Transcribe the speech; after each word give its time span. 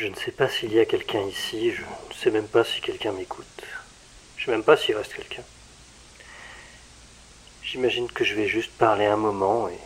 Je 0.00 0.06
ne 0.06 0.14
sais 0.14 0.30
pas 0.30 0.48
s'il 0.48 0.72
y 0.72 0.80
a 0.80 0.86
quelqu'un 0.86 1.20
ici, 1.24 1.72
je 1.72 1.82
ne 1.82 2.14
sais 2.18 2.30
même 2.30 2.48
pas 2.48 2.64
si 2.64 2.80
quelqu'un 2.80 3.12
m'écoute. 3.12 3.44
Je 4.38 4.44
ne 4.44 4.46
sais 4.46 4.50
même 4.52 4.64
pas 4.64 4.78
s'il 4.78 4.96
reste 4.96 5.12
quelqu'un. 5.12 5.42
J'imagine 7.62 8.10
que 8.10 8.24
je 8.24 8.34
vais 8.34 8.48
juste 8.48 8.72
parler 8.78 9.04
un 9.04 9.18
moment 9.18 9.68
et 9.68 9.78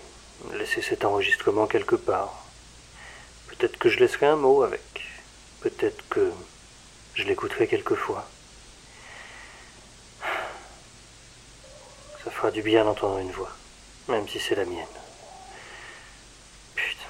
laisser 0.56 0.82
cet 0.82 1.04
enregistrement 1.04 1.66
quelque 1.66 1.96
part. 1.96 2.44
Peut-être 3.48 3.76
que 3.76 3.88
je 3.88 3.98
laisserai 3.98 4.26
un 4.26 4.36
mot 4.36 4.62
avec. 4.62 5.02
Peut-être 5.62 6.08
que 6.08 6.30
je 7.16 7.24
l'écouterai 7.24 7.66
quelquefois. 7.66 8.24
Ça 12.22 12.30
fera 12.30 12.52
du 12.52 12.62
bien 12.62 12.84
d'entendre 12.84 13.18
une 13.18 13.32
voix, 13.32 13.50
même 14.06 14.28
si 14.28 14.38
c'est 14.38 14.54
la 14.54 14.64
mienne. 14.64 14.86
Putain. 16.76 17.02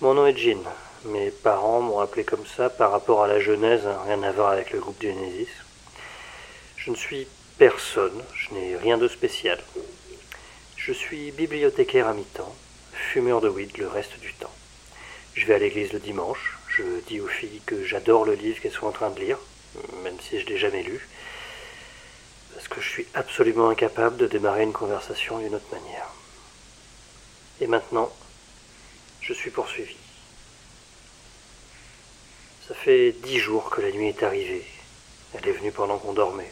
Mon 0.00 0.14
nom 0.14 0.26
est 0.26 0.36
Jean. 0.36 0.64
Mes 1.06 1.30
parents 1.30 1.82
m'ont 1.82 2.00
appelé 2.00 2.24
comme 2.24 2.46
ça 2.46 2.70
par 2.70 2.90
rapport 2.90 3.22
à 3.22 3.28
la 3.28 3.38
Genèse, 3.38 3.86
hein, 3.86 3.98
rien 4.06 4.22
à 4.22 4.32
voir 4.32 4.52
avec 4.52 4.70
le 4.70 4.80
groupe 4.80 5.02
Genesis. 5.02 5.50
Je 6.78 6.90
ne 6.90 6.96
suis 6.96 7.26
personne, 7.58 8.24
je 8.34 8.54
n'ai 8.54 8.74
rien 8.78 8.96
de 8.96 9.06
spécial. 9.06 9.62
Je 10.78 10.94
suis 10.94 11.30
bibliothécaire 11.32 12.08
à 12.08 12.14
mi-temps, 12.14 12.54
fumeur 12.94 13.42
de 13.42 13.50
weed 13.50 13.76
le 13.76 13.86
reste 13.86 14.18
du 14.20 14.32
temps. 14.32 14.52
Je 15.34 15.44
vais 15.44 15.54
à 15.54 15.58
l'église 15.58 15.92
le 15.92 15.98
dimanche, 15.98 16.56
je 16.68 16.82
dis 17.06 17.20
aux 17.20 17.28
filles 17.28 17.60
que 17.66 17.84
j'adore 17.84 18.24
le 18.24 18.32
livre 18.32 18.62
qu'elles 18.62 18.72
sont 18.72 18.86
en 18.86 18.92
train 18.92 19.10
de 19.10 19.20
lire, 19.20 19.38
même 20.04 20.18
si 20.20 20.40
je 20.40 20.46
ne 20.46 20.50
l'ai 20.50 20.58
jamais 20.58 20.82
lu, 20.82 21.06
parce 22.54 22.66
que 22.66 22.80
je 22.80 22.88
suis 22.88 23.06
absolument 23.12 23.68
incapable 23.68 24.16
de 24.16 24.26
démarrer 24.26 24.62
une 24.62 24.72
conversation 24.72 25.38
d'une 25.38 25.54
autre 25.54 25.70
manière. 25.70 26.08
Et 27.60 27.66
maintenant, 27.66 28.10
je 29.20 29.34
suis 29.34 29.50
poursuivi. 29.50 29.96
Ça 32.66 32.74
fait 32.74 33.12
dix 33.12 33.38
jours 33.38 33.68
que 33.68 33.82
la 33.82 33.90
nuit 33.90 34.08
est 34.08 34.22
arrivée. 34.22 34.64
Elle 35.34 35.46
est 35.46 35.52
venue 35.52 35.70
pendant 35.70 35.98
qu'on 35.98 36.14
dormait. 36.14 36.50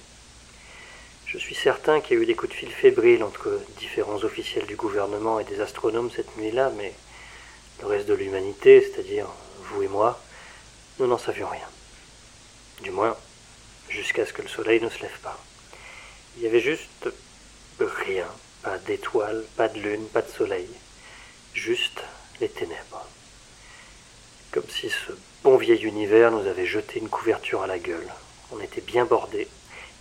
Je 1.24 1.38
suis 1.38 1.54
certain 1.54 2.02
qu'il 2.02 2.18
y 2.18 2.20
a 2.20 2.22
eu 2.22 2.26
des 2.26 2.34
coups 2.34 2.52
de 2.52 2.56
fil 2.56 2.70
fébriles 2.70 3.24
entre 3.24 3.58
différents 3.78 4.22
officiels 4.22 4.66
du 4.66 4.76
gouvernement 4.76 5.40
et 5.40 5.44
des 5.44 5.62
astronomes 5.62 6.10
cette 6.14 6.36
nuit-là, 6.36 6.70
mais 6.76 6.92
le 7.80 7.86
reste 7.86 8.08
de 8.08 8.12
l'humanité, 8.12 8.82
c'est-à-dire 8.82 9.26
vous 9.60 9.84
et 9.84 9.88
moi, 9.88 10.20
nous 10.98 11.06
n'en 11.06 11.16
savions 11.16 11.48
rien. 11.48 11.66
Du 12.82 12.90
moins, 12.90 13.16
jusqu'à 13.88 14.26
ce 14.26 14.34
que 14.34 14.42
le 14.42 14.48
soleil 14.48 14.82
ne 14.82 14.90
se 14.90 15.00
lève 15.00 15.18
pas. 15.22 15.42
Il 16.36 16.42
y 16.42 16.46
avait 16.46 16.60
juste 16.60 17.08
rien, 17.80 18.28
pas 18.62 18.76
d'étoiles, 18.76 19.46
pas 19.56 19.68
de 19.68 19.78
lune, 19.78 20.06
pas 20.08 20.20
de 20.20 20.30
soleil, 20.30 20.68
juste 21.54 22.02
les 22.38 22.50
ténèbres. 22.50 23.08
Comme 24.50 24.68
si 24.68 24.90
ce 24.90 25.12
bon 25.42 25.56
vieil 25.56 25.82
univers 25.84 26.30
nous 26.30 26.46
avait 26.46 26.66
jeté 26.66 27.00
une 27.00 27.08
couverture 27.08 27.62
à 27.62 27.66
la 27.66 27.78
gueule. 27.78 28.08
On 28.52 28.60
était 28.60 28.80
bien 28.80 29.04
bordés 29.04 29.48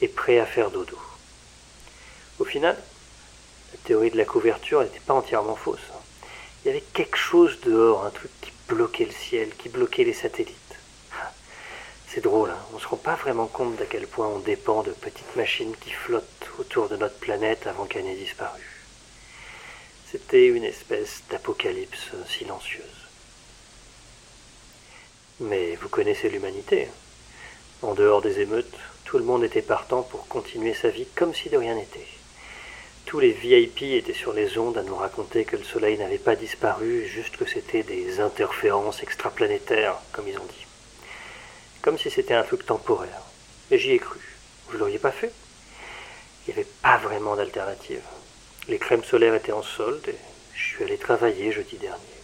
et 0.01 0.07
prêts 0.07 0.39
à 0.39 0.45
faire 0.45 0.69
dodo. 0.69 0.97
Au 2.39 2.45
final, 2.45 2.77
la 3.71 3.79
théorie 3.83 4.11
de 4.11 4.17
la 4.17 4.25
couverture 4.25 4.81
n'était 4.81 4.99
pas 4.99 5.13
entièrement 5.13 5.55
fausse. 5.55 5.79
Il 6.63 6.67
y 6.67 6.71
avait 6.71 6.83
quelque 6.93 7.17
chose 7.17 7.59
dehors, 7.61 8.05
un 8.05 8.11
truc 8.11 8.29
qui 8.41 8.51
bloquait 8.67 9.05
le 9.05 9.11
ciel, 9.11 9.49
qui 9.57 9.69
bloquait 9.69 10.03
les 10.03 10.13
satellites. 10.13 10.57
C'est 12.07 12.21
drôle, 12.21 12.51
hein 12.51 12.59
on 12.73 12.75
ne 12.75 12.81
se 12.81 12.87
rend 12.87 12.97
pas 12.97 13.15
vraiment 13.15 13.47
compte 13.47 13.77
d'à 13.77 13.85
quel 13.85 14.05
point 14.05 14.27
on 14.27 14.39
dépend 14.39 14.83
de 14.83 14.91
petites 14.91 15.35
machines 15.35 15.75
qui 15.77 15.91
flottent 15.91 16.49
autour 16.59 16.89
de 16.89 16.97
notre 16.97 17.17
planète 17.17 17.65
avant 17.67 17.85
qu'elle 17.85 18.03
n'ait 18.03 18.15
disparu. 18.15 18.61
C'était 20.11 20.47
une 20.47 20.65
espèce 20.65 21.23
d'apocalypse 21.29 22.09
silencieuse. 22.27 23.10
Mais 25.41 25.75
vous 25.75 25.89
connaissez 25.89 26.29
l'humanité. 26.29 26.87
En 27.81 27.95
dehors 27.95 28.21
des 28.21 28.41
émeutes, 28.41 28.75
tout 29.05 29.17
le 29.17 29.23
monde 29.23 29.43
était 29.43 29.63
partant 29.63 30.03
pour 30.03 30.27
continuer 30.27 30.75
sa 30.75 30.89
vie 30.89 31.07
comme 31.15 31.33
si 31.33 31.49
de 31.49 31.57
rien 31.57 31.73
n'était. 31.73 32.05
Tous 33.07 33.19
les 33.19 33.31
VIP 33.31 33.81
étaient 33.81 34.13
sur 34.13 34.33
les 34.33 34.59
ondes 34.59 34.77
à 34.77 34.83
nous 34.83 34.93
raconter 34.93 35.43
que 35.45 35.55
le 35.55 35.63
Soleil 35.63 35.97
n'avait 35.97 36.19
pas 36.19 36.35
disparu, 36.35 37.07
juste 37.07 37.37
que 37.37 37.49
c'était 37.49 37.81
des 37.81 38.19
interférences 38.19 39.01
extraplanétaires, 39.01 39.95
comme 40.11 40.27
ils 40.27 40.37
ont 40.37 40.45
dit. 40.45 40.67
Comme 41.81 41.97
si 41.97 42.11
c'était 42.11 42.35
un 42.35 42.43
truc 42.43 42.63
temporaire. 42.63 43.23
Et 43.71 43.79
j'y 43.79 43.93
ai 43.93 43.99
cru. 43.99 44.19
Vous 44.69 44.77
l'auriez 44.77 44.99
pas 44.99 45.11
fait? 45.11 45.33
Il 46.45 46.53
n'y 46.53 46.59
avait 46.59 46.69
pas 46.83 46.97
vraiment 46.97 47.35
d'alternative. 47.35 48.03
Les 48.67 48.77
crèmes 48.77 49.03
solaires 49.03 49.33
étaient 49.33 49.51
en 49.51 49.63
solde 49.63 50.07
et 50.07 50.15
je 50.53 50.63
suis 50.63 50.83
allé 50.83 50.99
travailler 50.99 51.51
jeudi 51.51 51.77
dernier. 51.77 52.20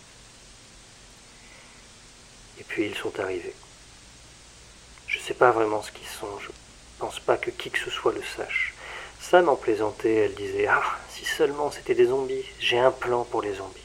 Et 2.60 2.64
puis 2.64 2.86
ils 2.86 2.96
sont 2.96 3.20
arrivés. 3.20 3.56
Je 5.08 5.20
ne 5.20 5.24
sais 5.24 5.34
pas 5.34 5.52
vraiment 5.52 5.82
ce 5.82 5.92
qu'ils 5.92 6.08
sont, 6.08 6.40
je 6.40 6.50
pense 7.00 7.20
pas 7.20 7.38
que 7.38 7.52
qui 7.52 7.70
que 7.70 7.80
ce 7.80 7.90
soit 7.90 8.14
le 8.14 8.24
sache. 8.36 8.74
Sam 9.22 9.50
en 9.50 9.56
plaisantait, 9.56 10.16
elle 10.16 10.36
disait 10.36 10.68
Ah, 10.68 10.84
si 11.10 11.26
seulement 11.26 11.72
c'était 11.72 11.96
des 11.96 12.06
zombies, 12.06 12.46
j'ai 12.60 12.80
un 12.80 12.92
plan 12.92 13.24
pour 13.24 13.42
les 13.42 13.56
zombies. 13.56 13.82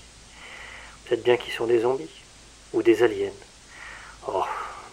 Peut-être 1.05 1.23
bien 1.23 1.37
qu'ils 1.37 1.53
sont 1.53 1.67
des 1.67 1.81
zombies, 1.81 2.23
ou 2.73 2.83
des 2.83 3.03
aliens. 3.03 3.33
Oh, 4.29 4.45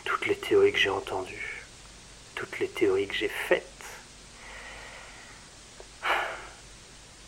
toutes 0.06 0.26
les 0.26 0.36
théories 0.36 0.74
que 0.74 0.80
j'ai 0.80 0.90
entendues, 0.90 1.64
toutes 2.36 2.60
les 2.60 2.68
théories 2.68 3.08
que 3.08 3.16
j'ai 3.16 3.30
faites. 3.30 3.66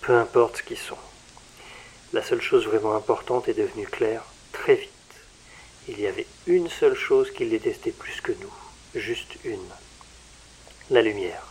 Peu 0.01 0.15
importe 0.15 0.57
ce 0.57 0.63
qu'ils 0.63 0.77
sont. 0.77 0.97
La 2.11 2.23
seule 2.23 2.41
chose 2.41 2.65
vraiment 2.65 2.95
importante 2.95 3.47
est 3.47 3.53
devenue 3.53 3.87
claire 3.87 4.23
très 4.51 4.75
vite. 4.75 5.00
Il 5.93 5.99
y 5.99 6.07
avait 6.07 6.25
une 6.47 6.69
seule 6.69 6.95
chose 6.95 7.31
qu'ils 7.31 7.49
détestaient 7.49 7.91
plus 7.91 8.21
que 8.21 8.31
nous, 8.31 8.53
juste 8.95 9.33
une. 9.43 9.59
La 10.89 11.01
lumière. 11.01 11.45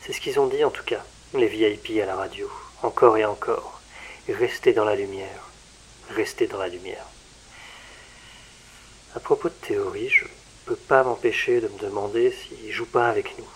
C'est 0.00 0.12
ce 0.12 0.20
qu'ils 0.20 0.38
ont 0.38 0.46
dit 0.46 0.62
en 0.62 0.70
tout 0.70 0.84
cas, 0.84 1.04
les 1.34 1.48
VIP 1.48 2.00
à 2.00 2.06
la 2.06 2.14
radio, 2.14 2.48
encore 2.84 3.16
et 3.16 3.24
encore. 3.24 3.80
Restez 4.28 4.72
dans 4.72 4.84
la 4.84 4.94
lumière, 4.94 5.48
restez 6.10 6.46
dans 6.46 6.58
la 6.58 6.68
lumière. 6.68 7.04
À 9.16 9.18
propos 9.18 9.48
de 9.48 9.54
théorie, 9.54 10.08
je 10.08 10.24
ne 10.24 10.30
peux 10.66 10.76
pas 10.76 11.02
m'empêcher 11.02 11.60
de 11.60 11.66
me 11.66 11.78
demander 11.80 12.30
s'ils 12.30 12.70
jouent 12.70 12.86
pas 12.86 13.08
avec 13.08 13.36
nous. 13.38 13.50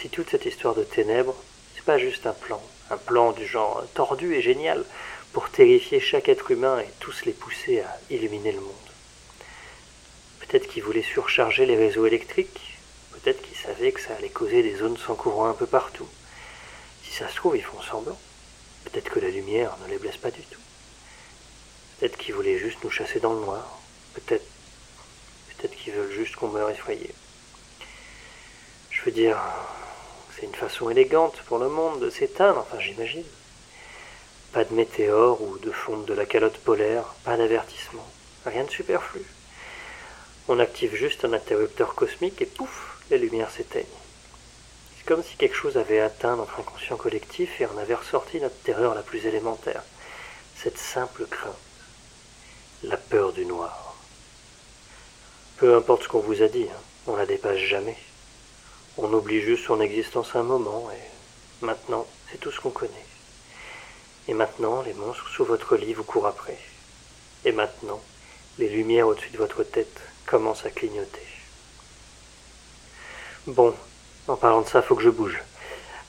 Si 0.00 0.08
toute 0.08 0.30
cette 0.30 0.46
histoire 0.46 0.74
de 0.74 0.84
ténèbres, 0.84 1.36
c'est 1.74 1.84
pas 1.84 1.98
juste 1.98 2.26
un 2.26 2.32
plan, 2.32 2.62
un 2.90 2.96
plan 2.96 3.32
du 3.32 3.46
genre 3.46 3.84
tordu 3.92 4.34
et 4.34 4.40
génial 4.40 4.86
pour 5.32 5.50
terrifier 5.50 6.00
chaque 6.00 6.28
être 6.28 6.50
humain 6.50 6.80
et 6.80 6.88
tous 6.98 7.24
les 7.24 7.32
pousser 7.32 7.80
à 7.80 7.98
illuminer 8.10 8.52
le 8.52 8.60
monde. 8.60 8.74
Peut-être 10.40 10.68
qu'ils 10.68 10.82
voulaient 10.82 11.02
surcharger 11.02 11.66
les 11.66 11.76
réseaux 11.76 12.06
électriques, 12.06 12.78
peut-être 13.12 13.42
qu'ils 13.42 13.56
savaient 13.56 13.92
que 13.92 14.00
ça 14.00 14.14
allait 14.16 14.30
causer 14.30 14.62
des 14.62 14.76
zones 14.76 14.96
sans 14.96 15.14
courant 15.14 15.46
un 15.46 15.54
peu 15.54 15.66
partout. 15.66 16.08
Si 17.04 17.12
ça 17.12 17.28
se 17.28 17.36
trouve, 17.36 17.56
ils 17.56 17.62
font 17.62 17.80
semblant. 17.82 18.18
Peut-être 18.84 19.10
que 19.10 19.20
la 19.20 19.30
lumière 19.30 19.76
ne 19.84 19.90
les 19.90 19.98
blesse 19.98 20.16
pas 20.16 20.30
du 20.30 20.42
tout. 20.42 20.60
Peut-être 21.98 22.16
qu'ils 22.16 22.34
voulaient 22.34 22.58
juste 22.58 22.82
nous 22.82 22.90
chasser 22.90 23.20
dans 23.20 23.34
le 23.34 23.40
noir. 23.40 23.78
Peut-être 24.14 24.46
peut-être 25.60 25.76
qu'ils 25.76 25.92
veulent 25.92 26.12
juste 26.12 26.36
qu'on 26.36 26.48
meure 26.48 26.70
effrayé. 26.70 27.10
Je 28.90 29.02
veux 29.02 29.12
dire, 29.12 29.38
c'est 30.34 30.46
une 30.46 30.54
façon 30.54 30.88
élégante 30.88 31.36
pour 31.46 31.58
le 31.58 31.68
monde 31.68 32.00
de 32.00 32.10
s'éteindre, 32.10 32.60
enfin 32.60 32.80
j'imagine. 32.80 33.24
Pas 34.52 34.64
de 34.64 34.74
météore 34.74 35.40
ou 35.40 35.58
de 35.58 35.70
fonte 35.70 36.06
de 36.06 36.14
la 36.14 36.26
calotte 36.26 36.58
polaire, 36.58 37.04
pas 37.22 37.36
d'avertissement, 37.36 38.06
rien 38.44 38.64
de 38.64 38.70
superflu. 38.70 39.22
On 40.48 40.58
active 40.58 40.96
juste 40.96 41.24
un 41.24 41.32
interrupteur 41.32 41.94
cosmique 41.94 42.42
et 42.42 42.46
pouf, 42.46 43.00
les 43.10 43.18
lumières 43.18 43.52
s'éteignent. 43.52 43.86
C'est 44.96 45.06
comme 45.06 45.22
si 45.22 45.36
quelque 45.36 45.54
chose 45.54 45.76
avait 45.76 46.00
atteint 46.00 46.34
notre 46.34 46.58
inconscient 46.58 46.96
collectif 46.96 47.60
et 47.60 47.66
en 47.66 47.78
avait 47.78 47.94
ressorti 47.94 48.40
notre 48.40 48.60
terreur 48.62 48.96
la 48.96 49.02
plus 49.02 49.24
élémentaire, 49.24 49.84
cette 50.56 50.78
simple 50.78 51.26
crainte, 51.26 51.54
la 52.82 52.96
peur 52.96 53.32
du 53.32 53.46
noir. 53.46 53.94
Peu 55.58 55.76
importe 55.76 56.02
ce 56.02 56.08
qu'on 56.08 56.18
vous 56.18 56.42
a 56.42 56.48
dit, 56.48 56.66
hein, 56.68 56.80
on 57.06 57.14
la 57.14 57.26
dépasse 57.26 57.58
jamais. 57.58 57.98
On 58.98 59.12
oublie 59.12 59.42
juste 59.42 59.66
son 59.66 59.80
existence 59.80 60.34
un 60.34 60.42
moment 60.42 60.90
et 60.90 61.64
maintenant, 61.64 62.04
c'est 62.32 62.38
tout 62.38 62.50
ce 62.50 62.60
qu'on 62.60 62.70
connaît. 62.70 63.09
Et 64.30 64.32
maintenant, 64.32 64.82
les 64.82 64.94
monstres 64.94 65.28
sous 65.28 65.44
votre 65.44 65.76
lit 65.76 65.92
vous 65.92 66.04
courent 66.04 66.28
après. 66.28 66.56
Et 67.44 67.50
maintenant, 67.50 68.00
les 68.60 68.68
lumières 68.68 69.08
au-dessus 69.08 69.30
de 69.30 69.38
votre 69.38 69.64
tête 69.64 70.00
commencent 70.24 70.64
à 70.64 70.70
clignoter. 70.70 71.26
Bon, 73.48 73.74
en 74.28 74.36
parlant 74.36 74.60
de 74.60 74.68
ça, 74.68 74.82
faut 74.82 74.94
que 74.94 75.02
je 75.02 75.10
bouge. 75.10 75.42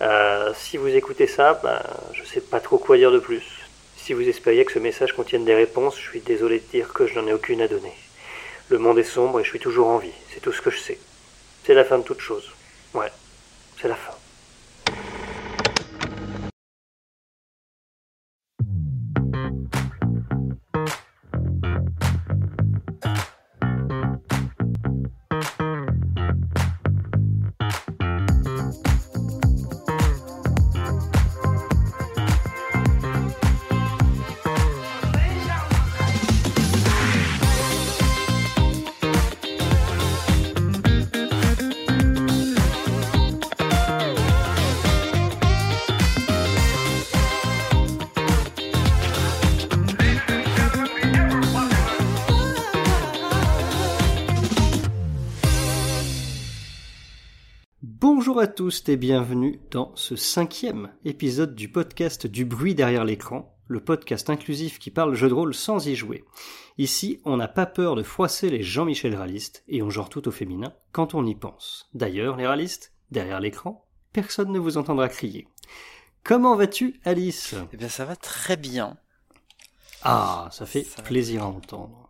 Euh, 0.02 0.54
si 0.56 0.78
vous 0.78 0.90
écoutez 0.90 1.26
ça, 1.26 1.60
ben, 1.64 1.82
je 2.14 2.24
sais 2.24 2.42
pas 2.42 2.60
trop 2.60 2.78
quoi 2.78 2.96
dire 2.96 3.12
de 3.12 3.18
plus. 3.18 3.48
Si 3.98 4.14
vous 4.14 4.30
espériez 4.30 4.66
que 4.66 4.74
ce 4.74 4.78
message 4.78 5.14
contienne 5.14 5.44
des 5.44 5.56
réponses, 5.56 5.98
je 5.98 6.08
suis 6.08 6.22
désolé 6.22 6.60
de 6.60 6.66
dire 6.66 6.94
que 6.94 7.08
je 7.08 7.20
n'en 7.20 7.26
ai 7.26 7.34
aucune 7.34 7.62
à 7.64 7.68
donner. 7.68 7.98
Le 8.70 8.78
monde 8.78 9.00
est 9.00 9.04
sombre 9.04 9.40
et 9.40 9.44
je 9.44 9.50
suis 9.50 9.60
toujours 9.60 9.88
en 9.88 9.98
vie, 9.98 10.14
c'est 10.32 10.42
tout 10.42 10.54
ce 10.54 10.62
que 10.62 10.70
je 10.70 10.80
sais. 10.80 11.00
C'est 11.66 11.74
la 11.74 11.86
fin 11.86 11.98
de 11.98 12.04
toute 12.04 12.22
chose. 12.22 12.52
Ouais, 12.94 13.12
c'est 13.82 13.88
la 13.88 13.96
fin. 13.96 14.14
À 58.42 58.48
tous 58.48 58.90
et 58.90 58.98
bienvenue 58.98 59.60
dans 59.70 59.96
ce 59.96 60.16
cinquième 60.16 60.92
épisode 61.06 61.54
du 61.54 61.70
podcast 61.70 62.26
du 62.26 62.44
bruit 62.44 62.74
derrière 62.74 63.06
l'écran, 63.06 63.56
le 63.68 63.84
podcast 63.84 64.32
inclusif 64.32 64.80
qui 64.80 64.90
parle 64.90 65.14
jeu 65.14 65.30
de 65.30 65.36
rôle 65.36 65.54
sans 65.54 65.88
y 65.88 65.94
jouer. 65.94 66.26
Ici, 66.80 67.22
on 67.24 67.38
n'a 67.38 67.48
pas 67.48 67.68
peur 67.68 67.96
de 67.96 68.02
froisser 68.02 68.50
les 68.50 68.64
Jean-Michel 68.64 69.14
réalistes 69.14 69.64
et 69.68 69.84
on 69.84 69.92
genre 69.92 70.10
tout 70.10 70.28
au 70.28 70.32
féminin 70.32 70.74
quand 70.92 71.14
on 71.14 71.24
y 71.24 71.36
pense. 71.36 71.88
D'ailleurs, 71.94 72.36
les 72.36 72.48
réalistes, 72.48 72.94
derrière 73.12 73.40
l'écran, 73.40 73.86
personne 74.12 74.52
ne 74.52 74.58
vous 74.58 74.78
entendra 74.78 75.08
crier. 75.08 75.48
Comment 76.24 76.56
vas-tu, 76.56 77.00
Alice? 77.04 77.54
Eh 77.74 77.78
bien, 77.78 77.90
ça 77.90 78.06
va 78.06 78.16
très 78.16 78.58
bien. 78.58 78.98
Ah, 80.02 80.50
ça 80.52 80.66
fait 80.66 80.88
plaisir 81.04 81.44
à 81.44 81.48
entendre. 81.48 82.10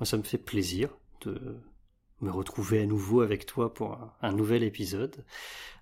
Moi, 0.00 0.04
ça 0.04 0.16
me 0.16 0.24
fait 0.24 0.36
plaisir 0.36 0.88
de 1.20 1.60
me 2.20 2.30
retrouver 2.30 2.82
à 2.82 2.86
nouveau 2.86 3.20
avec 3.20 3.46
toi 3.46 3.72
pour 3.72 3.98
un, 4.20 4.32
nouvel 4.32 4.62
épisode. 4.62 5.24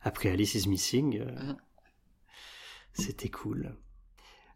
Après 0.02 0.30
Alice 0.30 0.54
is 0.54 0.68
Missing, 0.68 1.20
euh, 1.20 1.24
mm. 1.24 1.56
c'était 2.94 3.28
cool. 3.28 3.74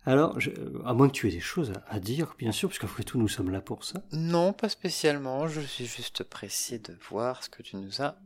Alors, 0.06 0.38
à 0.86 0.94
moins 0.94 1.08
que 1.08 1.12
tu 1.12 1.28
aies 1.28 1.32
des 1.32 1.40
choses 1.40 1.74
à, 1.86 2.00
dire, 2.00 2.34
bien 2.38 2.52
sûr, 2.52 2.70
puisqu'après 2.70 3.02
tout, 3.02 3.18
nous 3.18 3.28
sommes 3.28 3.50
là 3.50 3.60
pour 3.60 3.84
ça. 3.84 4.02
Non, 4.12 4.54
pas 4.54 4.70
spécialement. 4.70 5.46
Je 5.46 5.60
suis 5.60 5.84
juste 5.84 6.24
pressé 6.24 6.78
de 6.78 6.96
voir 7.10 7.44
ce 7.44 7.50
que 7.50 7.62
tu 7.62 7.76
nous 7.76 8.00
as 8.02 8.16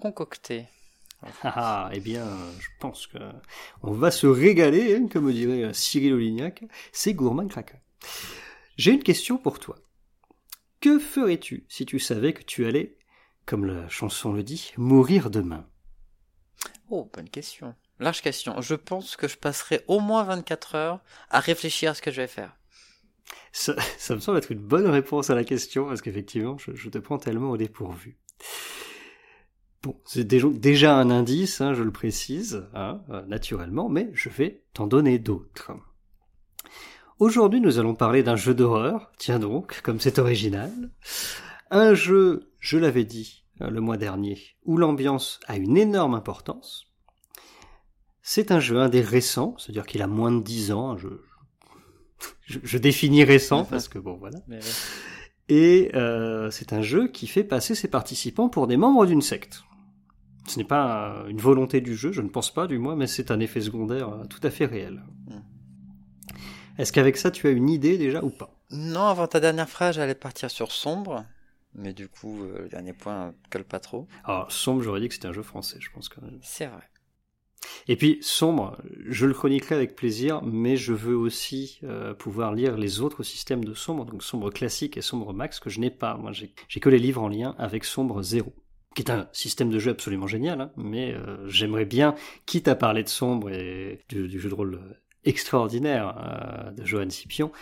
concocté. 0.00 0.66
Ah, 1.42 1.90
eh 1.92 1.98
bien, 1.98 2.24
je 2.60 2.68
pense 2.78 3.08
que 3.08 3.18
on 3.82 3.90
va 3.90 4.12
se 4.12 4.28
régaler, 4.28 4.94
hein, 4.94 5.08
comme 5.10 5.32
dirait 5.32 5.74
Cyril 5.74 6.12
Olignac. 6.12 6.62
C'est 6.92 7.12
gourmand 7.12 7.48
craquant. 7.48 7.80
J'ai 8.76 8.92
une 8.92 9.02
question 9.02 9.36
pour 9.36 9.58
toi. 9.58 9.76
Que 10.80 10.98
ferais-tu 10.98 11.64
si 11.68 11.86
tu 11.86 11.98
savais 11.98 12.32
que 12.32 12.42
tu 12.42 12.64
allais, 12.64 12.96
comme 13.46 13.64
la 13.64 13.88
chanson 13.88 14.32
le 14.32 14.44
dit, 14.44 14.72
mourir 14.76 15.30
demain? 15.30 15.66
Oh, 16.88 17.10
bonne 17.12 17.28
question. 17.28 17.74
Large 17.98 18.22
question. 18.22 18.60
Je 18.60 18.74
pense 18.74 19.16
que 19.16 19.26
je 19.26 19.36
passerai 19.36 19.84
au 19.88 19.98
moins 19.98 20.22
24 20.22 20.74
heures 20.76 21.00
à 21.30 21.40
réfléchir 21.40 21.90
à 21.90 21.94
ce 21.94 22.02
que 22.02 22.12
je 22.12 22.20
vais 22.20 22.28
faire. 22.28 22.56
Ça, 23.52 23.74
me 24.14 24.20
semble 24.20 24.38
être 24.38 24.52
une 24.52 24.60
bonne 24.60 24.86
réponse 24.86 25.30
à 25.30 25.34
la 25.34 25.44
question, 25.44 25.86
parce 25.86 26.00
qu'effectivement, 26.00 26.56
je, 26.58 26.88
te 26.88 26.98
prends 26.98 27.18
tellement 27.18 27.50
au 27.50 27.56
dépourvu. 27.56 28.16
Bon, 29.82 30.00
c'est 30.04 30.26
déjà 30.26 30.96
un 30.96 31.10
indice, 31.10 31.60
hein, 31.60 31.74
je 31.74 31.82
le 31.82 31.92
précise, 31.92 32.66
hein, 32.74 33.02
euh, 33.10 33.24
naturellement, 33.26 33.88
mais 33.88 34.10
je 34.12 34.28
vais 34.28 34.62
t'en 34.74 34.86
donner 34.86 35.18
d'autres. 35.18 35.72
Aujourd'hui, 37.18 37.60
nous 37.60 37.80
allons 37.80 37.96
parler 37.96 38.22
d'un 38.22 38.36
jeu 38.36 38.54
d'horreur, 38.54 39.10
tiens 39.18 39.40
donc, 39.40 39.80
comme 39.82 39.98
c'est 39.98 40.20
original. 40.20 40.70
Un 41.70 41.94
jeu, 41.94 42.52
je 42.60 42.78
l'avais 42.78 43.04
dit 43.04 43.44
euh, 43.60 43.70
le 43.70 43.80
mois 43.80 43.96
dernier, 43.96 44.38
où 44.64 44.76
l'ambiance 44.76 45.40
a 45.48 45.56
une 45.56 45.76
énorme 45.76 46.14
importance. 46.14 46.86
C'est 48.22 48.52
un 48.52 48.60
jeu, 48.60 48.78
un 48.78 48.88
des 48.88 49.00
récents, 49.00 49.56
c'est-à-dire 49.58 49.86
qu'il 49.86 50.00
a 50.00 50.06
moins 50.06 50.30
de 50.30 50.40
10 50.42 50.70
ans, 50.70 50.96
je, 50.96 51.08
je, 52.46 52.78
définis 52.78 53.24
récent 53.24 53.64
parce 53.64 53.88
que 53.88 53.98
bon 53.98 54.14
voilà. 54.14 54.38
Et 55.48 55.90
euh, 55.94 56.50
c'est 56.50 56.72
un 56.72 56.82
jeu 56.82 57.08
qui 57.08 57.26
fait 57.26 57.42
passer 57.42 57.74
ses 57.74 57.88
participants 57.88 58.48
pour 58.48 58.68
des 58.68 58.76
membres 58.76 59.06
d'une 59.06 59.22
secte. 59.22 59.64
Ce 60.46 60.56
n'est 60.56 60.64
pas 60.64 61.24
une 61.28 61.38
volonté 61.38 61.80
du 61.80 61.96
jeu, 61.96 62.12
je 62.12 62.22
ne 62.22 62.28
pense 62.28 62.54
pas 62.54 62.68
du 62.68 62.78
moins, 62.78 62.94
mais 62.94 63.06
c'est 63.08 63.32
un 63.32 63.40
effet 63.40 63.60
secondaire 63.60 64.08
euh, 64.10 64.24
tout 64.26 64.40
à 64.44 64.50
fait 64.50 64.66
réel. 64.66 65.02
Hmm. 65.26 65.40
Est-ce 66.78 66.92
qu'avec 66.92 67.16
ça, 67.16 67.30
tu 67.30 67.46
as 67.48 67.50
une 67.50 67.68
idée 67.68 67.98
déjà 67.98 68.22
ou 68.22 68.30
pas? 68.30 68.56
Non, 68.70 69.06
avant 69.06 69.26
ta 69.26 69.40
dernière 69.40 69.68
phrase, 69.68 69.96
j'allais 69.96 70.14
partir 70.14 70.50
sur 70.50 70.70
Sombre. 70.70 71.24
Mais 71.74 71.92
du 71.92 72.08
coup, 72.08 72.44
euh, 72.44 72.62
le 72.62 72.68
dernier 72.68 72.92
point 72.92 73.34
colle 73.50 73.64
pas 73.64 73.80
trop. 73.80 74.06
Alors, 74.24 74.50
Sombre, 74.50 74.82
j'aurais 74.82 75.00
dit 75.00 75.08
que 75.08 75.14
c'était 75.14 75.28
un 75.28 75.32
jeu 75.32 75.42
français, 75.42 75.78
je 75.80 75.90
pense 75.90 76.08
quand 76.08 76.22
même. 76.22 76.38
C'est 76.42 76.66
vrai. 76.66 76.84
Et 77.88 77.96
puis, 77.96 78.18
Sombre, 78.20 78.80
je 79.06 79.26
le 79.26 79.34
chroniquerai 79.34 79.74
avec 79.74 79.96
plaisir, 79.96 80.42
mais 80.42 80.76
je 80.76 80.92
veux 80.92 81.16
aussi 81.16 81.80
euh, 81.82 82.14
pouvoir 82.14 82.54
lire 82.54 82.76
les 82.76 83.00
autres 83.00 83.22
systèmes 83.22 83.64
de 83.64 83.74
Sombre, 83.74 84.04
donc 84.04 84.22
Sombre 84.22 84.50
classique 84.50 84.96
et 84.96 85.02
Sombre 85.02 85.32
Max, 85.32 85.58
que 85.58 85.70
je 85.70 85.80
n'ai 85.80 85.90
pas. 85.90 86.16
Moi, 86.16 86.32
j'ai 86.32 86.80
que 86.80 86.88
les 86.88 86.98
livres 86.98 87.22
en 87.22 87.28
lien 87.28 87.54
avec 87.58 87.84
Sombre 87.84 88.22
0 88.22 88.52
qui 88.94 89.02
est 89.02 89.10
un 89.12 89.28
système 89.32 89.70
de 89.70 89.78
jeu 89.78 89.92
absolument 89.92 90.26
génial, 90.26 90.60
hein, 90.60 90.72
mais 90.76 91.14
euh, 91.14 91.46
j'aimerais 91.46 91.84
bien, 91.84 92.16
quitte 92.46 92.66
à 92.66 92.74
parler 92.74 93.04
de 93.04 93.08
Sombre 93.08 93.48
et 93.50 94.00
du 94.08 94.40
jeu 94.40 94.48
de 94.48 94.54
rôle 94.54 94.80
extraordinaire 95.24 96.14
euh, 96.18 96.70
de 96.70 96.84
Johan 96.84 97.10
Scipion, 97.10 97.52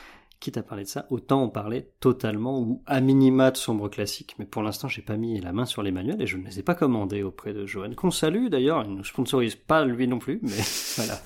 quitte 0.41 0.59
à 0.59 0.63
parler 0.63 0.85
de 0.85 0.89
ça, 0.89 1.07
autant 1.11 1.43
en 1.43 1.49
parler 1.49 1.89
totalement 2.01 2.61
ou 2.61 2.83
à 2.87 3.01
minima 3.01 3.51
de 3.51 3.57
sombre 3.57 3.89
classique. 3.89 4.35
Mais 4.39 4.45
pour 4.45 4.63
l'instant, 4.63 4.89
j'ai 4.89 5.03
pas 5.03 5.17
mis 5.17 5.41
la 5.41 5.53
main 5.53 5.65
sur 5.65 5.83
les 5.83 5.93
manuels 5.93 6.21
et 6.21 6.27
je 6.27 6.37
ne 6.37 6.45
les 6.45 6.59
ai 6.59 6.63
pas 6.63 6.75
commandés 6.75 7.23
auprès 7.23 7.53
de 7.53 7.67
Johan, 7.67 7.93
qu'on 7.95 8.11
salue 8.11 8.49
d'ailleurs, 8.49 8.85
il 8.85 8.95
ne 8.95 9.03
sponsorise 9.03 9.57
pas 9.57 9.85
lui 9.85 10.07
non 10.07 10.19
plus, 10.19 10.41
mais 10.43 10.51
voilà. 10.97 11.21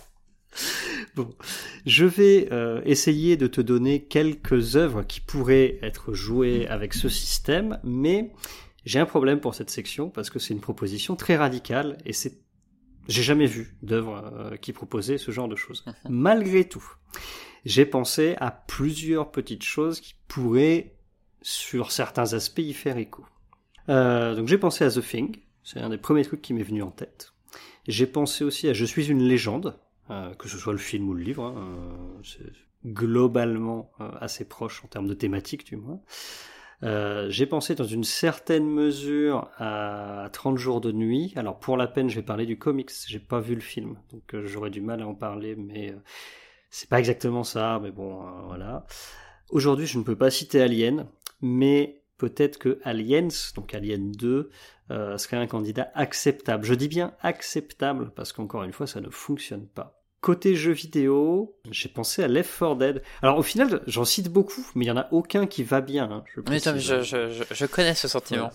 Bon, 1.17 1.35
je 1.87 2.05
vais 2.05 2.49
euh, 2.53 2.81
essayer 2.85 3.37
de 3.37 3.47
te 3.47 3.61
donner 3.61 4.05
quelques 4.05 4.77
œuvres 4.77 5.03
qui 5.03 5.21
pourraient 5.21 5.79
être 5.83 6.13
jouées 6.13 6.67
avec 6.69 6.95
ce 6.95 7.09
système, 7.09 7.79
mais 7.83 8.33
j'ai 8.85 9.01
un 9.01 9.07
problème 9.07 9.41
pour 9.41 9.55
cette 9.55 9.71
section 9.71 10.09
parce 10.09 10.31
que 10.31 10.39
c'est 10.39 10.55
une 10.55 10.61
proposition 10.61 11.17
très 11.17 11.37
radicale 11.37 11.99
et 12.05 12.13
c'est 12.13 12.39
j'ai 13.11 13.23
jamais 13.23 13.47
vu 13.47 13.75
d'œuvre 13.83 14.33
euh, 14.33 14.57
qui 14.57 14.73
proposait 14.73 15.19
ce 15.19 15.33
genre 15.33 15.49
de 15.49 15.57
choses. 15.57 15.85
Malgré 16.09 16.65
tout, 16.65 16.85
j'ai 17.65 17.85
pensé 17.85 18.37
à 18.39 18.51
plusieurs 18.53 19.33
petites 19.33 19.65
choses 19.65 20.01
qui 20.01 20.15
pourraient, 20.29 20.95
sur 21.43 21.91
certains 21.91 22.35
aspects, 22.35 22.61
y 22.61 22.73
faire 22.73 22.99
écho. 22.99 23.25
Euh, 23.89 24.35
donc 24.37 24.47
j'ai 24.47 24.59
pensé 24.59 24.85
à 24.85 24.91
The 24.91 25.03
Thing, 25.03 25.39
c'est 25.65 25.81
un 25.81 25.89
des 25.89 25.99
premiers 25.99 26.25
trucs 26.25 26.41
qui 26.41 26.55
m'est 26.55 26.63
venu 26.63 26.83
en 26.83 26.91
tête. 26.91 27.33
J'ai 27.89 28.07
pensé 28.07 28.45
aussi 28.45 28.69
à 28.69 28.75
Je 28.75 28.85
suis 28.85 29.11
une 29.11 29.23
légende, 29.23 29.79
euh, 30.11 30.33
que 30.35 30.49
ce 30.49 30.57
soit 30.57 30.73
le 30.73 30.79
film 30.79 31.09
ou 31.09 31.15
le 31.15 31.23
livre, 31.23 31.45
hein, 31.45 31.77
c'est 32.23 32.53
globalement 32.87 33.91
assez 34.21 34.47
proche 34.47 34.83
en 34.85 34.89
termes 34.89 35.07
de 35.07 35.15
thématique 35.15 35.67
du 35.67 35.77
moins. 35.77 36.01
Euh, 36.83 37.29
j'ai 37.29 37.47
pensé 37.47 37.75
dans 37.75 37.85
une 37.85 38.05
certaine 38.05 38.67
mesure 38.67 39.51
à 39.59 40.29
30 40.33 40.57
jours 40.57 40.81
de 40.81 40.93
nuit. 40.93 41.33
Alors 41.37 41.59
pour 41.59 41.77
la 41.77 41.87
peine, 41.87 42.09
je 42.09 42.17
vais 42.17 42.23
parler 42.23 42.47
du 42.47 42.59
comics. 42.59 42.91
J'ai 43.07 43.19
pas 43.19 43.41
vu 43.41 43.55
le 43.55 43.61
film, 43.61 43.99
donc 44.13 44.35
euh, 44.35 44.47
j'aurais 44.47 44.71
du 44.71 44.81
mal 44.81 45.03
à 45.03 45.07
en 45.07 45.15
parler, 45.15 45.57
mais 45.57 45.91
euh, 45.91 45.97
c'est 46.71 46.89
pas 46.89 46.99
exactement 46.99 47.45
ça. 47.45 47.79
Mais 47.83 47.91
bon, 47.91 48.23
voilà. 48.47 48.87
Aujourd'hui, 49.51 49.87
je 49.87 49.99
ne 49.99 50.05
peux 50.05 50.17
pas 50.17 50.31
citer 50.31 50.63
Alien, 50.63 51.07
mais 51.43 52.03
peut-être 52.19 52.59
que 52.59 52.81
Aliens, 52.85 53.29
donc 53.55 53.75
Alien 53.75 54.13
2, 54.13 54.51
serait 55.17 55.37
un 55.37 55.47
candidat 55.47 55.91
acceptable. 55.95 56.65
Je 56.65 56.75
dis 56.75 56.89
bien 56.89 57.15
acceptable 57.21 58.11
parce 58.15 58.33
qu'encore 58.33 58.65
une 58.65 58.73
fois, 58.73 58.87
ça 58.89 59.01
ne 59.01 59.09
fonctionne 59.09 59.67
pas. 59.67 60.00
Côté 60.21 60.55
jeux 60.55 60.73
vidéo, 60.73 61.57
j'ai 61.71 61.89
pensé 61.89 62.23
à 62.23 62.29
Left 62.29 62.59
4 62.59 62.77
Dead. 62.77 63.03
Alors 63.23 63.39
au 63.39 63.43
final, 63.43 63.83
j'en 63.87 64.05
cite 64.05 64.29
beaucoup, 64.29 64.67
mais 64.75 64.85
il 64.85 64.89
y 64.89 64.91
en 64.91 64.99
a 64.99 65.09
aucun 65.13 65.47
qui 65.47 65.63
va 65.63 65.81
bien. 65.81 66.11
Hein, 66.13 66.25
je, 66.37 67.47
je, 67.51 67.67
connais 67.67 67.95
ce 67.95 68.07
sentiment. 68.07 68.51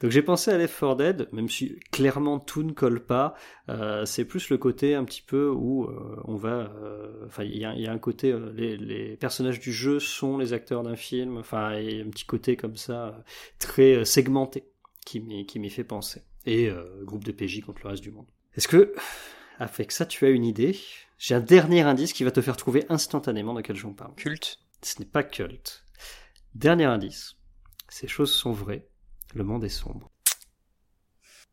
Donc 0.00 0.12
j'ai 0.12 0.22
pensé 0.22 0.52
à 0.52 0.58
Left 0.58 0.78
4 0.78 0.96
Dead, 0.96 1.28
même 1.32 1.48
si 1.48 1.80
clairement 1.90 2.38
tout 2.38 2.62
ne 2.62 2.70
colle 2.70 3.00
pas. 3.04 3.34
Euh, 3.68 4.04
c'est 4.04 4.24
plus 4.24 4.48
le 4.48 4.58
côté 4.58 4.94
un 4.94 5.04
petit 5.04 5.22
peu 5.22 5.48
où 5.48 5.86
euh, 5.86 6.20
on 6.24 6.36
va. 6.36 6.72
Euh, 6.80 7.26
enfin, 7.26 7.42
il 7.42 7.58
y 7.58 7.64
a, 7.64 7.90
un 7.90 7.98
côté. 7.98 8.32
Les, 8.54 8.76
les, 8.76 9.16
personnages 9.16 9.58
du 9.58 9.72
jeu 9.72 9.98
sont 9.98 10.38
les 10.38 10.52
acteurs 10.52 10.84
d'un 10.84 10.96
film. 10.96 11.36
Enfin, 11.36 11.74
il 11.80 11.96
y 11.96 12.00
a 12.00 12.04
un 12.04 12.10
petit 12.10 12.26
côté 12.26 12.56
comme 12.56 12.76
ça 12.76 13.24
très 13.58 14.04
segmenté 14.04 14.68
qui 15.04 15.18
m'y 15.20 15.70
fait 15.70 15.82
penser. 15.82 16.22
Et 16.46 16.70
groupe 17.02 17.24
de 17.24 17.32
PJ 17.32 17.60
contre 17.62 17.80
le 17.82 17.90
reste 17.90 18.04
du 18.04 18.12
monde. 18.12 18.26
Est-ce 18.54 18.68
que 18.68 18.94
avec 19.58 19.92
ça, 19.92 20.06
tu 20.06 20.24
as 20.26 20.30
une 20.30 20.44
idée. 20.44 20.78
J'ai 21.18 21.34
un 21.34 21.40
dernier 21.40 21.82
indice 21.82 22.12
qui 22.12 22.24
va 22.24 22.30
te 22.30 22.40
faire 22.40 22.56
trouver 22.56 22.84
instantanément 22.88 23.54
de 23.54 23.60
quel 23.60 23.76
jeu 23.76 23.86
on 23.86 23.94
parle. 23.94 24.14
Culte 24.14 24.58
Ce 24.82 24.98
n'est 24.98 25.06
pas 25.06 25.22
culte. 25.22 25.84
Dernier 26.54 26.84
indice. 26.84 27.36
Ces 27.88 28.08
choses 28.08 28.34
sont 28.34 28.52
vraies. 28.52 28.88
Le 29.34 29.44
monde 29.44 29.64
est 29.64 29.68
sombre. 29.68 30.10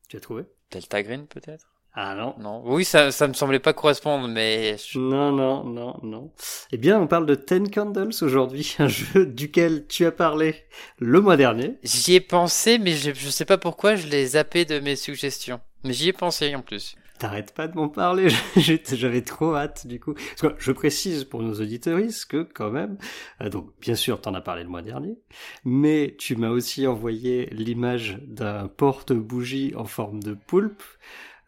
Tu 0.07 0.17
as 0.17 0.19
trouvé? 0.19 0.45
Delta 0.71 1.03
Green 1.03 1.27
peut-être? 1.27 1.69
Ah 1.93 2.15
non. 2.15 2.35
Non. 2.39 2.61
Oui, 2.65 2.85
ça, 2.85 3.11
ça 3.11 3.27
me 3.27 3.33
semblait 3.33 3.59
pas 3.59 3.73
correspondre, 3.73 4.27
mais. 4.27 4.75
Non, 4.95 5.31
non, 5.31 5.63
non, 5.63 5.99
non. 6.03 6.31
Eh 6.71 6.77
bien, 6.77 6.99
on 6.99 7.07
parle 7.07 7.25
de 7.25 7.35
Ten 7.35 7.69
Candles 7.69 8.13
aujourd'hui, 8.21 8.75
un 8.79 8.87
jeu 8.87 9.25
duquel 9.25 9.87
tu 9.87 10.05
as 10.05 10.11
parlé 10.11 10.55
le 10.97 11.19
mois 11.19 11.37
dernier. 11.37 11.77
J'y 11.83 12.15
ai 12.15 12.21
pensé, 12.21 12.77
mais 12.77 12.93
je, 12.93 13.13
je 13.13 13.29
sais 13.29 13.45
pas 13.45 13.57
pourquoi 13.57 13.95
je 13.95 14.07
l'ai 14.07 14.27
zappé 14.27 14.65
de 14.65 14.79
mes 14.79 14.95
suggestions. 14.95 15.61
Mais 15.83 15.93
j'y 15.93 16.09
ai 16.09 16.13
pensé 16.13 16.55
en 16.55 16.61
plus. 16.61 16.95
T'arrêtes 17.19 17.53
pas 17.53 17.67
de 17.67 17.75
m'en 17.75 17.89
parler, 17.89 18.29
j'avais 18.55 19.21
trop 19.21 19.53
hâte 19.53 19.85
du 19.85 19.99
coup. 19.99 20.13
Parce 20.13 20.53
que 20.53 20.55
je 20.57 20.71
précise 20.71 21.25
pour 21.25 21.43
nos 21.43 21.53
auditeuristes 21.55 22.25
que 22.27 22.43
quand 22.43 22.71
même, 22.71 22.97
euh, 23.41 23.49
donc 23.49 23.73
bien 23.81 23.95
sûr 23.95 24.21
t'en 24.21 24.33
as 24.35 24.39
parlé 24.41 24.63
le 24.63 24.69
mois 24.69 24.81
dernier, 24.81 25.19
mais 25.65 26.15
tu 26.17 26.37
m'as 26.37 26.47
aussi 26.47 26.87
envoyé 26.87 27.49
l'image 27.51 28.19
d'un 28.25 28.69
porte-bougie 28.69 29.73
en 29.75 29.83
forme 29.83 30.23
de 30.23 30.33
poulpe, 30.33 30.81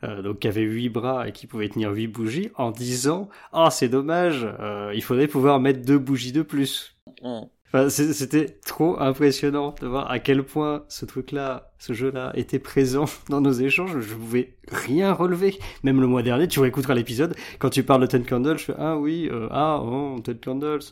euh, 0.03 0.21
donc 0.21 0.39
qui 0.39 0.49
avait 0.49 0.61
huit 0.61 0.89
bras 0.89 1.29
et 1.29 1.31
qui 1.31 1.47
pouvait 1.47 1.69
tenir 1.69 1.91
huit 1.91 2.07
bougies, 2.07 2.49
en 2.55 2.71
disant 2.71 3.29
«Ah 3.53 3.67
oh, 3.67 3.69
c'est 3.71 3.87
dommage, 3.87 4.45
euh, 4.59 4.91
il 4.93 5.01
faudrait 5.01 5.27
pouvoir 5.27 5.61
mettre 5.61 5.85
deux 5.85 5.99
bougies 5.99 6.33
de 6.33 6.41
plus. 6.41 6.97
Mm. 7.23 7.43
Enfin, 7.73 7.89
c'était 7.89 8.57
trop 8.65 8.99
impressionnant 8.99 9.73
de 9.79 9.87
voir 9.87 10.11
à 10.11 10.19
quel 10.19 10.43
point 10.43 10.83
ce 10.89 11.05
truc-là, 11.05 11.71
ce 11.79 11.93
jeu-là, 11.93 12.33
était 12.35 12.59
présent 12.59 13.05
dans 13.29 13.39
nos 13.39 13.53
échanges. 13.53 13.97
Je 13.99 14.13
pouvais 14.13 14.55
rien 14.69 15.13
relever. 15.13 15.57
Même 15.83 16.01
le 16.01 16.07
mois 16.07 16.21
dernier, 16.21 16.49
tu 16.49 16.59
réécouteras 16.59 16.95
l'épisode, 16.95 17.33
quand 17.59 17.69
tu 17.69 17.83
parles 17.83 18.01
de 18.01 18.07
Ten 18.07 18.25
Candles, 18.25 18.57
je 18.57 18.65
fais 18.65 18.75
ah 18.77 18.97
oui, 18.97 19.29
euh, 19.31 19.47
ah 19.51 19.81
oh, 19.81 20.19
Ten 20.21 20.37
Candles. 20.37 20.81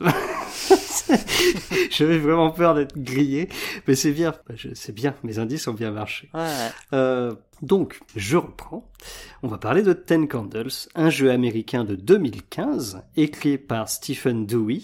J'avais 1.90 2.18
vraiment 2.18 2.50
peur 2.50 2.74
d'être 2.74 2.96
grillé, 2.96 3.48
mais 3.86 3.94
c'est 3.94 4.12
bien, 4.12 4.34
bah, 4.48 4.54
c'est 4.74 4.94
bien. 4.94 5.14
Mes 5.22 5.38
indices 5.38 5.68
ont 5.68 5.74
bien 5.74 5.90
marché. 5.90 6.30
Ouais. 6.32 6.70
Euh, 6.94 7.34
donc, 7.62 8.00
je 8.16 8.38
reprends. 8.38 8.90
On 9.42 9.48
va 9.48 9.58
parler 9.58 9.82
de 9.82 9.92
Ten 9.92 10.28
Candles, 10.28 10.70
un 10.94 11.10
jeu 11.10 11.30
américain 11.30 11.84
de 11.84 11.94
2015, 11.94 13.02
écrit 13.16 13.58
par 13.58 13.88
Stephen 13.88 14.46
Dewey. 14.46 14.80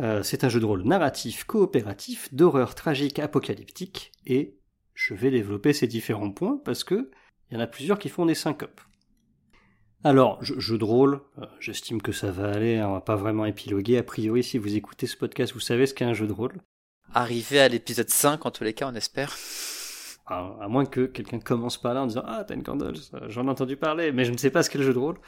Euh, 0.00 0.22
c'est 0.22 0.44
un 0.44 0.48
jeu 0.48 0.60
de 0.60 0.64
rôle 0.64 0.82
narratif, 0.82 1.44
coopératif, 1.44 2.32
d'horreur 2.34 2.74
tragique, 2.74 3.18
apocalyptique, 3.18 4.12
et 4.26 4.58
je 4.94 5.14
vais 5.14 5.30
développer 5.30 5.72
ces 5.72 5.86
différents 5.86 6.32
points 6.32 6.60
parce 6.64 6.84
que 6.84 7.10
il 7.50 7.54
y 7.54 7.56
en 7.56 7.60
a 7.60 7.66
plusieurs 7.66 7.98
qui 7.98 8.08
font 8.08 8.26
des 8.26 8.34
syncopes. 8.34 8.80
Alors, 10.02 10.42
jeu, 10.42 10.76
de 10.76 10.84
rôle, 10.84 11.22
euh, 11.38 11.46
j'estime 11.60 12.02
que 12.02 12.12
ça 12.12 12.30
va 12.30 12.50
aller, 12.50 12.76
hein, 12.76 12.88
on 12.88 12.92
va 12.92 13.00
pas 13.00 13.16
vraiment 13.16 13.46
épiloguer. 13.46 13.96
A 13.96 14.02
priori, 14.02 14.42
si 14.42 14.58
vous 14.58 14.76
écoutez 14.76 15.06
ce 15.06 15.16
podcast, 15.16 15.54
vous 15.54 15.60
savez 15.60 15.86
ce 15.86 15.94
qu'est 15.94 16.04
un 16.04 16.12
jeu 16.12 16.26
de 16.26 16.32
rôle. 16.32 16.60
Arrivé 17.14 17.60
à 17.60 17.68
l'épisode 17.68 18.10
5, 18.10 18.44
en 18.44 18.50
tous 18.50 18.64
les 18.64 18.74
cas, 18.74 18.88
on 18.90 18.94
espère. 18.94 19.34
À, 20.26 20.68
moins 20.68 20.84
que 20.84 21.06
quelqu'un 21.06 21.38
commence 21.38 21.78
par 21.78 21.94
là 21.94 22.02
en 22.02 22.06
disant 22.06 22.24
Ah, 22.26 22.44
Ten 22.44 22.62
Candles, 22.62 22.96
euh, 23.14 23.28
j'en 23.28 23.46
ai 23.46 23.50
entendu 23.50 23.76
parler, 23.76 24.12
mais 24.12 24.24
je 24.24 24.32
ne 24.32 24.36
sais 24.36 24.50
pas 24.50 24.62
ce 24.62 24.68
qu'est 24.68 24.78
le 24.78 24.84
jeu 24.84 24.94
de 24.94 24.98
rôle. 24.98 25.18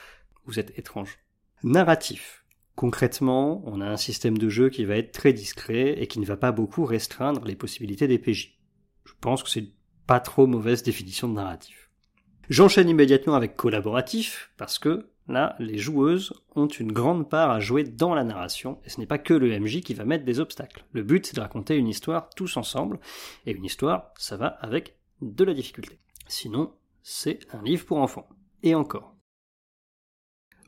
Vous 0.44 0.58
êtes 0.58 0.78
étrange. 0.78 1.18
Narratif. 1.62 2.44
Concrètement, 2.76 3.62
on 3.64 3.80
a 3.80 3.88
un 3.88 3.96
système 3.96 4.36
de 4.36 4.50
jeu 4.50 4.68
qui 4.68 4.84
va 4.84 4.96
être 4.96 5.10
très 5.10 5.32
discret 5.32 5.94
et 5.98 6.06
qui 6.06 6.20
ne 6.20 6.26
va 6.26 6.36
pas 6.36 6.52
beaucoup 6.52 6.84
restreindre 6.84 7.44
les 7.46 7.56
possibilités 7.56 8.06
des 8.06 8.18
PJ. 8.18 8.60
Je 9.06 9.14
pense 9.18 9.42
que 9.42 9.48
c'est 9.48 9.72
pas 10.06 10.20
trop 10.20 10.46
mauvaise 10.46 10.82
définition 10.82 11.26
de 11.26 11.32
narratif. 11.32 11.90
J'enchaîne 12.50 12.90
immédiatement 12.90 13.34
avec 13.34 13.56
collaboratif, 13.56 14.52
parce 14.58 14.78
que 14.78 15.08
là, 15.26 15.56
les 15.58 15.78
joueuses 15.78 16.34
ont 16.54 16.68
une 16.68 16.92
grande 16.92 17.30
part 17.30 17.50
à 17.50 17.60
jouer 17.60 17.82
dans 17.82 18.14
la 18.14 18.24
narration, 18.24 18.78
et 18.84 18.90
ce 18.90 19.00
n'est 19.00 19.06
pas 19.06 19.18
que 19.18 19.34
le 19.34 19.58
MJ 19.58 19.80
qui 19.80 19.94
va 19.94 20.04
mettre 20.04 20.26
des 20.26 20.38
obstacles. 20.38 20.84
Le 20.92 21.02
but, 21.02 21.26
c'est 21.26 21.34
de 21.36 21.40
raconter 21.40 21.76
une 21.76 21.88
histoire 21.88 22.28
tous 22.36 22.58
ensemble, 22.58 23.00
et 23.46 23.52
une 23.52 23.64
histoire, 23.64 24.12
ça 24.18 24.36
va 24.36 24.48
avec 24.48 24.98
de 25.22 25.44
la 25.44 25.54
difficulté. 25.54 25.98
Sinon, 26.28 26.74
c'est 27.02 27.40
un 27.54 27.62
livre 27.62 27.86
pour 27.86 27.98
enfants. 27.98 28.28
Et 28.62 28.74
encore. 28.74 29.16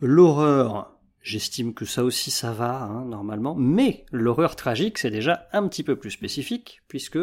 L'horreur, 0.00 0.97
j'estime 1.28 1.74
que 1.74 1.84
ça 1.84 2.04
aussi 2.04 2.30
ça 2.30 2.52
va, 2.52 2.82
hein, 2.82 3.04
normalement, 3.04 3.54
mais 3.54 4.06
l'horreur 4.10 4.56
tragique, 4.56 4.98
c'est 4.98 5.10
déjà 5.10 5.46
un 5.52 5.68
petit 5.68 5.82
peu 5.82 5.96
plus 5.96 6.10
spécifique, 6.10 6.80
puisque 6.88 7.18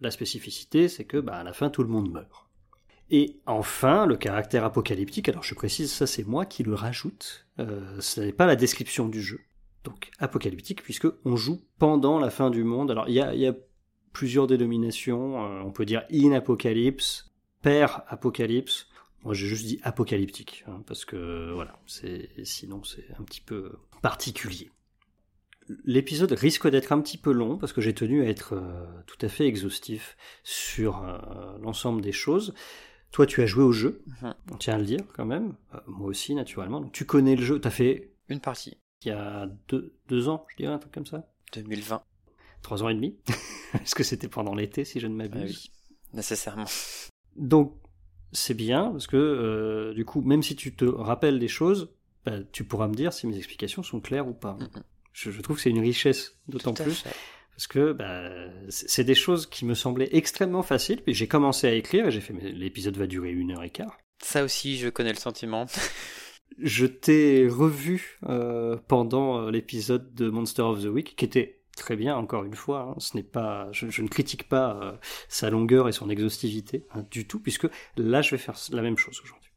la 0.00 0.10
spécificité, 0.10 0.88
c'est 0.88 1.04
que, 1.04 1.16
bah, 1.16 1.34
à 1.34 1.44
la 1.44 1.52
fin, 1.52 1.68
tout 1.68 1.82
le 1.82 1.88
monde 1.88 2.10
meurt. 2.10 2.46
Et 3.10 3.40
enfin, 3.46 4.06
le 4.06 4.16
caractère 4.16 4.64
apocalyptique, 4.64 5.28
alors 5.28 5.42
je 5.42 5.54
précise, 5.56 5.90
ça 5.90 6.06
c'est 6.06 6.24
moi 6.24 6.46
qui 6.46 6.62
le 6.62 6.74
rajoute, 6.74 7.46
euh, 7.58 8.00
ce 8.00 8.20
n'est 8.20 8.32
pas 8.32 8.46
la 8.46 8.54
description 8.54 9.08
du 9.08 9.20
jeu. 9.20 9.40
Donc 9.82 10.10
apocalyptique, 10.20 10.84
puisque 10.84 11.08
on 11.24 11.34
joue 11.34 11.60
pendant 11.78 12.20
la 12.20 12.30
fin 12.30 12.50
du 12.50 12.62
monde. 12.62 12.90
Alors 12.90 13.08
il 13.08 13.14
y 13.14 13.46
a, 13.46 13.54
plusieurs 14.12 14.46
dénominations, 14.46 15.44
euh, 15.44 15.62
on 15.64 15.70
peut 15.72 15.84
dire 15.84 16.04
in-apocalypse, 16.12 17.32
per-apocalypse. 17.62 18.88
Moi 19.24 19.34
j'ai 19.34 19.46
juste 19.46 19.66
dit 19.66 19.80
apocalyptique, 19.82 20.64
hein, 20.66 20.82
parce 20.86 21.04
que 21.04 21.52
voilà, 21.54 21.78
c'est 21.86 22.30
sinon 22.44 22.82
c'est 22.84 23.06
un 23.18 23.22
petit 23.22 23.40
peu 23.40 23.72
particulier. 24.02 24.70
L'épisode 25.84 26.32
risque 26.32 26.68
d'être 26.68 26.90
un 26.90 27.00
petit 27.00 27.18
peu 27.18 27.30
long 27.30 27.56
parce 27.56 27.72
que 27.72 27.80
j'ai 27.80 27.94
tenu 27.94 28.22
à 28.22 28.28
être 28.28 28.54
euh, 28.54 28.86
tout 29.06 29.18
à 29.20 29.28
fait 29.28 29.46
exhaustif 29.46 30.16
sur 30.42 31.04
l'ensemble 31.62 32.00
des 32.00 32.12
choses. 32.12 32.54
Toi, 33.12 33.26
tu 33.26 33.42
as 33.42 33.46
joué 33.46 33.64
au 33.64 33.72
jeu, 33.72 34.02
mhm. 34.22 34.34
on 34.52 34.56
tient 34.56 34.74
à 34.74 34.78
le 34.78 34.84
dire 34.84 35.00
quand 35.14 35.24
même. 35.24 35.56
Euh, 35.74 35.80
moi 35.86 36.08
aussi, 36.08 36.34
naturellement. 36.34 36.80
Donc, 36.80 36.92
tu 36.92 37.04
connais 37.04 37.36
le 37.36 37.44
jeu. 37.44 37.60
Tu 37.60 37.66
as 37.66 37.72
fait. 37.72 38.12
Une 38.28 38.40
partie. 38.40 38.78
Il 39.02 39.08
y 39.08 39.10
a 39.10 39.48
deux, 39.68 39.96
deux 40.08 40.28
ans, 40.28 40.46
je 40.50 40.56
dirais, 40.56 40.72
un 40.72 40.78
truc 40.78 40.92
comme 40.92 41.06
ça 41.06 41.28
2020. 41.54 42.02
Trois 42.62 42.82
ans 42.84 42.88
et 42.88 42.94
demi 42.94 43.18
Est-ce 43.74 43.94
que 43.94 44.04
c'était 44.04 44.28
pendant 44.28 44.54
l'été, 44.54 44.84
si 44.84 45.00
je 45.00 45.06
ne 45.06 45.14
m'abuse 45.14 45.40
ah 45.40 45.46
Oui, 45.46 45.70
nécessairement. 46.12 46.66
Donc, 47.34 47.74
c'est 48.32 48.54
bien, 48.54 48.90
parce 48.90 49.06
que 49.06 49.16
euh, 49.16 49.94
du 49.94 50.04
coup, 50.04 50.20
même 50.22 50.42
si 50.42 50.56
tu 50.56 50.74
te 50.74 50.84
rappelles 50.84 51.38
des 51.38 51.48
choses, 51.48 51.92
bah, 52.24 52.38
tu 52.52 52.64
pourras 52.64 52.88
me 52.88 52.94
dire 52.94 53.12
si 53.12 53.26
mes 53.26 53.36
explications 53.36 53.82
sont 53.82 54.00
claires 54.00 54.28
ou 54.28 54.34
pas. 54.34 54.58
Je, 55.12 55.30
je, 55.30 55.40
trouve 55.40 55.56
que 55.56 55.62
c'est 55.62 55.70
une 55.70 55.80
richesse, 55.80 56.36
d'autant 56.48 56.72
plus 56.72 57.04
parce 57.60 57.66
que 57.66 57.92
bah, 57.92 58.30
c'est 58.70 59.04
des 59.04 59.14
choses 59.14 59.44
qui 59.44 59.66
me 59.66 59.74
semblaient 59.74 60.08
extrêmement 60.12 60.62
faciles. 60.62 61.02
Puis 61.02 61.12
j'ai 61.12 61.28
commencé 61.28 61.66
à 61.66 61.74
écrire 61.74 62.06
et 62.06 62.10
j'ai 62.10 62.22
fait 62.22 62.32
l'épisode 62.32 62.96
va 62.96 63.06
durer 63.06 63.32
une 63.32 63.50
heure 63.52 63.62
et 63.62 63.68
quart. 63.68 63.98
Ça 64.22 64.44
aussi, 64.44 64.78
je 64.78 64.88
connais 64.88 65.12
le 65.12 65.18
sentiment. 65.18 65.66
je 66.58 66.86
t'ai 66.86 67.46
revu 67.48 68.18
euh, 68.26 68.78
pendant 68.88 69.42
euh, 69.42 69.50
l'épisode 69.50 70.14
de 70.14 70.30
Monster 70.30 70.62
of 70.62 70.82
the 70.82 70.86
Week, 70.86 71.14
qui 71.16 71.24
était 71.26 71.59
très 71.80 71.96
bien, 71.96 72.16
encore 72.16 72.44
une 72.44 72.54
fois. 72.54 72.90
Hein. 72.90 72.94
Ce 72.98 73.16
n'est 73.16 73.24
pas, 73.24 73.68
je, 73.72 74.02
ne 74.02 74.08
critique 74.08 74.48
pas 74.48 74.78
euh, 74.80 74.92
sa 75.28 75.50
longueur 75.50 75.88
et 75.88 75.92
son 75.92 76.08
exhaustivité 76.08 76.86
hein, 76.92 77.04
du 77.10 77.26
tout, 77.26 77.40
puisque 77.40 77.66
là, 77.96 78.22
je 78.22 78.30
vais 78.30 78.38
faire 78.38 78.56
la 78.70 78.82
même 78.82 78.96
chose 78.96 79.20
aujourd'hui. 79.24 79.50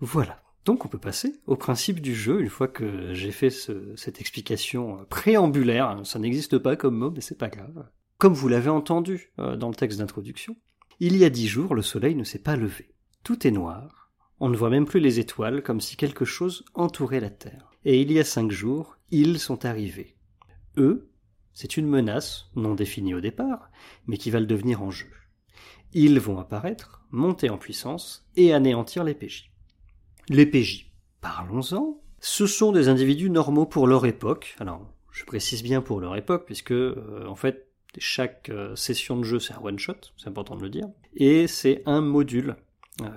Voilà. 0.00 0.42
Donc 0.64 0.86
on 0.86 0.88
peut 0.88 0.98
passer 0.98 1.40
au 1.46 1.56
principe 1.56 2.00
du 2.00 2.14
jeu 2.14 2.40
une 2.40 2.48
fois 2.48 2.68
que 2.68 3.12
j'ai 3.12 3.32
fait 3.32 3.50
cette 3.50 4.20
explication 4.20 5.04
préambulaire. 5.10 6.00
Ça 6.04 6.18
n'existe 6.18 6.56
pas 6.56 6.74
comme 6.74 6.96
mot, 6.96 7.10
mais 7.10 7.20
c'est 7.20 7.38
pas 7.38 7.50
grave. 7.50 7.86
Comme 8.16 8.32
vous 8.32 8.48
l'avez 8.48 8.70
entendu 8.70 9.30
euh, 9.38 9.56
dans 9.56 9.68
le 9.68 9.74
texte 9.74 9.98
d'introduction, 9.98 10.56
il 11.00 11.16
y 11.16 11.24
a 11.24 11.30
dix 11.30 11.48
jours, 11.48 11.74
le 11.74 11.82
soleil 11.82 12.14
ne 12.14 12.24
s'est 12.24 12.38
pas 12.38 12.56
levé. 12.56 12.94
Tout 13.24 13.46
est 13.46 13.50
noir. 13.50 14.10
On 14.40 14.48
ne 14.48 14.56
voit 14.56 14.70
même 14.70 14.86
plus 14.86 15.00
les 15.00 15.20
étoiles, 15.20 15.62
comme 15.62 15.80
si 15.80 15.96
quelque 15.96 16.24
chose 16.24 16.64
entourait 16.74 17.20
la 17.20 17.30
Terre. 17.30 17.70
Et 17.84 18.00
il 18.00 18.10
y 18.10 18.18
a 18.18 18.24
cinq 18.24 18.50
jours, 18.50 18.96
ils 19.10 19.38
sont 19.38 19.64
arrivés. 19.64 20.16
Eux, 20.76 21.10
c'est 21.54 21.76
une 21.76 21.86
menace, 21.86 22.50
non 22.56 22.74
définie 22.74 23.14
au 23.14 23.20
départ, 23.20 23.70
mais 24.06 24.18
qui 24.18 24.30
va 24.30 24.40
le 24.40 24.46
devenir 24.46 24.82
en 24.82 24.90
jeu. 24.90 25.06
Ils 25.92 26.18
vont 26.18 26.38
apparaître, 26.38 27.04
monter 27.10 27.48
en 27.48 27.56
puissance 27.56 28.28
et 28.36 28.52
anéantir 28.52 29.04
les 29.04 29.14
PJ. 29.14 29.52
Les 30.28 30.46
PJ, 30.46 30.90
parlons-en. 31.20 32.00
Ce 32.18 32.46
sont 32.46 32.72
des 32.72 32.88
individus 32.88 33.30
normaux 33.30 33.66
pour 33.66 33.86
leur 33.86 34.04
époque. 34.04 34.56
Alors, 34.58 34.90
je 35.12 35.24
précise 35.24 35.62
bien 35.62 35.80
pour 35.80 36.00
leur 36.00 36.16
époque, 36.16 36.44
puisque 36.46 36.72
euh, 36.72 37.24
en 37.28 37.36
fait, 37.36 37.68
chaque 37.98 38.48
euh, 38.48 38.74
session 38.74 39.16
de 39.16 39.22
jeu, 39.22 39.38
c'est 39.38 39.54
un 39.54 39.60
one-shot, 39.62 39.94
c'est 40.16 40.28
important 40.28 40.56
de 40.56 40.62
le 40.62 40.70
dire. 40.70 40.88
Et 41.14 41.46
c'est 41.46 41.82
un 41.86 42.00
module 42.00 42.56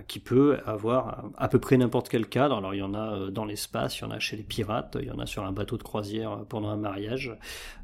qui 0.08 0.20
peut 0.20 0.58
avoir 0.66 1.26
à 1.38 1.48
peu 1.48 1.60
près 1.60 1.78
n'importe 1.78 2.10
quel 2.10 2.28
cadre. 2.28 2.58
Alors 2.58 2.74
il 2.74 2.80
y 2.80 2.84
en 2.84 2.96
a 2.96 3.14
euh, 3.14 3.30
dans 3.30 3.46
l'espace, 3.46 4.00
il 4.00 4.02
y 4.02 4.04
en 4.06 4.12
a 4.12 4.18
chez 4.18 4.36
les 4.36 4.44
pirates, 4.44 4.98
il 5.00 5.08
y 5.08 5.12
en 5.12 5.20
a 5.20 5.28
sur 5.28 5.46
un 5.46 5.52
bateau 5.52 5.78
de 5.78 5.84
croisière 5.84 6.32
euh, 6.32 6.44
pendant 6.46 6.70
un 6.70 6.78
mariage. 6.78 7.38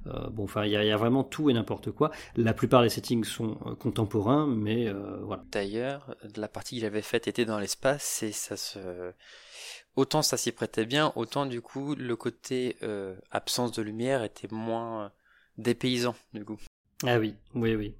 bon, 0.05 0.45
enfin, 0.45 0.65
il 0.65 0.71
y, 0.71 0.75
a, 0.75 0.97
vraiment 0.97 1.23
tout 1.23 1.49
et 1.49 1.53
n'importe 1.53 1.91
quoi. 1.91 2.11
La 2.35 2.53
plupart 2.53 2.81
des 2.81 2.89
settings 2.89 3.23
sont 3.23 3.55
contemporains, 3.79 4.47
mais 4.47 4.91
voilà. 5.21 5.43
D'ailleurs, 5.51 6.15
la 6.35 6.47
partie 6.47 6.75
que 6.75 6.81
j'avais 6.81 7.01
faite 7.01 7.27
était 7.27 7.45
dans 7.45 7.59
l'espace 7.59 8.23
et 8.23 8.31
ça 8.31 8.57
se 8.57 9.13
autant 9.95 10.23
ça 10.23 10.37
s'y 10.37 10.51
prêtait 10.51 10.85
bien, 10.85 11.13
autant 11.15 11.45
du 11.45 11.61
coup 11.61 11.95
le 11.95 12.15
côté 12.15 12.75
absence 13.31 13.71
de 13.71 13.81
lumière 13.81 14.23
était 14.23 14.49
moins 14.51 15.11
dépaysant 15.57 16.15
du 16.33 16.43
coup. 16.43 16.59
Ah 17.05 17.19
oui, 17.19 17.35
oui, 17.53 17.75
oui. 17.75 17.95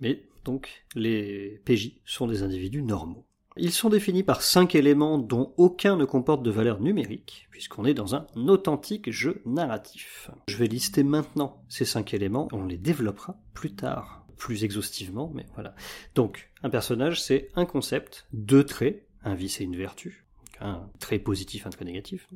Mais 0.00 0.22
donc 0.44 0.84
les 0.94 1.60
PJ 1.64 2.00
sont 2.04 2.26
des 2.26 2.42
individus 2.42 2.82
normaux. 2.82 3.26
Ils 3.56 3.72
sont 3.72 3.90
définis 3.90 4.22
par 4.22 4.40
cinq 4.40 4.74
éléments 4.74 5.18
dont 5.18 5.52
aucun 5.58 5.96
ne 5.96 6.06
comporte 6.06 6.42
de 6.42 6.50
valeur 6.50 6.80
numérique, 6.80 7.48
puisqu'on 7.50 7.84
est 7.84 7.92
dans 7.92 8.14
un 8.14 8.26
authentique 8.48 9.10
jeu 9.10 9.42
narratif. 9.44 10.30
Je 10.48 10.56
vais 10.56 10.66
lister 10.66 11.02
maintenant 11.02 11.62
ces 11.68 11.84
cinq 11.84 12.14
éléments, 12.14 12.48
on 12.52 12.64
les 12.64 12.78
développera 12.78 13.36
plus 13.52 13.74
tard, 13.74 14.26
plus 14.38 14.64
exhaustivement, 14.64 15.30
mais 15.34 15.44
voilà. 15.52 15.74
Donc, 16.14 16.50
un 16.62 16.70
personnage, 16.70 17.22
c'est 17.22 17.50
un 17.54 17.66
concept, 17.66 18.26
deux 18.32 18.64
traits, 18.64 19.06
un 19.22 19.34
vice 19.34 19.60
et 19.60 19.64
une 19.64 19.76
vertu, 19.76 20.24
un 20.60 20.88
trait 20.98 21.18
positif, 21.18 21.66
un 21.66 21.70
trait 21.70 21.84
négatif, 21.84 22.26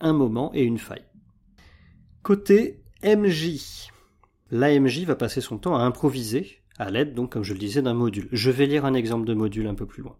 un 0.00 0.14
moment 0.14 0.52
et 0.54 0.62
une 0.62 0.78
faille. 0.78 1.04
Côté 2.22 2.82
MJ, 3.04 3.90
l'AMJ 4.50 5.04
va 5.04 5.16
passer 5.16 5.42
son 5.42 5.58
temps 5.58 5.76
à 5.76 5.82
improviser 5.82 6.61
à 6.82 6.90
l'aide, 6.90 7.14
donc, 7.14 7.32
comme 7.32 7.44
je 7.44 7.52
le 7.52 7.58
disais, 7.58 7.82
d'un 7.82 7.94
module. 7.94 8.28
Je 8.32 8.50
vais 8.50 8.66
lire 8.66 8.84
un 8.84 8.94
exemple 8.94 9.26
de 9.26 9.34
module 9.34 9.66
un 9.66 9.74
peu 9.74 9.86
plus 9.86 10.02
loin. 10.02 10.16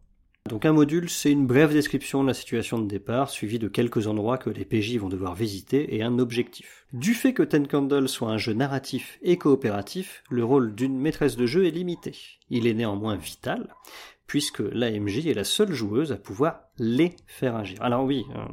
Donc 0.49 0.65
un 0.65 0.73
module, 0.73 1.09
c'est 1.09 1.31
une 1.31 1.47
brève 1.47 1.73
description 1.73 2.23
de 2.23 2.29
la 2.29 2.35
situation 2.35 2.81
de 2.81 2.89
départ, 2.89 3.31
suivie 3.31 3.61
de 3.61 3.69
quelques 3.69 4.09
endroits 4.09 4.39
que 4.39 4.51
les 4.51 4.65
PJ 4.65 4.97
vont 4.97 5.09
devoir 5.09 5.37
visiter 5.37 5.95
et 5.95 6.03
un 6.03 6.19
objectif. 6.19 6.85
Du 6.93 7.15
fait 7.15 7.33
que 7.33 7.45
Ten 7.45 7.69
Candle 7.69 8.09
soit 8.09 8.31
un 8.31 8.39
jeu 8.39 8.53
narratif 8.53 9.19
et 9.23 9.39
coopératif, 9.39 10.25
le 10.31 10.45
rôle 10.45 10.75
d'une 10.75 10.99
maîtresse 10.99 11.37
de 11.37 11.47
jeu 11.47 11.67
est 11.67 11.71
limité. 11.71 12.17
Il 12.51 12.67
est 12.67 12.75
néanmoins 12.75 13.15
vital, 13.15 13.73
puisque 14.27 14.59
l'AMJ 14.59 15.29
est 15.29 15.35
la 15.35 15.45
seule 15.45 15.73
joueuse 15.73 16.11
à 16.11 16.17
pouvoir 16.17 16.63
les 16.77 17.15
faire 17.29 17.55
agir. 17.55 17.81
Alors 17.81 18.05
oui, 18.05 18.25
euh, 18.35 18.45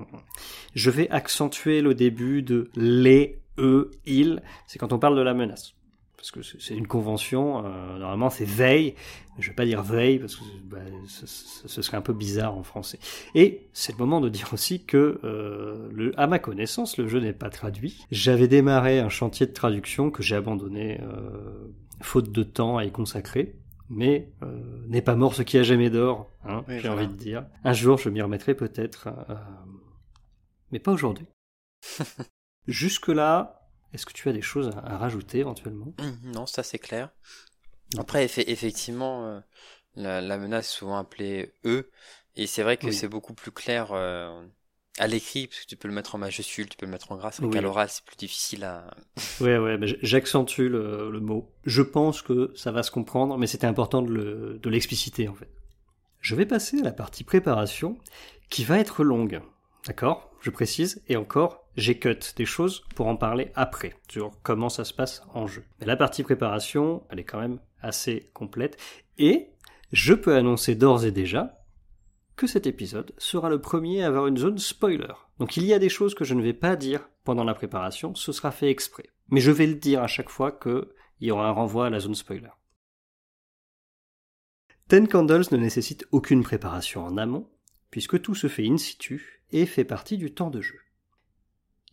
je 0.75 0.91
vais 0.91 1.09
accentuer 1.09 1.81
le 1.81 1.95
début 1.95 2.43
de 2.43 2.69
les 2.75 3.41
eux, 3.57 3.91
ils, 4.05 4.41
c'est 4.67 4.79
quand 4.79 4.93
on 4.93 4.99
parle 4.99 5.17
de 5.17 5.21
la 5.21 5.33
menace. 5.33 5.73
Parce 6.19 6.31
que 6.31 6.41
c'est 6.41 6.75
une 6.75 6.85
convention, 6.85 7.63
euh, 7.65 7.97
normalement 7.97 8.29
c'est 8.29 8.43
veille, 8.43 8.95
je 9.37 9.47
vais 9.47 9.55
pas 9.55 9.63
dire 9.63 9.81
veille 9.81 10.19
parce 10.19 10.35
que 10.35 10.43
bah, 10.65 10.79
ce, 11.07 11.25
ce, 11.25 11.81
serait 11.81 11.95
un 11.95 12.01
peu 12.01 12.11
bizarre 12.11 12.57
en 12.57 12.63
français. 12.63 12.99
Et 13.35 13.69
c'est 13.71 13.93
le 13.93 13.99
moment 13.99 14.19
de 14.19 14.27
dire 14.27 14.49
aussi 14.51 14.83
que, 14.83 15.21
euh, 15.23 15.87
le, 15.93 16.19
à 16.19 16.27
ma 16.27 16.37
connaissance, 16.37 16.97
le 16.97 17.07
jeu 17.07 17.21
n'est 17.21 17.31
pas 17.31 17.49
traduit. 17.49 18.05
J'avais 18.11 18.49
démarré 18.49 18.99
un 18.99 19.07
chantier 19.07 19.45
de 19.45 19.53
traduction 19.53 20.11
que 20.11 20.21
j'ai 20.21 20.35
abandonné 20.35 20.99
euh, 21.01 21.71
faute 22.01 22.33
de 22.33 22.43
temps 22.43 22.75
à 22.75 22.83
y 22.83 22.91
consacrer 22.91 23.55
mais 23.89 24.31
euh, 24.43 24.85
n'est 24.87 25.01
pas 25.01 25.15
mort 25.15 25.33
ce 25.33 25.41
qui 25.41 25.57
a 25.57 25.63
jamais 25.63 25.89
d'or, 25.89 26.31
hein, 26.45 26.63
j'ai 26.67 26.89
envie 26.89 27.07
de 27.07 27.13
dire. 27.13 27.45
Un 27.63 27.73
jour, 27.73 27.97
je 27.97 28.09
m'y 28.09 28.21
remettrai 28.21 28.53
peut-être, 28.53 29.09
euh, 29.29 29.35
mais 30.71 30.79
pas 30.79 30.91
aujourd'hui. 30.91 31.25
Jusque-là, 32.67 33.58
est-ce 33.93 34.05
que 34.05 34.13
tu 34.13 34.29
as 34.29 34.33
des 34.33 34.41
choses 34.41 34.71
à, 34.83 34.97
rajouter 34.97 35.39
éventuellement? 35.39 35.93
Mmh, 35.99 36.31
Non, 36.33 36.45
ça 36.45 36.63
c'est 36.63 36.79
clair. 36.79 37.09
Après, 37.97 38.23
effectivement, 38.23 39.25
euh, 39.25 39.39
la, 39.95 40.21
la, 40.21 40.37
menace 40.37 40.69
souvent 40.69 40.97
appelée 40.97 41.53
E, 41.65 41.89
et 42.35 42.45
c'est 42.45 42.61
vrai 42.61 42.77
que 42.77 42.91
c'est 42.91 43.07
beaucoup 43.07 43.33
plus 43.33 43.51
clair 43.51 43.91
à 44.99 45.07
l'écrit, 45.07 45.47
parce 45.47 45.61
que 45.61 45.65
tu 45.65 45.75
peux 45.75 45.87
le 45.87 45.93
mettre 45.93 46.15
en 46.15 46.17
majuscule, 46.17 46.67
tu 46.69 46.77
peux 46.77 46.85
le 46.85 46.91
mettre 46.91 47.11
en 47.11 47.15
gras, 47.15 47.37
mais 47.41 47.57
à 47.57 47.61
l'oral, 47.61 47.89
c'est 47.89 48.03
plus 48.03 48.17
difficile 48.17 48.63
à... 48.63 48.93
ouais, 49.41 49.57
ouais, 49.57 49.79
j'accentue 50.01 50.67
le, 50.67 51.09
le, 51.09 51.19
mot. 51.19 51.51
Je 51.65 51.81
pense 51.81 52.21
que 52.21 52.51
ça 52.55 52.71
va 52.71 52.83
se 52.83 52.91
comprendre, 52.91 53.37
mais 53.37 53.47
c'était 53.47 53.67
important 53.67 54.01
de 54.01 54.69
l'expliciter, 54.69 55.27
en 55.27 55.35
fait. 55.35 55.49
Je 56.19 56.35
vais 56.35 56.45
passer 56.45 56.79
à 56.79 56.83
la 56.83 56.91
partie 56.91 57.23
préparation, 57.23 57.97
qui 58.49 58.63
va 58.65 58.77
être 58.77 59.03
longue. 59.03 59.41
D'accord? 59.87 60.28
Je 60.41 60.49
précise, 60.49 61.03
et 61.07 61.17
encore, 61.17 61.65
j'ai 61.75 61.99
cut 61.99 62.19
des 62.35 62.45
choses 62.45 62.83
pour 62.95 63.07
en 63.07 63.15
parler 63.15 63.51
après, 63.55 63.95
sur 64.09 64.31
comment 64.41 64.69
ça 64.69 64.85
se 64.85 64.93
passe 64.93 65.23
en 65.33 65.47
jeu. 65.47 65.63
Mais 65.79 65.85
la 65.85 65.97
partie 65.97 66.23
préparation, 66.23 67.03
elle 67.09 67.19
est 67.19 67.25
quand 67.25 67.39
même 67.39 67.59
assez 67.81 68.29
complète, 68.33 68.77
et 69.17 69.49
je 69.91 70.13
peux 70.13 70.35
annoncer 70.35 70.75
d'ores 70.75 71.05
et 71.05 71.11
déjà 71.11 71.59
que 72.35 72.47
cet 72.47 72.67
épisode 72.67 73.13
sera 73.17 73.49
le 73.49 73.59
premier 73.59 74.03
à 74.03 74.07
avoir 74.07 74.27
une 74.27 74.37
zone 74.37 74.57
spoiler. 74.59 75.13
Donc 75.39 75.57
il 75.57 75.65
y 75.65 75.73
a 75.73 75.79
des 75.79 75.89
choses 75.89 76.15
que 76.15 76.23
je 76.23 76.33
ne 76.33 76.41
vais 76.41 76.53
pas 76.53 76.77
dire 76.77 77.09
pendant 77.25 77.43
la 77.43 77.53
préparation, 77.53 78.15
ce 78.15 78.31
sera 78.31 78.51
fait 78.51 78.69
exprès. 78.69 79.09
Mais 79.29 79.41
je 79.41 79.51
vais 79.51 79.67
le 79.67 79.75
dire 79.75 80.01
à 80.01 80.07
chaque 80.07 80.29
fois 80.29 80.51
qu'il 80.51 80.87
y 81.19 81.31
aura 81.31 81.49
un 81.49 81.51
renvoi 81.51 81.87
à 81.87 81.89
la 81.89 81.99
zone 81.99 82.15
spoiler. 82.15 82.49
Ten 84.87 85.07
Candles 85.07 85.45
ne 85.51 85.57
nécessite 85.57 86.07
aucune 86.11 86.43
préparation 86.43 87.03
en 87.03 87.17
amont, 87.17 87.49
puisque 87.91 88.21
tout 88.21 88.35
se 88.35 88.47
fait 88.47 88.67
in 88.67 88.77
situ 88.77 89.41
et 89.51 89.65
fait 89.65 89.83
partie 89.83 90.17
du 90.17 90.33
temps 90.33 90.49
de 90.49 90.61
jeu. 90.61 90.79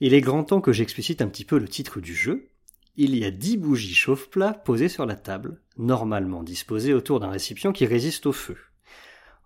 Il 0.01 0.13
est 0.13 0.21
grand 0.21 0.45
temps 0.45 0.61
que 0.61 0.73
j'explicite 0.73 1.23
un 1.23 1.29
petit 1.29 1.45
peu 1.45 1.59
le 1.59 1.69
titre 1.69 2.01
du 2.01 2.15
jeu. 2.15 2.51
Il 2.97 3.17
y 3.17 3.25
a 3.25 3.31
dix 3.31 3.57
bougies 3.57 3.95
chauffe-plat 3.95 4.53
posées 4.53 4.89
sur 4.89 5.07
la 5.07 5.17
table, 5.17 5.61
normalement 5.79 6.43
disposées 6.43 6.95
autour 6.95 7.21
d'un 7.21 7.31
récipient 7.31 7.73
qui 7.73 7.87
résiste 7.87 8.27
au 8.27 8.33
feu. 8.33 8.57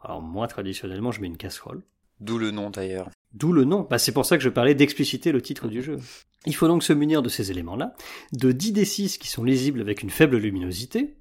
Alors 0.02 0.22
moi, 0.22 0.48
traditionnellement, 0.48 1.12
je 1.12 1.20
mets 1.20 1.26
une 1.26 1.36
casserole. 1.36 1.82
D'où 2.20 2.38
le 2.38 2.50
nom 2.50 2.70
d'ailleurs. 2.70 3.10
D'où 3.32 3.52
le 3.52 3.64
nom. 3.64 3.86
Bah, 3.88 3.98
c'est 3.98 4.12
pour 4.12 4.26
ça 4.26 4.36
que 4.36 4.42
je 4.42 4.48
parlais 4.48 4.74
d'expliciter 4.74 5.32
le 5.32 5.40
titre 5.40 5.68
du 5.68 5.82
jeu. 5.82 5.98
Il 6.46 6.54
faut 6.54 6.68
donc 6.68 6.82
se 6.82 6.92
munir 6.92 7.22
de 7.22 7.28
ces 7.28 7.50
éléments-là, 7.50 7.94
de 8.32 8.52
10 8.52 8.72
D6 8.72 9.18
qui 9.18 9.28
sont 9.28 9.44
lisibles 9.44 9.80
avec 9.80 10.02
une 10.02 10.10
faible 10.10 10.36
luminosité. 10.36 11.16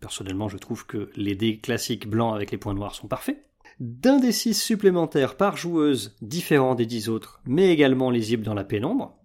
Personnellement, 0.00 0.48
je 0.48 0.56
trouve 0.56 0.86
que 0.86 1.10
les 1.14 1.34
dés 1.34 1.58
classiques 1.58 2.08
blancs 2.08 2.34
avec 2.34 2.50
les 2.50 2.58
points 2.58 2.74
noirs 2.74 2.94
sont 2.94 3.08
parfaits. 3.08 3.44
D'un 3.80 4.18
D6 4.18 4.54
supplémentaire 4.54 5.36
par 5.36 5.56
joueuse, 5.56 6.16
différent 6.22 6.74
des 6.74 6.86
10 6.86 7.08
autres, 7.08 7.40
mais 7.44 7.70
également 7.70 8.10
lisible 8.10 8.44
dans 8.44 8.54
la 8.54 8.64
pénombre. 8.64 9.16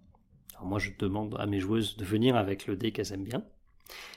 Alors 0.54 0.66
moi, 0.66 0.78
je 0.78 0.90
demande 0.98 1.36
à 1.38 1.46
mes 1.46 1.60
joueuses 1.60 1.96
de 1.96 2.04
venir 2.04 2.36
avec 2.36 2.66
le 2.66 2.76
dé 2.76 2.92
qu'elles 2.92 3.12
aiment 3.12 3.24
bien. 3.24 3.44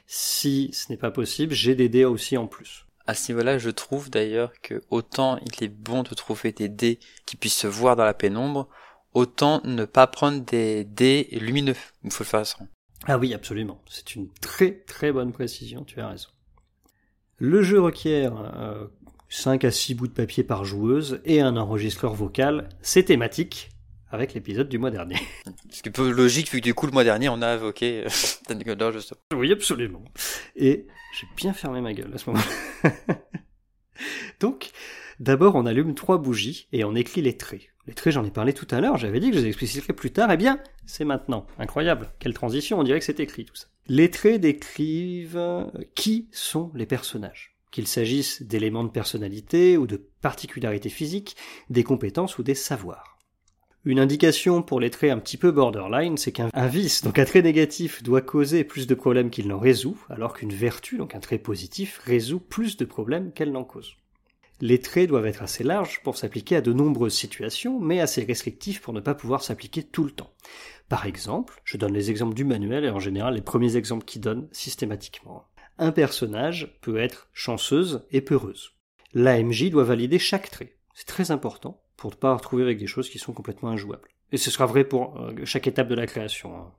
Si 0.08 0.70
ce 0.74 0.92
n'est 0.92 0.98
pas 0.98 1.12
possible, 1.12 1.54
j'ai 1.54 1.76
des 1.76 1.90
dés 1.90 2.06
aussi 2.06 2.38
en 2.38 2.48
plus 2.48 2.86
à 3.08 3.14
ce 3.14 3.32
niveau-là, 3.32 3.58
je 3.58 3.70
trouve 3.70 4.10
d'ailleurs 4.10 4.54
que 4.62 4.82
autant 4.90 5.38
il 5.40 5.64
est 5.64 5.68
bon 5.68 6.04
de 6.04 6.14
trouver 6.14 6.52
des 6.52 6.70
dés 6.70 7.00
qui 7.26 7.36
puissent 7.36 7.58
se 7.58 7.68
voir 7.68 7.96
dans 7.96 8.06
la 8.06 8.14
pénombre, 8.14 8.68
autant 9.14 9.62
ne 9.66 9.86
pas 9.86 10.08
prendre 10.08 10.42
des 10.46 10.86
dés 10.86 11.28
lumineux. 11.32 11.76
Il 12.04 12.12
faut 12.12 12.24
le 12.24 12.30
faire 12.30 12.46
sans. 12.46 12.68
Ah 13.08 13.18
oui, 13.18 13.34
absolument. 13.34 13.82
C'est 13.90 14.16
une 14.16 14.30
très 14.42 14.72
très 14.72 15.12
bonne 15.12 15.32
précision, 15.32 15.84
tu 15.84 16.00
as 16.00 16.08
raison. 16.08 16.30
Le 17.38 17.64
jeu 17.64 17.82
requiert 17.82 18.38
euh, 18.56 18.88
5 19.32 19.64
à 19.64 19.72
6 19.72 19.96
bouts 19.96 20.08
de 20.08 20.12
papier 20.12 20.44
par 20.44 20.66
joueuse 20.66 21.22
et 21.24 21.40
un 21.40 21.56
enregistreur 21.56 22.14
vocal. 22.14 22.68
C'est 22.82 23.04
thématique 23.04 23.70
avec 24.10 24.34
l'épisode 24.34 24.68
du 24.68 24.78
mois 24.78 24.92
dernier. 24.92 25.16
Ce 25.70 25.82
qui 25.82 25.88
est 25.88 25.92
peu 25.92 26.12
logique 26.12 26.52
vu 26.52 26.60
que 26.60 26.66
du 26.66 26.74
coup 26.74 26.86
le 26.86 26.92
mois 26.92 27.06
dernier 27.06 27.30
on 27.30 27.42
a 27.42 27.56
évoqué 27.56 28.04
euh, 28.04 28.10
Oui, 29.34 29.54
absolument. 29.54 30.04
Et 30.58 30.86
j'ai 31.18 31.28
bien 31.38 31.54
fermé 31.54 31.80
ma 31.80 31.94
gueule 31.94 32.12
à 32.14 32.18
ce 32.18 32.30
moment-là. 32.30 33.16
Donc, 34.42 34.72
d'abord 35.22 35.56
on 35.56 35.66
allume 35.66 35.96
trois 35.96 36.18
bougies 36.18 36.68
et 36.74 36.84
on 36.84 36.94
écrit 36.94 37.22
les 37.22 37.38
traits. 37.38 37.70
Les 37.88 37.94
traits, 37.94 38.14
j'en 38.14 38.26
ai 38.26 38.32
parlé 38.32 38.52
tout 38.52 38.68
à 38.70 38.82
l'heure, 38.82 38.98
j'avais 38.98 39.22
dit 39.22 39.32
que 39.32 39.38
je 39.38 39.42
les 39.42 39.48
expliciterais 39.48 39.94
plus 39.94 40.12
tard. 40.12 40.30
Eh 40.30 40.38
bien, 40.38 40.60
c'est 40.86 41.06
maintenant. 41.06 41.48
Incroyable. 41.58 42.10
Quelle 42.20 42.34
transition, 42.34 42.80
on 42.80 42.84
dirait 42.84 43.00
que 43.00 43.06
c'est 43.06 43.20
écrit 43.22 43.46
tout 43.46 43.56
ça. 43.56 43.68
Les 43.88 44.12
traits 44.12 44.42
décrivent 44.42 45.38
euh, 45.38 45.66
qui 45.96 46.28
sont 46.32 46.72
les 46.76 46.86
personnages. 46.86 47.56
Qu'il 47.72 47.88
s'agisse 47.88 48.44
d'éléments 48.44 48.84
de 48.84 48.90
personnalité 48.90 49.78
ou 49.78 49.88
de 49.88 49.98
particularités 50.22 50.90
physiques, 50.90 51.36
des 51.70 51.84
compétences 51.84 52.38
ou 52.38 52.44
des 52.44 52.56
savoirs. 52.56 53.18
Une 53.84 54.00
indication 54.00 54.62
pour 54.62 54.80
les 54.80 54.92
traits 54.92 55.12
un 55.12 55.18
petit 55.18 55.38
peu 55.38 55.52
borderline, 55.52 56.16
c'est 56.16 56.32
qu'un 56.32 56.50
vice, 56.68 57.02
donc 57.02 57.18
un 57.18 57.26
trait 57.26 57.42
négatif, 57.42 58.04
doit 58.04 58.22
causer 58.22 58.64
plus 58.64 58.86
de 58.86 58.94
problèmes 58.94 59.32
qu'il 59.32 59.48
n'en 59.48 59.58
résout, 59.58 59.98
alors 60.08 60.34
qu'une 60.34 60.54
vertu, 60.54 60.98
donc 60.98 61.16
un 61.16 61.20
trait 61.20 61.40
positif, 61.40 62.00
résout 62.06 62.40
plus 62.40 62.78
de 62.78 62.86
problèmes 62.86 63.32
qu'elle 63.32 63.52
n'en 63.52 63.64
cause. 63.64 63.96
Les 64.60 64.80
traits 64.80 65.10
doivent 65.10 65.26
être 65.26 65.42
assez 65.42 65.64
larges 65.64 66.02
pour 66.04 66.16
s'appliquer 66.16 66.58
à 66.58 66.62
de 66.62 66.72
nombreuses 66.72 67.16
situations, 67.16 67.80
mais 67.80 68.00
assez 68.00 68.24
restrictifs 68.24 68.82
pour 68.82 68.94
ne 68.94 69.00
pas 69.00 69.16
pouvoir 69.16 69.42
s'appliquer 69.42 69.82
tout 69.82 70.04
le 70.04 70.12
temps. 70.12 70.32
Par 70.88 71.08
exemple, 71.08 71.60
je 71.64 71.78
donne 71.78 71.94
les 71.94 72.12
exemples 72.12 72.36
du 72.36 72.44
manuel 72.44 72.86
et 72.86 72.92
en 72.92 73.00
général 73.00 73.34
les 73.34 73.42
premiers 73.42 73.78
exemples 73.78 74.06
qui 74.06 74.20
donnent 74.20 74.48
systématiquement. 74.52 75.48
Un 75.78 75.92
personnage 75.92 76.78
peut 76.82 76.98
être 76.98 77.30
chanceuse 77.34 78.06
et 78.12 78.22
peureuse. 78.22 78.74
L'AMJ 79.14 79.70
doit 79.70 79.84
valider 79.84 80.20
chaque 80.20 80.50
trait. 80.50 80.78
C'est 80.94 81.08
très 81.08 81.32
important 81.32 81.84
pour 81.98 82.12
ne 82.12 82.16
pas 82.16 82.36
retrouver 82.36 82.64
avec 82.64 82.78
des 82.78 82.88
choses 82.88 83.10
qui 83.10 83.20
sont 83.20 83.34
complètement 83.34 83.70
injouables. 83.70 84.10
Et 84.32 84.38
ce 84.38 84.52
sera 84.52 84.66
vrai 84.66 84.84
pour 84.84 85.20
euh, 85.20 85.34
chaque 85.46 85.68
étape 85.68 85.88
de 85.88 85.96
la 85.96 86.08
création. 86.08 86.56
Hein. 86.56 86.72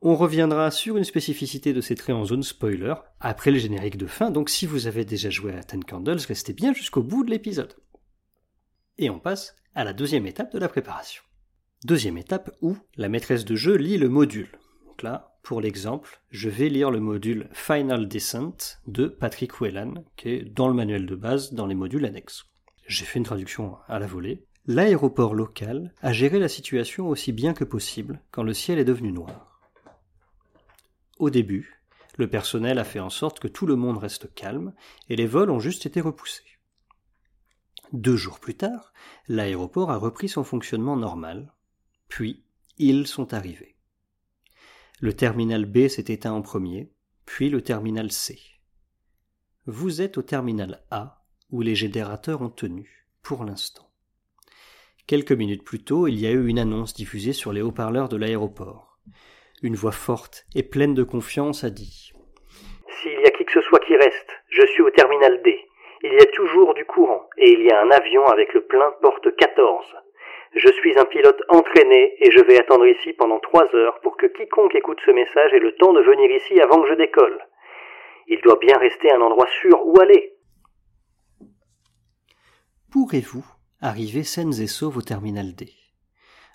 On 0.00 0.16
reviendra 0.16 0.70
sur 0.70 0.96
une 0.96 1.04
spécificité 1.04 1.72
de 1.72 1.80
ces 1.80 1.94
traits 1.94 2.14
en 2.14 2.24
zone 2.24 2.42
spoiler 2.42 2.94
après 3.20 3.50
le 3.50 3.58
générique 3.58 3.96
de 3.96 4.06
fin, 4.06 4.30
donc 4.30 4.50
si 4.50 4.66
vous 4.66 4.86
avez 4.86 5.04
déjà 5.04 5.30
joué 5.30 5.54
à 5.54 5.64
Ten 5.64 5.82
Candles, 5.82 6.20
restez 6.28 6.52
bien 6.52 6.74
jusqu'au 6.74 7.02
bout 7.02 7.24
de 7.24 7.30
l'épisode. 7.30 7.74
Et 8.98 9.10
on 9.10 9.18
passe 9.18 9.56
à 9.74 9.82
la 9.82 9.92
deuxième 9.92 10.26
étape 10.26 10.52
de 10.52 10.58
la 10.58 10.68
préparation. 10.68 11.22
Deuxième 11.84 12.18
étape 12.18 12.54
où 12.60 12.76
la 12.96 13.08
maîtresse 13.08 13.44
de 13.44 13.56
jeu 13.56 13.76
lit 13.76 13.98
le 13.98 14.08
module. 14.08 14.58
Donc 14.86 15.02
là, 15.02 15.33
pour 15.44 15.60
l'exemple, 15.60 16.22
je 16.30 16.48
vais 16.48 16.70
lire 16.70 16.90
le 16.90 17.00
module 17.00 17.50
Final 17.52 18.08
Descent 18.08 18.56
de 18.86 19.06
Patrick 19.08 19.60
Whelan, 19.60 20.02
qui 20.16 20.30
est 20.30 20.42
dans 20.42 20.68
le 20.68 20.74
manuel 20.74 21.04
de 21.04 21.14
base 21.14 21.52
dans 21.52 21.66
les 21.66 21.74
modules 21.74 22.06
annexes. 22.06 22.46
J'ai 22.86 23.04
fait 23.04 23.18
une 23.18 23.26
traduction 23.26 23.76
à 23.86 23.98
la 23.98 24.06
volée. 24.06 24.46
L'aéroport 24.66 25.34
local 25.34 25.92
a 26.00 26.14
géré 26.14 26.38
la 26.38 26.48
situation 26.48 27.08
aussi 27.08 27.30
bien 27.32 27.52
que 27.52 27.64
possible 27.64 28.22
quand 28.30 28.42
le 28.42 28.54
ciel 28.54 28.78
est 28.78 28.86
devenu 28.86 29.12
noir. 29.12 29.60
Au 31.18 31.28
début, 31.28 31.82
le 32.16 32.26
personnel 32.26 32.78
a 32.78 32.84
fait 32.84 33.00
en 33.00 33.10
sorte 33.10 33.38
que 33.38 33.48
tout 33.48 33.66
le 33.66 33.76
monde 33.76 33.98
reste 33.98 34.34
calme 34.34 34.72
et 35.10 35.16
les 35.16 35.26
vols 35.26 35.50
ont 35.50 35.60
juste 35.60 35.84
été 35.84 36.00
repoussés. 36.00 36.58
Deux 37.92 38.16
jours 38.16 38.40
plus 38.40 38.54
tard, 38.54 38.94
l'aéroport 39.28 39.90
a 39.90 39.98
repris 39.98 40.30
son 40.30 40.42
fonctionnement 40.42 40.96
normal, 40.96 41.52
puis 42.08 42.42
ils 42.78 43.06
sont 43.06 43.34
arrivés. 43.34 43.73
Le 45.04 45.12
terminal 45.12 45.66
B 45.66 45.88
s'est 45.88 46.10
éteint 46.10 46.32
en 46.32 46.40
premier, 46.40 46.88
puis 47.26 47.50
le 47.50 47.60
terminal 47.60 48.10
C. 48.10 48.38
Vous 49.66 50.00
êtes 50.00 50.16
au 50.16 50.22
terminal 50.22 50.80
A 50.90 51.26
où 51.50 51.60
les 51.60 51.74
générateurs 51.74 52.40
ont 52.40 52.48
tenu, 52.48 53.06
pour 53.22 53.44
l'instant. 53.44 53.86
Quelques 55.06 55.32
minutes 55.32 55.62
plus 55.62 55.84
tôt, 55.84 56.08
il 56.08 56.18
y 56.18 56.26
a 56.26 56.30
eu 56.30 56.48
une 56.48 56.58
annonce 56.58 56.94
diffusée 56.94 57.34
sur 57.34 57.52
les 57.52 57.60
haut-parleurs 57.60 58.08
de 58.08 58.16
l'aéroport. 58.16 58.98
Une 59.62 59.76
voix 59.76 59.92
forte 59.92 60.46
et 60.54 60.62
pleine 60.62 60.94
de 60.94 61.02
confiance 61.02 61.64
a 61.64 61.68
dit 61.68 62.14
S'il 63.02 63.20
y 63.20 63.26
a 63.26 63.30
qui 63.30 63.44
que 63.44 63.52
ce 63.52 63.60
soit 63.60 63.80
qui 63.80 63.96
reste, 63.96 64.30
je 64.48 64.66
suis 64.68 64.80
au 64.80 64.88
terminal 64.88 65.42
D. 65.42 65.68
Il 66.02 66.14
y 66.14 66.22
a 66.22 66.26
toujours 66.32 66.72
du 66.72 66.86
courant 66.86 67.28
et 67.36 67.52
il 67.52 67.62
y 67.62 67.70
a 67.70 67.82
un 67.82 67.90
avion 67.90 68.24
avec 68.28 68.54
le 68.54 68.64
plein 68.64 68.90
porte 69.02 69.36
14. 69.36 69.84
Je 70.56 70.68
suis 70.72 70.96
un 70.96 71.04
pilote 71.04 71.42
entraîné 71.48 72.14
et 72.20 72.30
je 72.30 72.40
vais 72.44 72.60
attendre 72.60 72.86
ici 72.86 73.12
pendant 73.12 73.40
trois 73.40 73.66
heures 73.74 73.98
pour 74.02 74.16
que 74.16 74.26
quiconque 74.26 74.74
écoute 74.76 75.00
ce 75.04 75.10
message 75.10 75.52
ait 75.52 75.58
le 75.58 75.74
temps 75.74 75.92
de 75.92 76.00
venir 76.00 76.30
ici 76.30 76.60
avant 76.60 76.80
que 76.80 76.88
je 76.88 76.94
décolle. 76.94 77.38
Il 78.28 78.40
doit 78.40 78.58
bien 78.60 78.78
rester 78.78 79.10
un 79.10 79.20
endroit 79.20 79.48
sûr 79.60 79.84
où 79.84 80.00
aller. 80.00 80.36
Pourrez-vous 82.92 83.44
arriver 83.80 84.22
saines 84.22 84.60
et 84.60 84.68
sauves 84.68 84.98
au 84.98 85.02
terminal 85.02 85.54
D? 85.56 85.72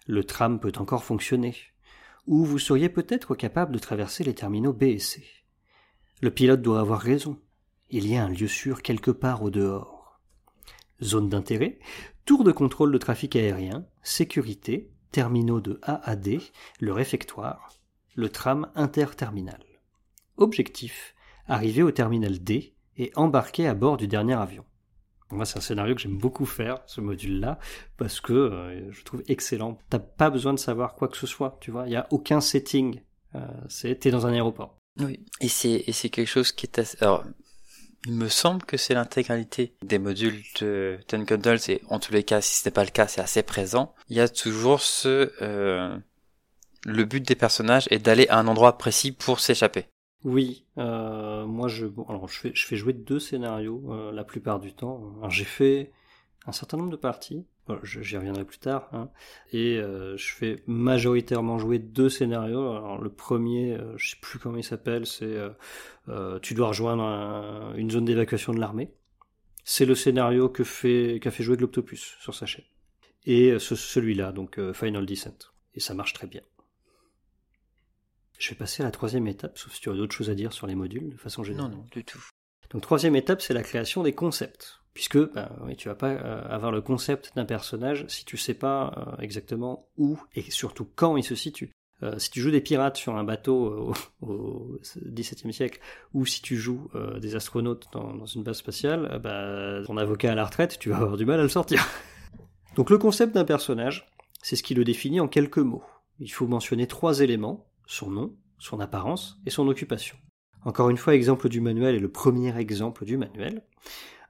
Le 0.08 0.24
tram 0.24 0.62
peut 0.62 0.72
encore 0.80 1.04
fonctionner. 1.04 1.54
ou 2.26 2.46
vous 2.46 2.60
seriez 2.60 2.90
peut-être 2.90 3.36
capable 3.36 3.74
de 3.74 3.80
traverser 3.80 4.24
les 4.24 4.36
terminaux 4.36 4.72
B 4.72 4.84
et 4.84 5.00
C. 5.00 5.24
Le 6.22 6.32
pilote 6.32 6.62
doit 6.62 6.80
avoir 6.80 7.00
raison. 7.00 7.38
Il 7.90 8.10
y 8.10 8.16
a 8.16 8.24
un 8.24 8.30
lieu 8.30 8.48
sûr 8.48 8.82
quelque 8.82 9.12
part 9.12 9.44
au 9.44 9.50
dehors. 9.50 9.99
Zone 11.04 11.30
d'intérêt, 11.30 11.80
tour 12.26 12.44
de 12.44 12.52
contrôle 12.52 12.92
de 12.92 12.98
trafic 12.98 13.36
aérien, 13.36 13.86
sécurité, 14.04 14.92
terminaux 15.12 15.62
de 15.62 15.80
A 15.82 16.10
à 16.10 16.16
D, 16.16 16.40
le 16.80 16.94
réfectoire, 16.94 17.74
le 18.16 18.30
tram 18.30 18.70
interterminal. 18.76 19.64
Objectif, 20.38 21.16
arriver 21.48 21.84
au 21.84 21.92
terminal 21.92 22.40
D 22.40 22.76
et 22.98 23.12
embarquer 23.16 23.68
à 23.68 23.74
bord 23.74 23.98
du 23.98 24.08
dernier 24.08 24.36
avion. 24.36 24.66
C'est 25.44 25.58
un 25.58 25.62
scénario 25.62 25.94
que 25.94 26.02
j'aime 26.02 26.18
beaucoup 26.18 26.46
faire, 26.46 26.80
ce 26.88 27.02
module-là, 27.02 27.60
parce 27.98 28.20
que 28.20 28.34
euh, 28.34 28.92
je 28.92 29.04
trouve 29.04 29.22
excellent. 29.28 29.78
T'as 29.90 30.00
pas 30.00 30.32
besoin 30.32 30.54
de 30.54 30.60
savoir 30.60 30.96
quoi 30.96 31.08
que 31.08 31.18
ce 31.18 31.28
soit, 31.28 31.58
tu 31.62 31.70
vois. 31.70 31.86
Il 31.86 31.92
y 31.92 31.96
a 31.96 32.08
aucun 32.10 32.42
setting. 32.42 33.02
Euh, 33.36 33.48
c'est 33.68 33.96
t'es 34.00 34.10
dans 34.10 34.26
un 34.26 34.34
aéroport. 34.34 34.80
Oui. 35.00 35.24
Et 35.40 35.48
c'est 35.50 36.10
quelque 36.10 36.26
chose 36.26 36.52
qui 36.52 36.66
est 36.66 36.80
assez... 36.80 36.98
il 38.06 38.14
me 38.14 38.30
semble 38.30 38.64
que 38.64 38.78
c'est 38.78 38.94
l'intégralité 38.94 39.74
des 39.84 40.00
modules 40.00 40.42
de 40.62 41.00
Ten 41.08 41.26
Candles 41.26 41.60
et 41.68 41.82
en 41.90 42.00
tous 42.00 42.14
les 42.14 42.24
cas, 42.24 42.42
si 42.42 42.58
ce 42.58 42.68
n'est 42.68 42.74
pas 42.74 42.84
le 42.84 42.92
cas, 42.92 43.08
c'est 43.08 43.22
assez 43.22 43.44
présent. 43.44 43.94
Il 44.10 44.16
y 44.16 44.22
a 44.22 44.30
toujours 44.30 44.82
ce 44.82 45.32
euh, 45.42 45.98
le 46.86 47.04
but 47.04 47.26
des 47.28 47.36
personnages 47.36 47.88
est 47.92 48.00
d'aller 48.00 48.28
à 48.30 48.40
un 48.40 48.48
endroit 48.48 48.78
précis 48.78 49.12
pour 49.12 49.40
s'échapper. 49.40 49.86
Oui, 50.24 50.66
euh, 50.78 51.46
moi 51.46 51.68
je, 51.68 51.88
alors 52.10 52.28
je 52.28 52.52
fais, 52.54 52.76
jouer 52.76 52.94
deux 52.94 53.20
scénarios 53.20 53.84
euh, 53.90 54.12
la 54.12 54.24
plupart 54.24 54.60
du 54.60 54.74
temps. 54.74 55.14
J'ai 55.30 55.46
fait 55.46 55.92
un 56.46 56.52
certain 56.52 56.78
nombre 56.78 56.92
de 56.92 56.98
parties, 56.98 57.46
j'y 57.84 58.18
reviendrai 58.18 58.46
plus 58.46 58.60
tard, 58.60 58.90
hein, 58.94 59.10
et 59.52 59.78
euh, 59.78 60.16
je 60.18 60.34
fais 60.34 60.64
majoritairement 60.68 61.58
jouer 61.60 61.80
deux 61.80 62.10
scénarios. 62.10 62.72
Alors 62.72 63.02
le 63.02 63.10
premier, 63.10 63.74
euh, 63.76 63.98
je 63.98 64.12
sais 64.12 64.18
plus 64.22 64.40
comment 64.40 64.58
il 64.58 64.64
s'appelle, 64.64 65.06
c'est 65.06 65.26
euh, 65.26 65.50
euh, 66.08 66.40
tu 66.40 66.54
dois 66.54 66.68
rejoindre 66.70 67.04
un- 67.04 67.74
une 67.76 67.92
zone 67.92 68.06
d'évacuation 68.06 68.54
de 68.54 68.60
l'armée. 68.60 68.94
C'est 69.64 69.86
le 69.86 69.96
scénario 69.96 70.50
que 70.50 70.64
fait 70.64 71.20
qu'a 71.22 71.32
fait 71.32 71.44
jouer 71.44 71.58
Globtopus 71.58 72.16
sur 72.20 72.34
sa 72.34 72.46
chaîne. 72.46 72.66
Et 73.26 73.60
ce- 73.60 73.76
celui-là, 73.76 74.32
donc 74.32 74.60
Final 74.74 75.06
Descent. 75.06 75.38
Et 75.76 75.80
ça 75.80 75.94
marche 75.94 76.14
très 76.14 76.28
bien. 76.28 76.42
Je 78.40 78.50
vais 78.52 78.56
passer 78.56 78.82
à 78.82 78.86
la 78.86 78.92
troisième 78.92 79.28
étape, 79.28 79.58
sauf 79.58 79.74
si 79.74 79.82
tu 79.82 79.90
as 79.90 79.94
d'autres 79.94 80.16
choses 80.16 80.30
à 80.30 80.34
dire 80.36 80.54
sur 80.54 80.66
les 80.66 80.74
modules, 80.76 81.10
de 81.10 81.18
façon 81.18 81.42
Non, 81.42 81.46
générale. 81.48 81.72
non, 81.72 81.86
du 81.92 82.04
tout. 82.06 82.24
Donc 82.72 82.82
troisième 82.82 83.16
étape, 83.16 83.42
c'est 83.42 83.54
la 83.54 83.64
création 83.64 84.04
des 84.04 84.14
concepts. 84.14 84.80
Puisque 84.94 85.18
ben, 85.18 85.50
tu 85.78 85.88
vas 85.88 85.96
pas 85.96 86.10
euh, 86.10 86.42
avoir 86.50 86.72
le 86.72 86.82
concept 86.82 87.32
d'un 87.36 87.46
personnage 87.46 88.06
si 88.08 88.26
tu 88.26 88.38
sais 88.38 88.54
pas 88.54 88.94
euh, 88.98 89.22
exactement 89.22 89.88
où 89.98 90.20
et 90.36 90.42
surtout 90.50 90.88
quand 90.96 91.16
il 91.16 91.24
se 91.24 91.36
situe. 91.36 91.72
Euh, 92.02 92.18
si 92.18 92.32
tu 92.32 92.42
joues 92.42 92.52
des 92.52 92.62
pirates 92.62 92.98
sur 92.98 93.16
un 93.16 93.24
bateau 93.24 93.94
au, 94.22 94.80
XVIIe 95.06 95.54
siècle, 95.54 95.80
ou 96.14 96.26
si 96.26 96.42
tu 96.42 96.58
joues 96.58 96.90
des 97.22 97.36
astronautes 97.36 97.88
dans, 97.92 98.26
une 98.26 98.44
base 98.44 98.58
spatiale, 98.58 99.20
bah, 99.24 99.84
ton 99.86 99.98
avocat 99.98 100.32
à 100.32 100.36
la 100.36 100.46
retraite, 100.46 100.80
tu 100.80 100.90
vas 100.90 100.98
avoir 100.98 101.18
du 101.18 101.26
mal 101.26 101.40
à 101.40 101.44
le 101.44 101.50
sortir. 101.50 101.86
Donc 102.76 102.90
le 102.90 102.98
concept 102.98 103.34
d'un 103.36 103.46
personnage, 103.46 104.10
c'est 104.42 104.56
ce 104.56 104.64
qui 104.64 104.74
le 104.74 104.84
définit 104.84 105.20
en 105.20 105.28
quelques 105.28 105.58
mots. 105.58 105.84
Il 106.20 106.32
faut 106.32 106.48
mentionner 106.48 106.88
trois 106.88 107.20
éléments, 107.20 107.68
son 107.86 108.10
nom, 108.10 108.36
son 108.58 108.80
apparence 108.80 109.38
et 109.46 109.50
son 109.50 109.68
occupation. 109.68 110.18
Encore 110.66 110.90
une 110.90 110.98
fois, 110.98 111.16
exemple 111.16 111.50
du 111.50 111.62
manuel 111.62 111.96
et 111.96 112.00
le 112.00 112.12
premier 112.12 112.58
exemple 112.58 113.06
du 113.06 113.18
manuel. 113.18 113.64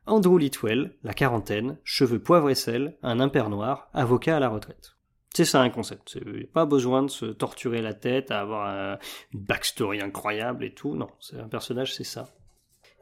Andrew 0.05 0.37
Litwell, 0.39 0.95
la 1.03 1.13
quarantaine, 1.13 1.77
cheveux 1.83 2.19
poivre 2.19 2.49
et 2.49 2.55
sel, 2.55 2.97
un 3.03 3.19
impair 3.19 3.49
noir, 3.49 3.89
avocat 3.93 4.37
à 4.37 4.39
la 4.39 4.49
retraite. 4.49 4.95
C'est 5.35 5.45
ça 5.45 5.61
un 5.61 5.69
concept. 5.69 6.19
Pas 6.53 6.65
besoin 6.65 7.03
de 7.03 7.09
se 7.09 7.25
torturer 7.25 7.81
la 7.81 7.93
tête, 7.93 8.31
à 8.31 8.39
avoir 8.39 8.67
un- 8.67 8.97
une 9.33 9.41
backstory 9.41 10.01
incroyable 10.01 10.63
et 10.65 10.73
tout. 10.73 10.95
Non, 10.95 11.09
c'est 11.19 11.39
un 11.39 11.47
personnage, 11.47 11.93
c'est 11.93 12.03
ça. 12.03 12.29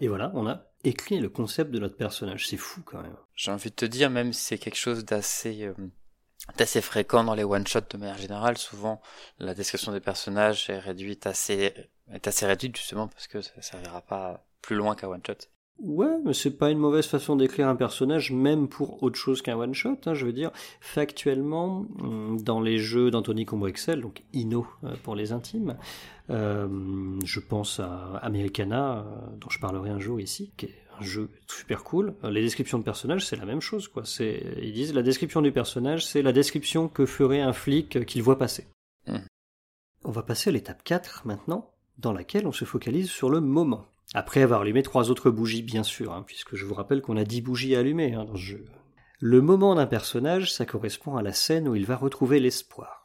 Et 0.02 0.08
voilà, 0.10 0.32
on 0.36 0.46
a 0.48 0.66
écrit 0.84 1.20
le 1.20 1.30
concept 1.30 1.72
de 1.72 1.80
notre 1.80 1.96
personnage. 1.96 2.48
C'est 2.48 2.58
fou 2.58 2.82
quand 2.86 3.02
même. 3.02 3.16
J'ai 3.36 3.52
envie 3.52 3.70
de 3.70 3.76
te 3.76 3.86
dire, 3.86 4.10
même 4.10 4.34
si 4.34 4.44
c'est 4.44 4.58
quelque 4.58 4.76
chose 4.78 5.06
d'assez 5.06 5.64
euh, 5.64 5.74
d'assez 6.58 6.82
fréquent 6.82 7.24
dans 7.24 7.36
les 7.36 7.44
one-shots 7.44 7.90
de 7.90 7.98
manière 7.98 8.18
générale, 8.18 8.58
souvent 8.58 9.02
la 9.40 9.54
description 9.54 9.92
des 9.92 10.00
personnages 10.00 10.70
est 10.70 10.80
réduite 10.80 11.28
assez 11.28 11.74
est 12.12 12.28
assez 12.28 12.46
réduite 12.46 12.78
justement 12.78 13.08
parce 13.08 13.28
que 13.28 13.42
ça 13.42 13.62
servira 13.62 14.02
pas 14.02 14.46
plus 14.62 14.76
loin 14.76 14.96
qu'un 14.96 15.10
one-shot. 15.10 15.50
Ouais, 15.80 16.18
mais 16.26 16.34
c'est 16.34 16.58
pas 16.58 16.72
une 16.72 16.80
mauvaise 16.80 17.06
façon 17.06 17.36
d'écrire 17.36 17.68
un 17.68 17.76
personnage, 17.76 18.32
même 18.32 18.68
pour 18.68 19.04
autre 19.04 19.18
chose 19.18 19.44
qu'un 19.44 19.56
one 19.56 19.76
shot. 19.76 19.98
Hein, 20.08 20.16
je 20.16 20.26
veux 20.26 20.34
dire, 20.34 20.50
factuellement, 20.82 21.86
hum, 22.00 22.42
dans 22.42 22.60
les 22.60 22.80
jeux 22.80 23.12
d'Anthony 23.12 23.46
Combo 23.46 23.68
Excel, 23.68 24.02
donc 24.02 24.24
Ino 24.34 24.66
euh, 24.84 24.96
pour 25.04 25.16
les 25.16 25.34
intimes, 25.34 25.78
euh, 26.32 27.20
je 27.24 27.40
pense 27.40 27.80
à 27.80 28.18
Americana, 28.24 29.00
euh, 29.00 29.04
dont 29.40 29.50
je 29.50 29.60
parlerai 29.60 29.92
un 29.92 30.00
jour 30.00 30.20
ici, 30.20 30.52
qui 30.58 30.66
est 30.66 30.76
un 31.00 31.04
jeu 31.04 31.30
super 31.48 31.84
cool. 31.84 32.16
Euh, 32.24 32.30
Les 32.30 32.42
descriptions 32.42 32.80
de 32.80 32.84
personnages, 32.84 33.26
c'est 33.26 33.36
la 33.36 33.46
même 33.46 33.62
chose, 33.62 33.88
quoi. 33.88 34.04
C'est, 34.06 34.44
ils 34.62 34.74
disent 34.74 34.94
la 34.94 35.04
description 35.04 35.42
du 35.42 35.52
personnage, 35.52 36.06
c'est 36.06 36.22
la 36.22 36.32
description 36.32 36.88
que 36.88 37.06
ferait 37.06 37.42
un 37.42 37.54
flic 37.54 38.06
qu'il 38.06 38.24
voit 38.24 38.38
passer. 38.38 38.68
Mhm. 39.08 39.26
On 40.04 40.12
va 40.12 40.24
passer 40.24 40.50
à 40.50 40.54
l'étape 40.54 40.84
4 40.84 41.24
maintenant, 41.26 41.72
dans 41.98 42.14
laquelle 42.14 42.48
on 42.48 42.52
se 42.52 42.66
focalise 42.66 43.10
sur 43.10 43.30
le 43.30 43.42
moment. 43.42 43.88
Après 44.14 44.42
avoir 44.42 44.62
allumé 44.62 44.84
trois 44.84 45.10
autres 45.12 45.30
bougies, 45.30 45.64
bien 45.64 45.84
sûr, 45.84 46.14
hein, 46.14 46.24
puisque 46.26 46.56
je 46.56 46.66
vous 46.66 46.74
rappelle 46.74 47.02
qu'on 47.02 47.18
a 47.18 47.26
dix 47.26 47.42
bougies 47.42 47.76
à 47.76 47.80
allumer 47.80 48.14
hein, 48.14 48.24
dans 48.24 48.36
ce 48.36 48.42
jeu. 48.42 48.66
Le 49.20 49.42
moment 49.42 49.76
d'un 49.76 49.88
personnage, 49.88 50.54
ça 50.54 50.66
correspond 50.66 51.18
à 51.18 51.24
la 51.24 51.34
scène 51.34 51.68
où 51.68 51.76
il 51.76 51.86
va 51.86 51.98
retrouver 51.98 52.40
l'espoir. 52.40 52.97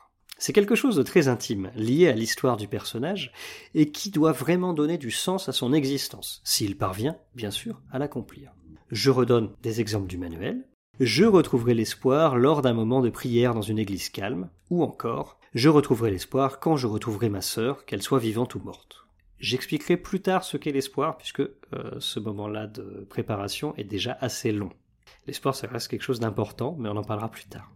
C'est 0.42 0.52
quelque 0.52 0.74
chose 0.74 0.96
de 0.96 1.04
très 1.04 1.28
intime, 1.28 1.70
lié 1.76 2.08
à 2.08 2.14
l'histoire 2.14 2.56
du 2.56 2.66
personnage, 2.66 3.30
et 3.76 3.92
qui 3.92 4.10
doit 4.10 4.32
vraiment 4.32 4.72
donner 4.72 4.98
du 4.98 5.12
sens 5.12 5.48
à 5.48 5.52
son 5.52 5.72
existence, 5.72 6.40
s'il 6.42 6.76
parvient, 6.76 7.16
bien 7.36 7.52
sûr, 7.52 7.80
à 7.92 8.00
l'accomplir. 8.00 8.50
Je 8.90 9.10
redonne 9.10 9.52
des 9.62 9.80
exemples 9.80 10.08
du 10.08 10.18
manuel. 10.18 10.66
Je 10.98 11.22
retrouverai 11.22 11.74
l'espoir 11.74 12.36
lors 12.36 12.60
d'un 12.60 12.72
moment 12.72 13.02
de 13.02 13.08
prière 13.08 13.54
dans 13.54 13.62
une 13.62 13.78
église 13.78 14.10
calme, 14.10 14.50
ou 14.68 14.82
encore, 14.82 15.38
je 15.54 15.68
retrouverai 15.68 16.10
l'espoir 16.10 16.58
quand 16.58 16.76
je 16.76 16.88
retrouverai 16.88 17.28
ma 17.28 17.40
sœur, 17.40 17.84
qu'elle 17.84 18.02
soit 18.02 18.18
vivante 18.18 18.56
ou 18.56 18.58
morte. 18.64 19.06
J'expliquerai 19.38 19.96
plus 19.96 20.22
tard 20.22 20.42
ce 20.42 20.56
qu'est 20.56 20.72
l'espoir, 20.72 21.18
puisque 21.18 21.38
euh, 21.38 21.52
ce 22.00 22.18
moment-là 22.18 22.66
de 22.66 23.06
préparation 23.08 23.76
est 23.76 23.84
déjà 23.84 24.18
assez 24.20 24.50
long. 24.50 24.70
L'espoir, 25.28 25.54
ça 25.54 25.68
reste 25.68 25.86
quelque 25.86 26.02
chose 26.02 26.18
d'important, 26.18 26.74
mais 26.80 26.88
on 26.88 26.96
en 26.96 27.04
parlera 27.04 27.30
plus 27.30 27.46
tard. 27.46 27.70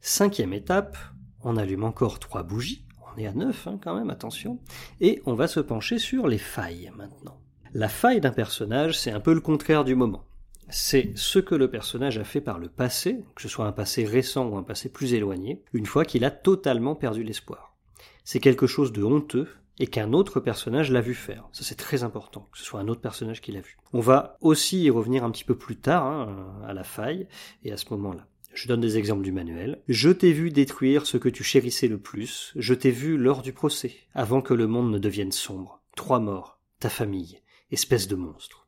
Cinquième 0.00 0.52
étape, 0.52 0.96
on 1.44 1.56
allume 1.56 1.84
encore 1.84 2.18
trois 2.18 2.42
bougies, 2.42 2.84
on 3.14 3.18
est 3.18 3.26
à 3.26 3.32
neuf 3.32 3.66
hein, 3.66 3.78
quand 3.82 3.94
même, 3.94 4.10
attention, 4.10 4.58
et 5.00 5.22
on 5.26 5.34
va 5.34 5.46
se 5.46 5.60
pencher 5.60 5.98
sur 5.98 6.26
les 6.26 6.38
failles 6.38 6.90
maintenant. 6.96 7.38
La 7.72 7.88
faille 7.88 8.20
d'un 8.20 8.30
personnage, 8.30 8.98
c'est 8.98 9.10
un 9.10 9.20
peu 9.20 9.34
le 9.34 9.40
contraire 9.40 9.84
du 9.84 9.94
moment. 9.94 10.24
C'est 10.70 11.12
ce 11.16 11.38
que 11.38 11.54
le 11.54 11.68
personnage 11.68 12.18
a 12.18 12.24
fait 12.24 12.40
par 12.40 12.58
le 12.58 12.68
passé, 12.68 13.22
que 13.34 13.42
ce 13.42 13.48
soit 13.48 13.66
un 13.66 13.72
passé 13.72 14.04
récent 14.04 14.46
ou 14.46 14.56
un 14.56 14.62
passé 14.62 14.88
plus 14.88 15.12
éloigné, 15.12 15.62
une 15.72 15.86
fois 15.86 16.04
qu'il 16.04 16.24
a 16.24 16.30
totalement 16.30 16.94
perdu 16.94 17.22
l'espoir. 17.22 17.76
C'est 18.24 18.40
quelque 18.40 18.66
chose 18.66 18.92
de 18.92 19.02
honteux 19.02 19.48
et 19.78 19.88
qu'un 19.88 20.12
autre 20.12 20.40
personnage 20.40 20.90
l'a 20.90 21.00
vu 21.00 21.14
faire. 21.14 21.48
Ça 21.52 21.64
c'est 21.64 21.74
très 21.74 22.04
important, 22.04 22.48
que 22.52 22.58
ce 22.58 22.64
soit 22.64 22.80
un 22.80 22.88
autre 22.88 23.00
personnage 23.00 23.40
qui 23.40 23.52
l'a 23.52 23.60
vu. 23.60 23.76
On 23.92 24.00
va 24.00 24.38
aussi 24.40 24.82
y 24.82 24.90
revenir 24.90 25.24
un 25.24 25.30
petit 25.30 25.44
peu 25.44 25.56
plus 25.56 25.76
tard, 25.76 26.06
hein, 26.06 26.62
à 26.66 26.72
la 26.72 26.84
faille, 26.84 27.26
et 27.62 27.72
à 27.72 27.76
ce 27.76 27.86
moment-là. 27.90 28.26
Je 28.54 28.68
donne 28.68 28.80
des 28.80 28.96
exemples 28.96 29.22
du 29.22 29.32
manuel. 29.32 29.82
Je 29.88 30.10
t'ai 30.10 30.32
vu 30.32 30.50
détruire 30.50 31.06
ce 31.06 31.16
que 31.16 31.28
tu 31.28 31.44
chérissais 31.44 31.88
le 31.88 31.98
plus. 31.98 32.52
Je 32.56 32.74
t'ai 32.74 32.90
vu 32.90 33.16
lors 33.16 33.42
du 33.42 33.52
procès, 33.52 33.94
avant 34.14 34.42
que 34.42 34.54
le 34.54 34.66
monde 34.66 34.90
ne 34.90 34.98
devienne 34.98 35.32
sombre. 35.32 35.82
Trois 35.96 36.20
morts, 36.20 36.60
ta 36.80 36.88
famille, 36.88 37.40
espèce 37.70 38.08
de 38.08 38.14
monstre. 38.14 38.64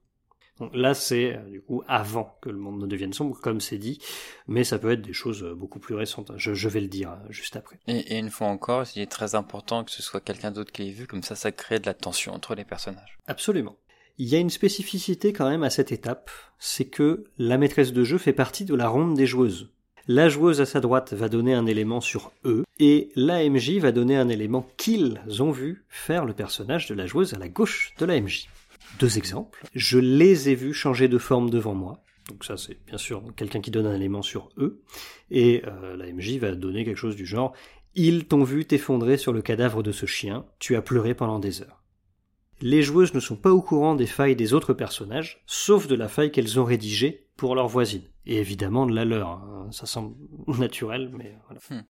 Donc 0.58 0.74
là, 0.74 0.94
c'est 0.94 1.36
euh, 1.36 1.50
du 1.50 1.60
coup 1.60 1.82
avant 1.86 2.38
que 2.40 2.48
le 2.48 2.56
monde 2.56 2.80
ne 2.80 2.86
devienne 2.86 3.12
sombre, 3.12 3.38
comme 3.40 3.60
c'est 3.60 3.78
dit, 3.78 4.00
mais 4.46 4.64
ça 4.64 4.78
peut 4.78 4.90
être 4.90 5.02
des 5.02 5.12
choses 5.12 5.42
euh, 5.44 5.54
beaucoup 5.54 5.78
plus 5.78 5.94
récentes. 5.94 6.32
Je, 6.36 6.54
je 6.54 6.68
vais 6.68 6.80
le 6.80 6.88
dire 6.88 7.10
euh, 7.10 7.30
juste 7.30 7.56
après. 7.56 7.78
Et, 7.86 8.14
et 8.14 8.18
une 8.18 8.30
fois 8.30 8.46
encore, 8.46 8.84
il 8.96 9.02
est 9.02 9.10
très 9.10 9.34
important 9.34 9.84
que 9.84 9.90
ce 9.90 10.02
soit 10.02 10.20
quelqu'un 10.20 10.50
d'autre 10.50 10.72
qui 10.72 10.84
l'ait 10.84 10.92
vu, 10.92 11.06
comme 11.06 11.22
ça 11.22 11.34
ça 11.36 11.52
crée 11.52 11.78
de 11.78 11.86
la 11.86 11.94
tension 11.94 12.32
entre 12.32 12.54
les 12.54 12.64
personnages. 12.64 13.18
Absolument. 13.26 13.76
Il 14.18 14.28
y 14.28 14.34
a 14.34 14.38
une 14.38 14.48
spécificité 14.48 15.34
quand 15.34 15.48
même 15.48 15.62
à 15.62 15.68
cette 15.68 15.92
étape, 15.92 16.30
c'est 16.58 16.86
que 16.88 17.24
la 17.36 17.58
maîtresse 17.58 17.92
de 17.92 18.02
jeu 18.02 18.16
fait 18.16 18.32
partie 18.32 18.64
de 18.64 18.74
la 18.74 18.88
ronde 18.88 19.14
des 19.14 19.26
joueuses. 19.26 19.74
La 20.08 20.28
joueuse 20.28 20.60
à 20.60 20.66
sa 20.66 20.80
droite 20.80 21.14
va 21.14 21.28
donner 21.28 21.52
un 21.52 21.66
élément 21.66 22.00
sur 22.00 22.30
eux, 22.44 22.62
et 22.78 23.08
l'AMJ 23.16 23.78
va 23.78 23.90
donner 23.90 24.16
un 24.16 24.28
élément 24.28 24.68
qu'ils 24.76 25.20
ont 25.40 25.50
vu 25.50 25.84
faire 25.88 26.24
le 26.24 26.32
personnage 26.32 26.86
de 26.86 26.94
la 26.94 27.06
joueuse 27.06 27.34
à 27.34 27.38
la 27.38 27.48
gauche 27.48 27.92
de 27.98 28.04
l'AMJ. 28.04 28.46
Deux 29.00 29.18
exemples. 29.18 29.64
Je 29.74 29.98
les 29.98 30.48
ai 30.48 30.54
vus 30.54 30.74
changer 30.74 31.08
de 31.08 31.18
forme 31.18 31.50
devant 31.50 31.74
moi. 31.74 32.04
Donc 32.28 32.44
ça, 32.44 32.56
c'est 32.56 32.78
bien 32.86 32.98
sûr 32.98 33.20
quelqu'un 33.34 33.60
qui 33.60 33.72
donne 33.72 33.86
un 33.86 33.96
élément 33.96 34.22
sur 34.22 34.50
eux. 34.58 34.80
Et 35.32 35.62
euh, 35.66 35.96
l'AMJ 35.96 36.38
va 36.38 36.54
donner 36.54 36.84
quelque 36.84 36.96
chose 36.96 37.16
du 37.16 37.26
genre 37.26 37.52
Ils 37.96 38.26
t'ont 38.26 38.44
vu 38.44 38.64
t'effondrer 38.64 39.16
sur 39.16 39.32
le 39.32 39.42
cadavre 39.42 39.82
de 39.82 39.90
ce 39.90 40.06
chien, 40.06 40.44
tu 40.60 40.76
as 40.76 40.82
pleuré 40.82 41.14
pendant 41.14 41.40
des 41.40 41.62
heures. 41.62 41.82
Les 42.60 42.82
joueuses 42.82 43.12
ne 43.12 43.20
sont 43.20 43.36
pas 43.36 43.52
au 43.52 43.60
courant 43.60 43.96
des 43.96 44.06
failles 44.06 44.36
des 44.36 44.54
autres 44.54 44.72
personnages, 44.72 45.42
sauf 45.46 45.88
de 45.88 45.96
la 45.96 46.06
faille 46.06 46.30
qu'elles 46.30 46.60
ont 46.60 46.64
rédigée 46.64 47.26
pour 47.36 47.56
leur 47.56 47.66
voisine. 47.66 48.04
Et 48.26 48.38
évidemment 48.38 48.86
de 48.86 48.94
la 48.94 49.04
leur. 49.04 49.28
hein. 49.28 49.68
Ça 49.72 49.86
semble 49.86 50.14
naturel, 50.58 51.10
mais 51.16 51.36
voilà. 51.46 51.60
Hmm. 51.70 51.84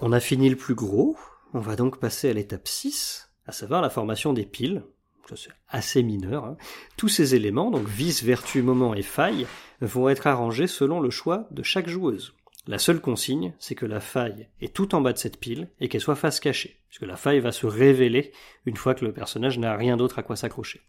On 0.00 0.12
a 0.12 0.20
fini 0.20 0.48
le 0.48 0.56
plus 0.56 0.74
gros. 0.74 1.16
on 1.52 1.60
va 1.60 1.76
donc 1.76 1.98
passer 2.00 2.28
à 2.30 2.32
l'étape 2.32 2.66
6, 2.66 3.30
à 3.46 3.52
savoir 3.52 3.80
la 3.82 3.90
formation 3.90 4.32
des 4.32 4.46
piles. 4.46 4.82
Ça 5.28 5.36
c'est 5.36 5.50
assez 5.68 6.02
mineur. 6.02 6.44
hein. 6.44 6.56
Tous 6.96 7.08
ces 7.08 7.34
éléments, 7.34 7.70
donc 7.70 7.86
vis, 7.88 8.22
vertu, 8.22 8.60
moment 8.62 8.94
et 8.94 9.02
faille, 9.02 9.46
vont 9.80 10.08
être 10.08 10.26
arrangés 10.26 10.66
selon 10.66 11.00
le 11.00 11.10
choix 11.10 11.46
de 11.50 11.62
chaque 11.62 11.88
joueuse. 11.88 12.34
La 12.66 12.78
seule 12.78 13.00
consigne, 13.00 13.54
c'est 13.58 13.74
que 13.74 13.84
la 13.86 14.00
faille 14.00 14.48
est 14.60 14.74
tout 14.74 14.94
en 14.94 15.00
bas 15.02 15.12
de 15.12 15.18
cette 15.18 15.38
pile 15.38 15.68
et 15.80 15.88
qu'elle 15.88 16.00
soit 16.00 16.14
face 16.14 16.40
cachée, 16.40 16.80
puisque 16.88 17.02
la 17.06 17.16
faille 17.16 17.40
va 17.40 17.52
se 17.52 17.66
révéler 17.66 18.32
une 18.64 18.76
fois 18.76 18.94
que 18.94 19.04
le 19.04 19.12
personnage 19.12 19.58
n'a 19.58 19.76
rien 19.76 19.96
d'autre 19.98 20.18
à 20.18 20.22
quoi 20.22 20.34
s'accrocher. 20.36 20.80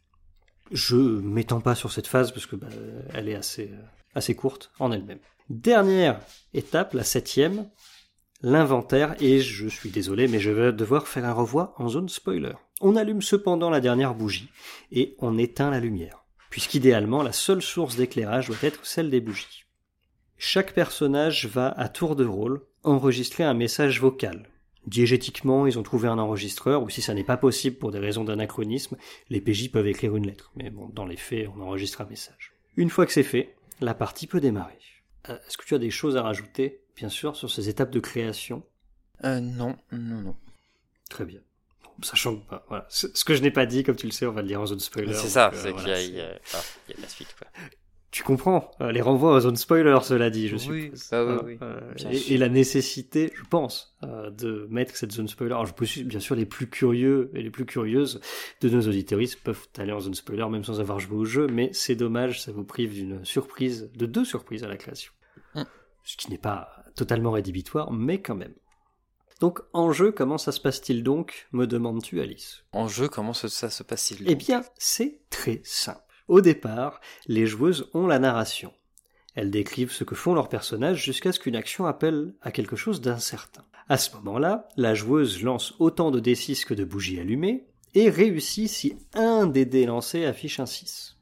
Je 0.71 0.95
m'étends 0.95 1.61
pas 1.61 1.75
sur 1.75 1.91
cette 1.91 2.07
phase 2.07 2.31
parce 2.31 2.45
que 2.45 2.55
bah, 2.55 2.67
elle 3.13 3.27
est 3.29 3.35
assez, 3.35 3.71
euh, 3.73 3.81
assez 4.15 4.35
courte 4.35 4.71
en 4.79 4.91
elle-même. 4.91 5.19
Dernière 5.49 6.19
étape, 6.53 6.93
la 6.93 7.03
septième, 7.03 7.69
l'inventaire, 8.41 9.15
et 9.21 9.39
je 9.39 9.67
suis 9.67 9.89
désolé, 9.89 10.27
mais 10.27 10.39
je 10.39 10.51
vais 10.51 10.73
devoir 10.73 11.07
faire 11.07 11.25
un 11.25 11.33
revoir 11.33 11.73
en 11.77 11.89
zone 11.89 12.09
spoiler. 12.09 12.53
On 12.81 12.95
allume 12.95 13.21
cependant 13.21 13.69
la 13.69 13.81
dernière 13.81 14.15
bougie, 14.15 14.49
et 14.91 15.15
on 15.19 15.37
éteint 15.37 15.69
la 15.69 15.79
lumière, 15.79 16.25
puisqu'idéalement 16.49 17.23
la 17.23 17.31
seule 17.31 17.61
source 17.61 17.95
d'éclairage 17.95 18.47
doit 18.47 18.57
être 18.63 18.85
celle 18.85 19.09
des 19.09 19.21
bougies. 19.21 19.65
Chaque 20.37 20.73
personnage 20.73 21.45
va, 21.45 21.69
à 21.69 21.87
tour 21.87 22.15
de 22.15 22.25
rôle, 22.25 22.65
enregistrer 22.83 23.43
un 23.43 23.53
message 23.53 24.01
vocal. 24.01 24.49
Diégétiquement, 24.85 25.65
ils 25.65 25.79
ont 25.79 25.83
trouvé 25.83 26.07
un 26.07 26.19
enregistreur, 26.19 26.83
ou 26.83 26.89
si 26.89 27.01
ça 27.01 27.13
n'est 27.13 27.23
pas 27.23 27.37
possible 27.37 27.77
pour 27.77 27.91
des 27.91 27.99
raisons 27.99 28.23
d'anachronisme, 28.23 28.97
les 29.29 29.41
PJ 29.41 29.71
peuvent 29.71 29.87
écrire 29.87 30.15
une 30.15 30.27
lettre. 30.27 30.51
Mais 30.55 30.69
bon, 30.69 30.89
dans 30.93 31.05
les 31.05 31.17
faits, 31.17 31.49
on 31.55 31.61
enregistre 31.61 32.01
un 32.01 32.05
message. 32.05 32.53
Une 32.77 32.89
fois 32.89 33.05
que 33.05 33.13
c'est 33.13 33.23
fait, 33.23 33.55
la 33.81 33.93
partie 33.93 34.27
peut 34.27 34.39
démarrer. 34.41 34.77
Euh, 35.29 35.37
Est-ce 35.47 35.57
que 35.57 35.65
tu 35.65 35.73
as 35.75 35.79
des 35.79 35.89
choses 35.91 36.17
à 36.17 36.21
rajouter, 36.23 36.81
bien 36.95 37.09
sûr, 37.09 37.35
sur 37.35 37.49
ces 37.51 37.69
étapes 37.69 37.91
de 37.91 37.99
création? 37.99 38.63
Euh, 39.23 39.39
non, 39.39 39.77
non, 39.91 40.21
non. 40.21 40.35
Très 41.09 41.25
bien. 41.25 41.39
Bon, 41.83 41.91
Sachant 42.03 42.37
que, 42.37 42.49
bah, 42.49 42.65
voilà, 42.67 42.85
ce 42.89 43.07
ce 43.13 43.23
que 43.25 43.33
je 43.35 43.41
n'ai 43.41 43.51
pas 43.51 43.65
dit, 43.65 43.83
comme 43.83 43.95
tu 43.95 44.05
le 44.05 44.11
sais, 44.11 44.25
on 44.25 44.31
va 44.33 44.41
le 44.41 44.47
dire 44.47 44.59
en 44.61 44.65
zone 44.65 44.79
spoiler. 44.79 45.13
C'est 45.13 45.29
ça, 45.29 45.47
euh, 45.53 45.59
c'est 45.61 45.71
voilà, 45.71 45.95
qu'il 46.01 46.13
y, 46.13 46.17
y 46.17 46.21
a- 46.21 46.39
ah, 46.53 46.61
il 46.89 46.95
y 46.95 46.97
a 46.97 47.01
la 47.01 47.07
suite, 47.07 47.33
quoi. 47.37 47.47
Tu 48.15 48.23
comprends 48.23 48.71
euh, 48.79 48.93
les 48.93 49.01
renvois 49.01 49.35
aux 49.35 49.39
zones 49.41 49.57
spoiler, 49.57 49.97
cela 50.01 50.29
dit, 50.29 50.47
je 50.47 50.55
Oui, 50.55 50.83
suppose. 50.83 51.09
bah 51.11 51.41
oui, 51.43 51.57
Voilà, 51.59 51.83
oui, 51.89 52.05
euh, 52.05 52.19
et, 52.29 52.37
la 52.37 52.47
nécessité, 52.47 53.33
je 53.35 53.43
pense, 53.43 53.93
euh, 54.03 54.31
de 54.31 54.69
mettre 54.71 54.95
cette 54.95 55.11
zone 55.11 55.27
spoiler. 55.27 55.51
Alors, 55.51 55.65
je 55.65 55.73
peux 55.73 55.85
bien 56.05 56.21
sûr 56.21 56.37
les 56.37 56.45
plus 56.45 56.69
curieux 56.69 57.29
et 57.33 57.41
les 57.41 57.49
plus 57.49 57.65
curieuses 57.65 58.21
de 58.61 58.69
nos 58.69 58.79
auditoristes 58.87 59.41
peuvent 59.43 59.67
aller 59.77 59.91
en 59.91 59.99
zone 59.99 60.13
spoiler 60.13 60.47
même 60.49 60.63
sans 60.63 60.79
avoir 60.79 61.01
joué 61.01 61.17
au 61.17 61.25
jeu, 61.25 61.47
mais 61.47 61.71
c'est 61.73 61.97
dommage, 61.97 62.41
ça 62.41 62.53
vous 62.53 62.63
prive 62.63 62.93
d'une 62.93 63.25
surprise, 63.25 63.91
de 63.93 64.05
deux 64.05 64.23
surprises 64.23 64.63
à 64.63 64.69
la 64.69 64.77
création. 64.77 65.11
Mm. 65.53 65.63
Ce 66.05 66.15
qui 66.15 66.31
n'est 66.31 66.37
pas 66.37 66.85
totalement 66.95 67.31
rédhibitoire, 67.31 67.91
mais 67.91 68.21
quand 68.21 68.35
même. 68.35 68.55
Donc, 69.41 69.59
en 69.73 69.91
jeu, 69.91 70.13
comment 70.13 70.37
ça 70.37 70.53
se 70.53 70.61
passe-t-il 70.61 71.03
donc, 71.03 71.49
me 71.51 71.67
demandes-tu, 71.67 72.21
Alice? 72.21 72.63
En 72.71 72.87
jeu, 72.87 73.09
comment 73.09 73.33
ça, 73.33 73.49
ça 73.49 73.69
se 73.69 73.83
passe-t-il 73.83 74.23
eh 74.25 74.35
bien, 74.35 74.63
c'est 74.77 75.19
très 75.29 75.59
simple. 75.65 75.99
Au 76.27 76.41
départ, 76.41 77.01
les 77.27 77.45
joueuses 77.45 77.89
ont 77.93 78.07
la 78.07 78.19
narration. 78.19 78.73
Elles 79.35 79.51
décrivent 79.51 79.91
ce 79.91 80.03
que 80.03 80.15
font 80.15 80.33
leurs 80.33 80.49
personnages 80.49 81.03
jusqu'à 81.03 81.31
ce 81.31 81.39
qu'une 81.39 81.55
action 81.55 81.85
appelle 81.85 82.33
à 82.41 82.51
quelque 82.51 82.75
chose 82.75 83.01
d'incertain. 83.01 83.65
À 83.89 83.97
ce 83.97 84.15
moment-là, 84.15 84.67
la 84.77 84.95
joueuse 84.95 85.43
lance 85.43 85.75
autant 85.77 86.09
de 86.09 86.19
D6 86.19 86.65
que 86.65 86.73
de 86.73 86.85
bougies 86.85 87.19
allumées 87.19 87.67
et 87.93 88.09
réussit 88.09 88.67
si 88.67 88.97
un 89.13 89.45
des 89.45 89.65
dés 89.65 89.85
lancés 89.85 90.25
affiche 90.25 90.59
un 90.59 90.65
6. 90.65 91.17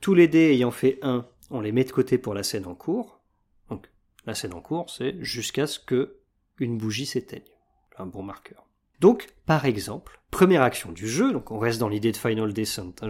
Tous 0.00 0.14
les 0.14 0.28
dés 0.28 0.52
ayant 0.52 0.70
fait 0.70 0.98
1, 1.02 1.26
on 1.50 1.60
les 1.60 1.72
met 1.72 1.84
de 1.84 1.92
côté 1.92 2.16
pour 2.16 2.32
la 2.32 2.42
scène 2.42 2.66
en 2.66 2.74
cours. 2.74 3.20
Donc, 3.68 3.90
la 4.24 4.34
scène 4.34 4.54
en 4.54 4.60
cours, 4.60 4.88
c'est 4.88 5.22
jusqu'à 5.22 5.66
ce 5.66 5.78
que 5.78 6.16
une 6.58 6.78
bougie 6.78 7.06
s'éteigne. 7.06 7.42
Un 7.98 8.06
bon 8.06 8.22
marqueur. 8.22 8.67
Donc, 9.00 9.28
par 9.46 9.64
exemple, 9.64 10.20
première 10.30 10.62
action 10.62 10.92
du 10.92 11.08
jeu, 11.08 11.32
donc 11.32 11.50
on 11.50 11.58
reste 11.58 11.78
dans 11.78 11.88
l'idée 11.88 12.12
de 12.12 12.16
Final 12.16 12.52
Descent, 12.52 12.92
hein, 13.02 13.08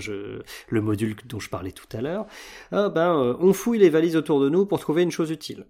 le 0.69 0.81
module 0.81 1.17
dont 1.27 1.41
je 1.41 1.51
parlais 1.51 1.73
tout 1.73 1.89
à 1.97 2.01
l'heure, 2.01 2.27
ah 2.73 2.89
ben, 2.89 3.17
euh, 3.17 3.35
on 3.41 3.53
fouille 3.53 3.79
les 3.79 3.91
valises 3.91 4.17
autour 4.17 4.41
de 4.41 4.49
nous 4.49 4.67
pour 4.67 4.81
trouver 4.81 5.03
une 5.03 5.11
chose 5.11 5.31
utile. 5.31 5.67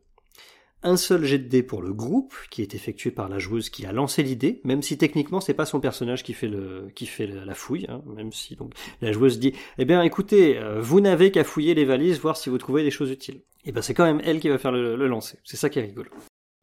Un 0.84 0.96
seul 0.96 1.24
jet 1.24 1.38
de 1.38 1.48
dés 1.48 1.64
pour 1.64 1.82
le 1.82 1.92
groupe, 1.92 2.34
qui 2.50 2.62
est 2.62 2.74
effectué 2.74 3.10
par 3.10 3.28
la 3.28 3.40
joueuse 3.40 3.68
qui 3.68 3.84
a 3.84 3.92
lancé 3.92 4.22
l'idée, 4.22 4.60
même 4.62 4.80
si 4.80 4.96
techniquement 4.96 5.40
c'est 5.40 5.54
pas 5.54 5.66
son 5.66 5.80
personnage 5.80 6.22
qui 6.22 6.34
fait 6.34 6.48
la 6.48 7.54
fouille, 7.54 7.86
hein, 7.88 8.02
même 8.14 8.32
si 8.32 8.56
la 9.00 9.10
joueuse 9.10 9.40
dit, 9.40 9.54
eh 9.78 9.84
bien 9.84 10.02
écoutez, 10.02 10.56
euh, 10.58 10.80
vous 10.80 11.00
n'avez 11.00 11.32
qu'à 11.32 11.42
fouiller 11.42 11.74
les 11.74 11.84
valises, 11.84 12.20
voir 12.20 12.36
si 12.36 12.48
vous 12.48 12.58
trouvez 12.58 12.84
des 12.84 12.92
choses 12.92 13.10
utiles. 13.10 13.40
Et 13.64 13.72
ben 13.72 13.82
c'est 13.82 13.94
quand 13.94 14.04
même 14.04 14.20
elle 14.24 14.38
qui 14.38 14.48
va 14.48 14.58
faire 14.58 14.72
le, 14.72 14.94
le 14.94 15.08
lancer. 15.08 15.38
C'est 15.42 15.56
ça 15.56 15.68
qui 15.68 15.80
est 15.80 15.82
rigolo. 15.82 16.10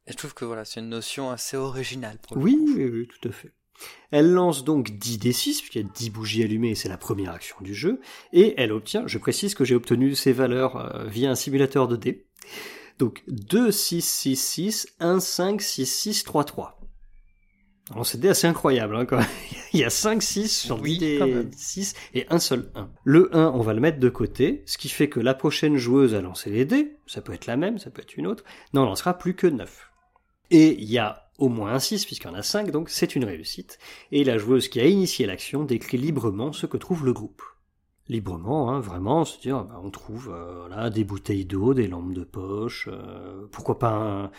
Et 0.08 0.12
je 0.12 0.18
trouve 0.18 0.34
que 0.34 0.46
voilà, 0.46 0.66
c'est 0.66 0.80
une 0.80 0.90
notion 0.90 1.32
assez 1.32 1.58
originale. 1.58 2.20
Pour 2.20 2.38
Oui, 2.38 2.58
oui, 2.76 2.86
oui, 2.86 3.08
tout 3.08 3.28
à 3.28 3.32
fait. 3.32 3.52
Elle 4.12 4.32
lance 4.32 4.64
donc 4.64 4.92
10 4.92 5.18
D6, 5.18 5.58
puisqu'il 5.60 5.82
y 5.82 5.86
a 5.86 5.88
10 5.94 6.10
bougies 6.12 6.44
allumées 6.44 6.72
et 6.72 6.76
c'est 6.76 6.90
la 6.90 6.98
première 6.98 7.32
action 7.32 7.58
du 7.62 7.74
jeu, 7.74 8.00
et 8.32 8.54
elle 8.58 8.72
obtient, 8.72 9.06
je 9.08 9.18
précise 9.18 9.56
que 9.56 9.66
j'ai 9.66 9.76
obtenu 9.76 10.16
ces 10.16 10.32
valeurs 10.32 10.78
euh, 10.78 11.06
via 11.06 11.32
un 11.32 11.36
simulateur 11.36 11.88
de 11.88 11.96
dés. 11.96 12.26
Donc 13.00 13.24
2, 13.28 13.72
6, 13.72 14.02
6, 14.02 14.36
6, 14.36 14.88
1, 15.00 15.20
5, 15.20 15.62
6, 15.62 15.86
6, 15.86 16.24
3, 16.24 16.44
3. 16.46 16.80
Alors 17.92 18.06
c'est 18.06 18.20
des 18.20 18.30
assez 18.30 18.48
incroyable, 18.48 18.96
hein, 18.96 19.06
quand 19.06 19.18
même. 19.18 19.28
Il 19.74 19.80
y 19.80 19.84
a 19.84 19.90
5, 19.90 20.24
6 20.24 20.48
sur 20.48 20.82
Oui, 20.82 20.98
10 20.98 21.20
quand 21.20 21.26
des 21.26 21.34
même. 21.34 21.52
6 21.52 21.94
et 22.14 22.26
un 22.30 22.40
seul 22.40 22.72
1. 22.76 22.90
Le 23.04 23.36
1, 23.36 23.52
on 23.52 23.62
va 23.62 23.74
le 23.74 23.82
mettre 23.82 24.00
de 24.00 24.10
côté, 24.10 24.64
ce 24.66 24.78
qui 24.78 24.90
fait 24.90 25.10
que 25.10 25.20
la 25.20 25.34
prochaine 25.34 25.76
joueuse 25.76 26.16
a 26.16 26.22
lancé 26.22 26.50
les 26.50 26.66
dés, 26.66 26.96
ça 27.08 27.22
peut 27.22 27.34
être 27.34 27.46
la 27.46 27.58
même, 27.58 27.78
ça 27.78 27.90
peut 27.90 28.02
être 28.02 28.16
une 28.16 28.28
autre, 28.28 28.44
n'en 28.74 28.86
lancera 28.86 29.18
plus 29.18 29.36
que 29.36 29.48
9. 29.48 29.92
Et 30.52 30.74
il 30.82 30.90
y 30.92 30.98
a 30.98 31.30
au 31.38 31.50
moins 31.50 31.74
un 31.74 31.80
6 31.80 32.06
puisqu'il 32.06 32.28
y 32.28 32.32
en 32.32 32.36
a 32.36 32.42
5, 32.44 32.72
donc 32.72 32.90
c'est 32.90 33.16
une 33.16 33.26
réussite. 33.26 33.78
Et 34.12 34.24
la 34.24 34.38
joueuse 34.38 34.68
qui 34.70 34.80
a 34.80 34.86
initié 34.88 35.26
l'action 35.26 35.64
décrit 35.64 35.98
librement 35.98 36.54
ce 36.54 36.66
que 36.66 36.78
trouve 36.78 37.06
le 37.06 37.14
groupe. 37.14 37.42
Librement, 38.08 38.70
hein, 38.72 38.80
vraiment, 38.80 39.26
c'est-à-dire 39.26 39.64
bah, 39.64 39.82
on 39.84 39.90
trouve 39.90 40.30
euh, 40.32 40.68
voilà, 40.68 40.92
des 40.92 41.04
bouteilles 41.04 41.46
d'eau, 41.46 41.74
des 41.74 41.88
lampes 41.88 42.14
de 42.14 42.24
poche, 42.24 42.88
euh, 42.92 43.48
pourquoi 43.52 43.80
pas 43.80 43.92
un- 43.92 44.32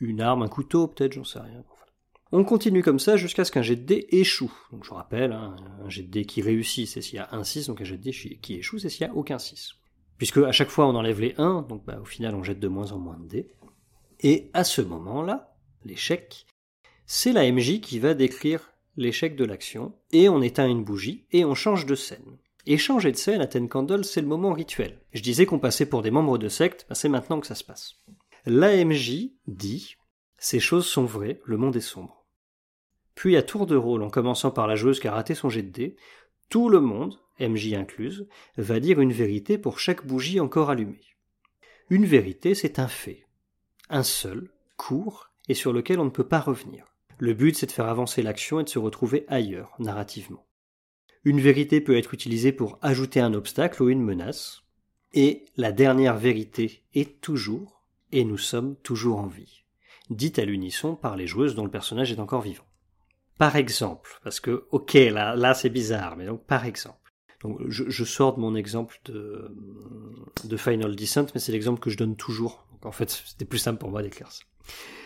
une 0.00 0.20
arme, 0.20 0.42
un 0.42 0.48
couteau 0.48 0.86
peut-être, 0.86 1.12
j'en 1.14 1.24
sais 1.24 1.40
rien. 1.40 1.64
On 2.30 2.44
continue 2.44 2.82
comme 2.82 3.00
ça 3.00 3.16
jusqu'à 3.16 3.44
ce 3.44 3.50
qu'un 3.50 3.60
jet 3.62 3.74
de 3.76 3.82
dés 3.84 4.06
échoue. 4.12 4.52
Donc 4.70 4.84
je 4.84 4.94
rappelle, 4.94 5.32
hein, 5.32 5.56
un 5.84 5.88
jet 5.90 6.02
de 6.04 6.10
dés 6.10 6.24
qui 6.24 6.40
réussit, 6.42 6.86
c'est 6.88 7.02
s'il 7.02 7.16
y 7.16 7.18
a 7.18 7.28
un 7.32 7.42
6, 7.44 7.66
donc 7.66 7.80
un 7.80 7.84
jet 7.84 7.98
de 7.98 8.10
chi- 8.12 8.38
qui 8.40 8.54
échoue, 8.54 8.78
c'est 8.78 8.88
s'il 8.88 9.04
y 9.06 9.10
a 9.10 9.14
aucun 9.14 9.38
6. 9.38 9.72
Puisque 10.16 10.38
à 10.38 10.52
chaque 10.52 10.70
fois 10.70 10.86
on 10.86 10.94
enlève 10.94 11.20
les 11.20 11.34
1, 11.38 11.62
donc 11.62 11.84
bah, 11.84 11.98
au 12.00 12.04
final 12.04 12.36
on 12.36 12.44
jette 12.44 12.60
de 12.60 12.68
moins 12.68 12.92
en 12.92 12.98
moins 12.98 13.18
de 13.18 13.26
dés. 13.26 13.48
Et 14.22 14.50
à 14.52 14.62
ce 14.62 14.80
moment-là, 14.82 15.56
l'échec, 15.84 16.46
c'est 17.06 17.32
la 17.32 17.50
MJ 17.50 17.80
qui 17.80 17.98
va 17.98 18.14
décrire 18.14 18.72
l'échec 18.96 19.34
de 19.34 19.44
l'action, 19.44 19.94
et 20.12 20.28
on 20.28 20.42
éteint 20.42 20.68
une 20.68 20.84
bougie, 20.84 21.26
et 21.32 21.44
on 21.44 21.54
change 21.54 21.86
de 21.86 21.94
scène. 21.94 22.38
Et 22.66 22.78
changer 22.78 23.10
de 23.10 23.16
scène 23.16 23.40
à 23.40 23.48
Ten 23.48 23.68
Candle, 23.68 24.04
c'est 24.04 24.20
le 24.20 24.28
moment 24.28 24.52
rituel. 24.52 25.00
Je 25.12 25.22
disais 25.22 25.46
qu'on 25.46 25.58
passait 25.58 25.86
pour 25.86 26.02
des 26.02 26.12
membres 26.12 26.38
de 26.38 26.48
secte, 26.48 26.86
ben 26.88 26.94
c'est 26.94 27.08
maintenant 27.08 27.40
que 27.40 27.46
ça 27.46 27.56
se 27.56 27.64
passe. 27.64 27.96
L'AMJ 28.46 29.30
dit 29.48 29.96
Ces 30.38 30.60
choses 30.60 30.86
sont 30.86 31.04
vraies, 31.04 31.40
le 31.44 31.56
monde 31.56 31.74
est 31.74 31.80
sombre. 31.80 32.24
Puis 33.16 33.36
à 33.36 33.42
tour 33.42 33.66
de 33.66 33.76
rôle, 33.76 34.02
en 34.02 34.10
commençant 34.10 34.52
par 34.52 34.68
la 34.68 34.76
joueuse 34.76 35.00
qui 35.00 35.08
a 35.08 35.12
raté 35.12 35.34
son 35.34 35.48
jet 35.48 35.62
de 35.62 35.70
dés, 35.70 35.96
tout 36.48 36.68
le 36.68 36.80
monde, 36.80 37.18
MJ 37.40 37.74
incluse, 37.74 38.28
va 38.56 38.78
dire 38.78 39.00
une 39.00 39.12
vérité 39.12 39.58
pour 39.58 39.80
chaque 39.80 40.06
bougie 40.06 40.38
encore 40.38 40.70
allumée. 40.70 41.00
Une 41.90 42.06
vérité, 42.06 42.54
c'est 42.54 42.78
un 42.78 42.88
fait. 42.88 43.21
Un 43.92 44.02
seul, 44.02 44.48
court, 44.78 45.30
et 45.48 45.54
sur 45.54 45.74
lequel 45.74 46.00
on 46.00 46.06
ne 46.06 46.10
peut 46.10 46.26
pas 46.26 46.40
revenir. 46.40 46.86
Le 47.18 47.34
but, 47.34 47.54
c'est 47.54 47.66
de 47.66 47.72
faire 47.72 47.88
avancer 47.88 48.22
l'action 48.22 48.58
et 48.58 48.64
de 48.64 48.68
se 48.70 48.78
retrouver 48.78 49.26
ailleurs, 49.28 49.74
narrativement. 49.78 50.46
Une 51.24 51.40
vérité 51.40 51.82
peut 51.82 51.98
être 51.98 52.14
utilisée 52.14 52.52
pour 52.52 52.78
ajouter 52.80 53.20
un 53.20 53.34
obstacle 53.34 53.82
ou 53.82 53.90
une 53.90 54.02
menace. 54.02 54.62
Et 55.12 55.44
la 55.58 55.72
dernière 55.72 56.16
vérité 56.16 56.84
est 56.94 57.20
toujours, 57.20 57.84
et 58.12 58.24
nous 58.24 58.38
sommes 58.38 58.76
toujours 58.76 59.18
en 59.18 59.26
vie. 59.26 59.62
Dite 60.08 60.38
à 60.38 60.46
l'unisson 60.46 60.96
par 60.96 61.14
les 61.14 61.26
joueuses 61.26 61.54
dont 61.54 61.64
le 61.66 61.70
personnage 61.70 62.10
est 62.10 62.18
encore 62.18 62.40
vivant. 62.40 62.64
Par 63.36 63.56
exemple, 63.56 64.20
parce 64.24 64.40
que, 64.40 64.64
ok, 64.70 64.94
là, 64.94 65.52
c'est 65.52 65.68
bizarre, 65.68 66.16
mais 66.16 66.24
donc 66.24 66.46
par 66.46 66.64
exemple. 66.64 66.96
Je 67.68 68.04
sors 68.04 68.36
de 68.36 68.40
mon 68.40 68.54
exemple 68.54 69.00
de, 69.04 69.54
de 70.44 70.56
Final 70.56 70.96
Descent, 70.96 71.26
mais 71.34 71.40
c'est 71.40 71.52
l'exemple 71.52 71.80
que 71.80 71.90
je 71.90 71.98
donne 71.98 72.16
toujours. 72.16 72.66
En 72.84 72.92
fait, 72.92 73.10
c'était 73.10 73.44
plus 73.44 73.58
simple 73.58 73.78
pour 73.78 73.90
moi 73.90 74.02
d'écrire 74.02 74.30
ça. 74.30 74.42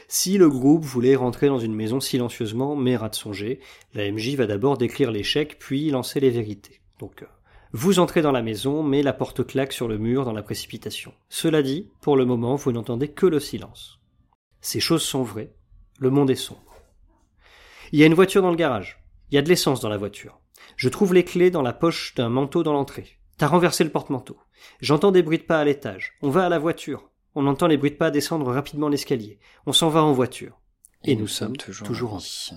Si 0.08 0.38
le 0.38 0.48
groupe 0.48 0.84
voulait 0.84 1.16
rentrer 1.16 1.48
dans 1.48 1.58
une 1.58 1.74
maison 1.74 2.00
silencieusement, 2.00 2.76
mais 2.76 2.96
rat 2.96 3.08
de 3.08 3.14
songer, 3.16 3.60
la 3.92 4.10
MJ 4.10 4.34
va 4.36 4.46
d'abord 4.46 4.78
décrire 4.78 5.10
l'échec, 5.10 5.58
puis 5.58 5.90
lancer 5.90 6.20
les 6.20 6.30
vérités. 6.30 6.80
Donc, 7.00 7.22
euh, 7.22 7.26
vous 7.72 7.98
entrez 7.98 8.22
dans 8.22 8.32
la 8.32 8.42
maison, 8.42 8.82
mais 8.82 9.02
la 9.02 9.12
porte 9.12 9.44
claque 9.44 9.72
sur 9.72 9.88
le 9.88 9.98
mur 9.98 10.24
dans 10.24 10.32
la 10.32 10.42
précipitation. 10.42 11.12
Cela 11.28 11.62
dit, 11.62 11.90
pour 12.00 12.16
le 12.16 12.24
moment, 12.24 12.54
vous 12.54 12.72
n'entendez 12.72 13.08
que 13.08 13.26
le 13.26 13.40
silence. 13.40 13.98
Ces 14.60 14.80
choses 14.80 15.02
sont 15.02 15.22
vraies. 15.22 15.54
Le 15.98 16.10
monde 16.10 16.30
est 16.30 16.36
sombre. 16.36 16.74
Il 17.92 17.98
y 17.98 18.02
a 18.02 18.06
une 18.06 18.14
voiture 18.14 18.42
dans 18.42 18.50
le 18.50 18.56
garage. 18.56 19.02
Il 19.30 19.34
y 19.34 19.38
a 19.38 19.42
de 19.42 19.48
l'essence 19.48 19.80
dans 19.80 19.88
la 19.88 19.96
voiture. 19.96 20.40
Je 20.76 20.88
trouve 20.88 21.14
les 21.14 21.24
clés 21.24 21.50
dans 21.50 21.62
la 21.62 21.72
poche 21.72 22.14
d'un 22.14 22.28
manteau 22.28 22.62
dans 22.62 22.72
l'entrée. 22.72 23.18
T'as 23.38 23.48
renversé 23.48 23.84
le 23.84 23.90
porte-manteau. 23.90 24.38
J'entends 24.80 25.12
des 25.12 25.22
bruits 25.22 25.38
de 25.38 25.42
pas 25.42 25.60
à 25.60 25.64
l'étage. 25.64 26.14
On 26.22 26.30
va 26.30 26.46
à 26.46 26.48
la 26.48 26.58
voiture. 26.58 27.10
On 27.38 27.46
entend 27.46 27.66
les 27.66 27.76
bruits 27.76 27.90
de 27.90 27.96
pas 27.96 28.10
descendre 28.10 28.50
rapidement 28.50 28.88
l'escalier. 28.88 29.38
On 29.66 29.72
s'en 29.74 29.90
va 29.90 30.02
en 30.02 30.12
voiture. 30.12 30.58
Et, 31.04 31.16
nous, 31.16 31.26
sommes 31.26 31.54
toujours, 31.58 32.14
en 32.14 32.16
vie. 32.16 32.52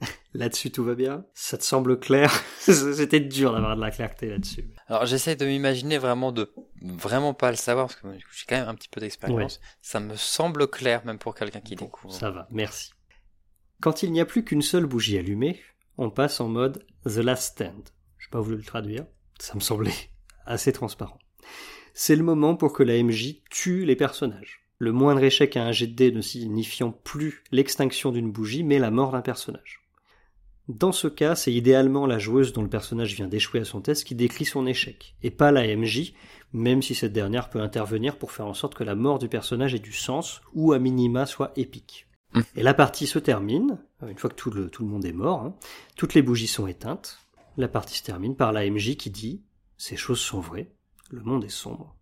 Là-dessus, 0.34 0.72
tout 0.72 0.82
va 0.82 0.96
bien 0.96 1.24
Ça 1.34 1.56
te 1.56 1.62
semble 1.62 2.00
clair? 2.00 2.32
C'était 2.58 3.20
dur 3.20 3.52
d'avoir 3.52 3.76
de 3.76 3.80
la 3.80 3.92
clarté 3.92 4.28
là-dessus. 4.28 4.68
Alors, 4.88 5.06
j'essaie 5.06 5.36
de 5.36 5.46
m'imaginer 5.46 5.98
vraiment 5.98 6.32
de 6.32 6.52
vraiment 6.82 7.32
pas 7.32 7.52
le 7.52 7.56
savoir, 7.56 7.86
parce 7.86 8.00
que 8.00 8.08
j'ai 8.08 8.44
quand 8.48 8.56
même 8.56 8.68
un 8.68 8.74
petit 8.74 8.88
peu 8.88 9.00
d'expérience. 9.00 9.60
Ça 9.80 10.00
me 10.00 10.16
semble 10.16 10.66
clair, 10.66 11.06
même 11.06 11.18
pour 11.18 11.36
quelqu'un 11.36 11.60
qui 11.60 11.76
découvre. 11.76 12.12
Ça 12.12 12.30
va, 12.30 12.48
merci. 12.50 12.90
Quand 13.80 14.02
il 14.02 14.10
n'y 14.10 14.20
a 14.20 14.26
plus 14.26 14.44
qu'une 14.44 14.62
seule 14.62 14.86
bougie 14.86 15.16
allumée, 15.16 15.60
on 15.96 16.10
passe 16.10 16.40
en 16.40 16.48
mode 16.48 16.84
The 17.04 17.18
Last 17.18 17.52
Stand. 17.52 17.84
Je 18.18 18.26
n'ai 18.26 18.30
pas 18.32 18.40
voulu 18.40 18.56
le 18.56 18.64
traduire, 18.64 19.06
ça 19.38 19.54
me 19.54 19.60
semblait 19.60 19.94
assez 20.44 20.72
transparent. 20.72 21.18
C'est 21.94 22.16
le 22.16 22.22
moment 22.22 22.56
pour 22.56 22.72
que 22.72 22.82
la 22.82 23.02
MJ 23.02 23.42
tue 23.50 23.84
les 23.84 23.96
personnages. 23.96 24.60
Le 24.78 24.92
moindre 24.92 25.22
échec 25.22 25.56
à 25.56 25.64
un 25.64 25.72
jet 25.72 25.86
de 25.86 25.94
dés 25.94 26.10
ne 26.10 26.20
signifiant 26.20 26.90
plus 26.90 27.44
l'extinction 27.52 28.10
d'une 28.10 28.32
bougie, 28.32 28.64
mais 28.64 28.78
la 28.78 28.90
mort 28.90 29.12
d'un 29.12 29.20
personnage. 29.20 29.80
Dans 30.68 30.92
ce 30.92 31.08
cas, 31.08 31.34
c'est 31.34 31.52
idéalement 31.52 32.06
la 32.06 32.18
joueuse 32.18 32.52
dont 32.52 32.62
le 32.62 32.68
personnage 32.68 33.14
vient 33.14 33.28
d'échouer 33.28 33.60
à 33.60 33.64
son 33.64 33.80
test 33.80 34.04
qui 34.04 34.14
décrit 34.14 34.44
son 34.44 34.66
échec, 34.66 35.16
et 35.22 35.30
pas 35.30 35.52
la 35.52 35.76
MJ, 35.76 36.14
même 36.52 36.82
si 36.82 36.94
cette 36.94 37.12
dernière 37.12 37.50
peut 37.50 37.60
intervenir 37.60 38.16
pour 38.16 38.32
faire 38.32 38.46
en 38.46 38.54
sorte 38.54 38.74
que 38.74 38.84
la 38.84 38.94
mort 38.94 39.18
du 39.18 39.28
personnage 39.28 39.74
ait 39.74 39.80
du 39.80 39.92
sens, 39.92 40.40
ou 40.54 40.72
à 40.72 40.78
minima 40.78 41.26
soit 41.26 41.52
épique. 41.56 42.06
Mmh. 42.32 42.40
Et 42.56 42.62
la 42.62 42.74
partie 42.74 43.06
se 43.06 43.18
termine, 43.18 43.78
une 44.06 44.16
fois 44.16 44.30
que 44.30 44.36
tout 44.36 44.50
le, 44.50 44.70
tout 44.70 44.82
le 44.82 44.88
monde 44.88 45.04
est 45.04 45.12
mort, 45.12 45.42
hein, 45.42 45.54
toutes 45.96 46.14
les 46.14 46.22
bougies 46.22 46.46
sont 46.46 46.66
éteintes, 46.66 47.18
la 47.56 47.68
partie 47.68 47.98
se 47.98 48.04
termine 48.04 48.36
par 48.36 48.52
la 48.52 48.68
MJ 48.68 48.96
qui 48.96 49.10
dit 49.10 49.42
«ces 49.76 49.96
choses 49.96 50.20
sont 50.20 50.40
vraies, 50.40 50.70
le 51.12 51.22
monde 51.22 51.44
est 51.44 51.48
sombre». 51.48 51.94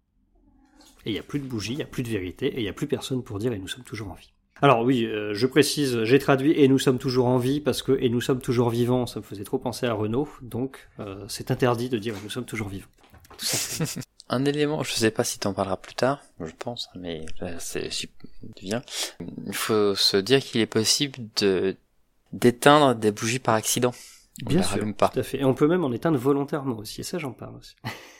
Et 1.06 1.10
il 1.10 1.12
n'y 1.12 1.18
a 1.18 1.22
plus 1.22 1.38
de 1.38 1.46
bougies, 1.46 1.72
il 1.72 1.76
n'y 1.76 1.82
a 1.82 1.86
plus 1.86 2.02
de 2.02 2.08
vérité, 2.08 2.46
et 2.46 2.58
il 2.58 2.62
n'y 2.62 2.68
a 2.68 2.74
plus 2.74 2.86
personne 2.86 3.22
pour 3.22 3.38
dire 3.38 3.52
«et 3.54 3.58
nous 3.58 3.68
sommes 3.68 3.84
toujours 3.84 4.10
en 4.10 4.14
vie». 4.14 4.32
Alors 4.62 4.82
oui, 4.82 5.06
euh, 5.06 5.32
je 5.34 5.46
précise, 5.46 6.04
j'ai 6.04 6.18
traduit 6.18 6.52
et 6.52 6.68
nous 6.68 6.78
sommes 6.78 6.98
toujours 6.98 7.26
en 7.26 7.38
vie 7.38 7.60
parce 7.60 7.82
que 7.82 7.96
et 8.00 8.10
nous 8.10 8.20
sommes 8.20 8.40
toujours 8.40 8.68
vivants, 8.68 9.06
ça 9.06 9.20
me 9.20 9.24
faisait 9.24 9.44
trop 9.44 9.58
penser 9.58 9.86
à 9.86 9.94
Renault, 9.94 10.28
donc 10.42 10.88
euh, 10.98 11.24
c'est 11.28 11.50
interdit 11.50 11.88
de 11.88 11.98
dire 11.98 12.14
et 12.14 12.20
nous 12.22 12.30
sommes 12.30 12.44
toujours 12.44 12.68
vivants. 12.68 12.88
Un 14.28 14.44
élément, 14.44 14.84
je 14.84 14.92
sais 14.92 15.10
pas 15.10 15.24
si 15.24 15.40
tu 15.40 15.48
en 15.48 15.54
parleras 15.54 15.76
plus 15.76 15.94
tard, 15.94 16.22
je 16.38 16.52
pense, 16.56 16.88
mais 16.94 17.26
c'est 17.58 17.90
bien. 18.60 18.82
Il 19.46 19.54
faut 19.54 19.96
se 19.96 20.16
dire 20.16 20.40
qu'il 20.40 20.60
est 20.60 20.66
possible 20.66 21.18
de 21.40 21.76
d'éteindre 22.32 22.94
des 22.94 23.10
bougies 23.10 23.40
par 23.40 23.54
accident. 23.54 23.92
bien 24.46 24.62
sûr, 24.62 24.78
pas. 24.94 25.08
tout 25.08 25.18
à 25.18 25.22
fait. 25.24 25.40
Et 25.40 25.44
on 25.44 25.54
peut 25.54 25.66
même 25.66 25.84
en 25.84 25.90
éteindre 25.90 26.16
volontairement 26.16 26.76
aussi, 26.76 27.00
et 27.00 27.04
ça 27.04 27.18
j'en 27.18 27.32
parle 27.32 27.56
aussi. 27.56 27.74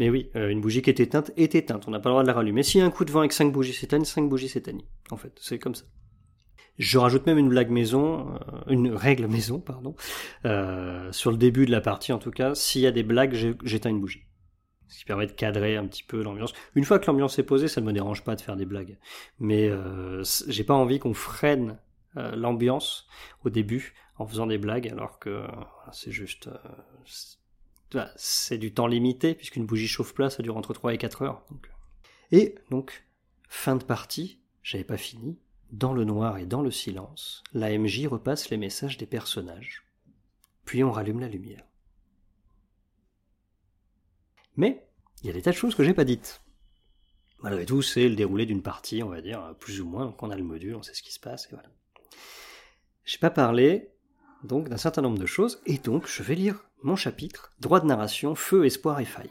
Mais 0.00 0.08
oui, 0.08 0.30
euh, 0.34 0.48
une 0.48 0.62
bougie 0.62 0.80
qui 0.80 0.88
est 0.88 0.98
éteinte 0.98 1.30
est 1.36 1.54
éteinte, 1.54 1.86
on 1.86 1.90
n'a 1.90 2.00
pas 2.00 2.08
le 2.08 2.14
droit 2.14 2.22
de 2.22 2.26
la 2.26 2.32
rallumer. 2.32 2.62
S'il 2.62 2.80
y 2.80 2.82
a 2.82 2.86
un 2.86 2.90
coup 2.90 3.04
de 3.04 3.10
vent 3.10 3.18
avec 3.18 3.34
5 3.34 3.52
bougies 3.52 3.74
s'éteignent, 3.74 4.06
5 4.06 4.30
bougies 4.30 4.48
s'éteignent. 4.48 4.80
En 5.10 5.18
fait, 5.18 5.38
c'est 5.38 5.58
comme 5.58 5.74
ça. 5.74 5.84
Je 6.78 6.96
rajoute 6.96 7.26
même 7.26 7.36
une 7.36 7.50
blague 7.50 7.68
maison, 7.68 8.32
euh, 8.34 8.60
une 8.68 8.94
règle 8.94 9.26
maison, 9.26 9.60
pardon, 9.60 9.94
euh, 10.46 11.12
sur 11.12 11.30
le 11.30 11.36
début 11.36 11.66
de 11.66 11.70
la 11.70 11.82
partie 11.82 12.14
en 12.14 12.18
tout 12.18 12.30
cas. 12.30 12.54
S'il 12.54 12.80
y 12.80 12.86
a 12.86 12.92
des 12.92 13.02
blagues, 13.02 13.58
j'éteins 13.62 13.90
une 13.90 14.00
bougie. 14.00 14.22
Ce 14.88 15.00
qui 15.00 15.04
permet 15.04 15.26
de 15.26 15.32
cadrer 15.32 15.76
un 15.76 15.86
petit 15.86 16.02
peu 16.02 16.22
l'ambiance. 16.22 16.54
Une 16.74 16.84
fois 16.84 16.98
que 16.98 17.06
l'ambiance 17.06 17.38
est 17.38 17.42
posée, 17.42 17.68
ça 17.68 17.82
ne 17.82 17.86
me 17.86 17.92
dérange 17.92 18.24
pas 18.24 18.36
de 18.36 18.40
faire 18.40 18.56
des 18.56 18.64
blagues. 18.64 18.96
Mais 19.38 19.70
j'ai 20.48 20.64
pas 20.64 20.74
envie 20.74 20.98
qu'on 20.98 21.14
freine 21.14 21.78
l'ambiance 22.16 23.06
au 23.44 23.50
début 23.50 23.92
en 24.16 24.26
faisant 24.26 24.46
des 24.46 24.58
blagues, 24.58 24.88
alors 24.88 25.18
que 25.18 25.44
c'est 25.92 26.10
juste 26.10 26.48
c'est 28.16 28.58
du 28.58 28.72
temps 28.72 28.86
limité, 28.86 29.34
puisqu'une 29.34 29.66
bougie 29.66 29.88
chauffe-plat, 29.88 30.30
ça 30.30 30.42
dure 30.42 30.56
entre 30.56 30.74
3 30.74 30.94
et 30.94 30.98
4 30.98 31.22
heures. 31.22 31.44
Et 32.32 32.54
donc, 32.70 33.06
fin 33.48 33.76
de 33.76 33.84
partie, 33.84 34.40
j'avais 34.62 34.84
pas 34.84 34.96
fini, 34.96 35.38
dans 35.72 35.92
le 35.92 36.04
noir 36.04 36.38
et 36.38 36.46
dans 36.46 36.62
le 36.62 36.70
silence, 36.70 37.42
la 37.52 37.76
MJ 37.76 38.06
repasse 38.06 38.50
les 38.50 38.56
messages 38.56 38.98
des 38.98 39.06
personnages. 39.06 39.84
Puis 40.64 40.84
on 40.84 40.92
rallume 40.92 41.20
la 41.20 41.28
lumière. 41.28 41.64
Mais, 44.56 44.86
il 45.22 45.28
y 45.28 45.30
a 45.30 45.32
des 45.32 45.42
tas 45.42 45.52
de 45.52 45.56
choses 45.56 45.74
que 45.74 45.84
j'ai 45.84 45.94
pas 45.94 46.04
dites. 46.04 46.42
Malgré 47.42 47.64
tout, 47.64 47.82
c'est 47.82 48.08
le 48.08 48.16
déroulé 48.16 48.46
d'une 48.46 48.62
partie, 48.62 49.02
on 49.02 49.08
va 49.08 49.22
dire, 49.22 49.54
plus 49.58 49.80
ou 49.80 49.86
moins, 49.86 50.06
donc 50.06 50.22
on 50.22 50.30
a 50.30 50.36
le 50.36 50.44
module, 50.44 50.76
on 50.76 50.82
sait 50.82 50.94
ce 50.94 51.02
qui 51.02 51.12
se 51.12 51.20
passe, 51.20 51.46
et 51.46 51.54
voilà. 51.54 51.70
J'ai 53.04 53.18
pas 53.18 53.30
parlé, 53.30 53.90
donc, 54.44 54.68
d'un 54.68 54.76
certain 54.76 55.02
nombre 55.02 55.18
de 55.18 55.26
choses, 55.26 55.62
et 55.66 55.78
donc 55.78 56.06
je 56.06 56.22
vais 56.22 56.34
lire 56.34 56.69
mon 56.82 56.96
chapitre, 56.96 57.52
droit 57.60 57.80
de 57.80 57.86
narration, 57.86 58.34
feu, 58.34 58.64
espoir 58.64 59.00
et 59.00 59.04
faille. 59.04 59.30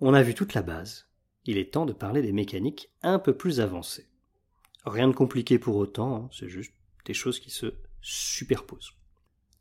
On 0.00 0.14
a 0.14 0.22
vu 0.22 0.34
toute 0.34 0.54
la 0.54 0.62
base. 0.62 1.06
Il 1.44 1.58
est 1.58 1.72
temps 1.72 1.86
de 1.86 1.92
parler 1.92 2.22
des 2.22 2.32
mécaniques 2.32 2.90
un 3.02 3.18
peu 3.18 3.36
plus 3.36 3.60
avancées. 3.60 4.08
Rien 4.84 5.08
de 5.08 5.14
compliqué 5.14 5.58
pour 5.58 5.76
autant, 5.76 6.16
hein, 6.16 6.28
c'est 6.32 6.48
juste 6.48 6.72
des 7.04 7.14
choses 7.14 7.38
qui 7.38 7.50
se 7.50 7.74
superposent. 8.02 8.92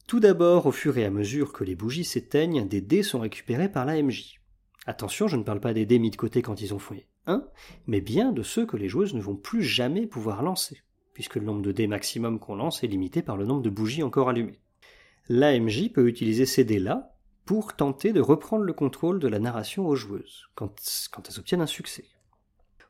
Tout 0.08 0.20
d'abord, 0.20 0.66
au 0.66 0.72
fur 0.72 0.98
et 0.98 1.06
à 1.06 1.10
mesure 1.10 1.54
que 1.54 1.64
les 1.64 1.76
bougies 1.76 2.06
s'éteignent, 2.06 2.68
des 2.68 2.82
dés 2.82 3.04
sont 3.04 3.20
récupérés 3.20 3.72
par 3.72 3.86
la 3.86 4.02
MJ. 4.02 4.42
Attention, 4.86 5.28
je 5.28 5.36
ne 5.36 5.44
parle 5.44 5.60
pas 5.60 5.74
des 5.74 5.86
dés 5.86 6.00
mis 6.00 6.12
de 6.12 6.16
côté 6.16 6.42
quand 6.42 6.62
ils 6.62 6.74
ont 6.74 6.80
fouillé 6.80 7.08
un, 7.28 7.44
mais 7.88 8.02
bien 8.02 8.32
de 8.32 8.44
ceux 8.44 8.66
que 8.66 8.78
les 8.78 8.88
joueuses 8.88 9.16
ne 9.16 9.22
vont 9.22 9.36
plus 9.36 9.64
jamais 9.64 10.06
pouvoir 10.06 10.44
lancer, 10.44 10.84
puisque 11.14 11.36
le 11.36 11.46
nombre 11.46 11.64
de 11.64 11.72
dés 11.72 11.88
maximum 11.88 12.40
qu'on 12.40 12.56
lance 12.56 12.84
est 12.84 12.88
limité 12.88 13.24
par 13.24 13.38
le 13.38 13.46
nombre 13.46 13.64
de 13.64 13.70
bougies 13.70 14.04
encore 14.04 14.30
allumées 14.30 14.60
l'AMJ 15.30 15.92
peut 15.92 16.08
utiliser 16.08 16.46
ces 16.46 16.64
dés-là 16.64 17.16
pour 17.46 17.76
tenter 17.76 18.12
de 18.14 18.22
reprendre 18.22 18.64
le 18.64 18.74
contrôle 18.74 19.20
de 19.20 19.28
la 19.28 19.40
narration 19.40 19.88
aux 19.88 19.96
joueuses, 19.96 20.50
quand, 20.56 20.74
elles 21.28 21.40
obtiennent 21.40 21.62
un 21.62 21.68
succès. 21.68 22.06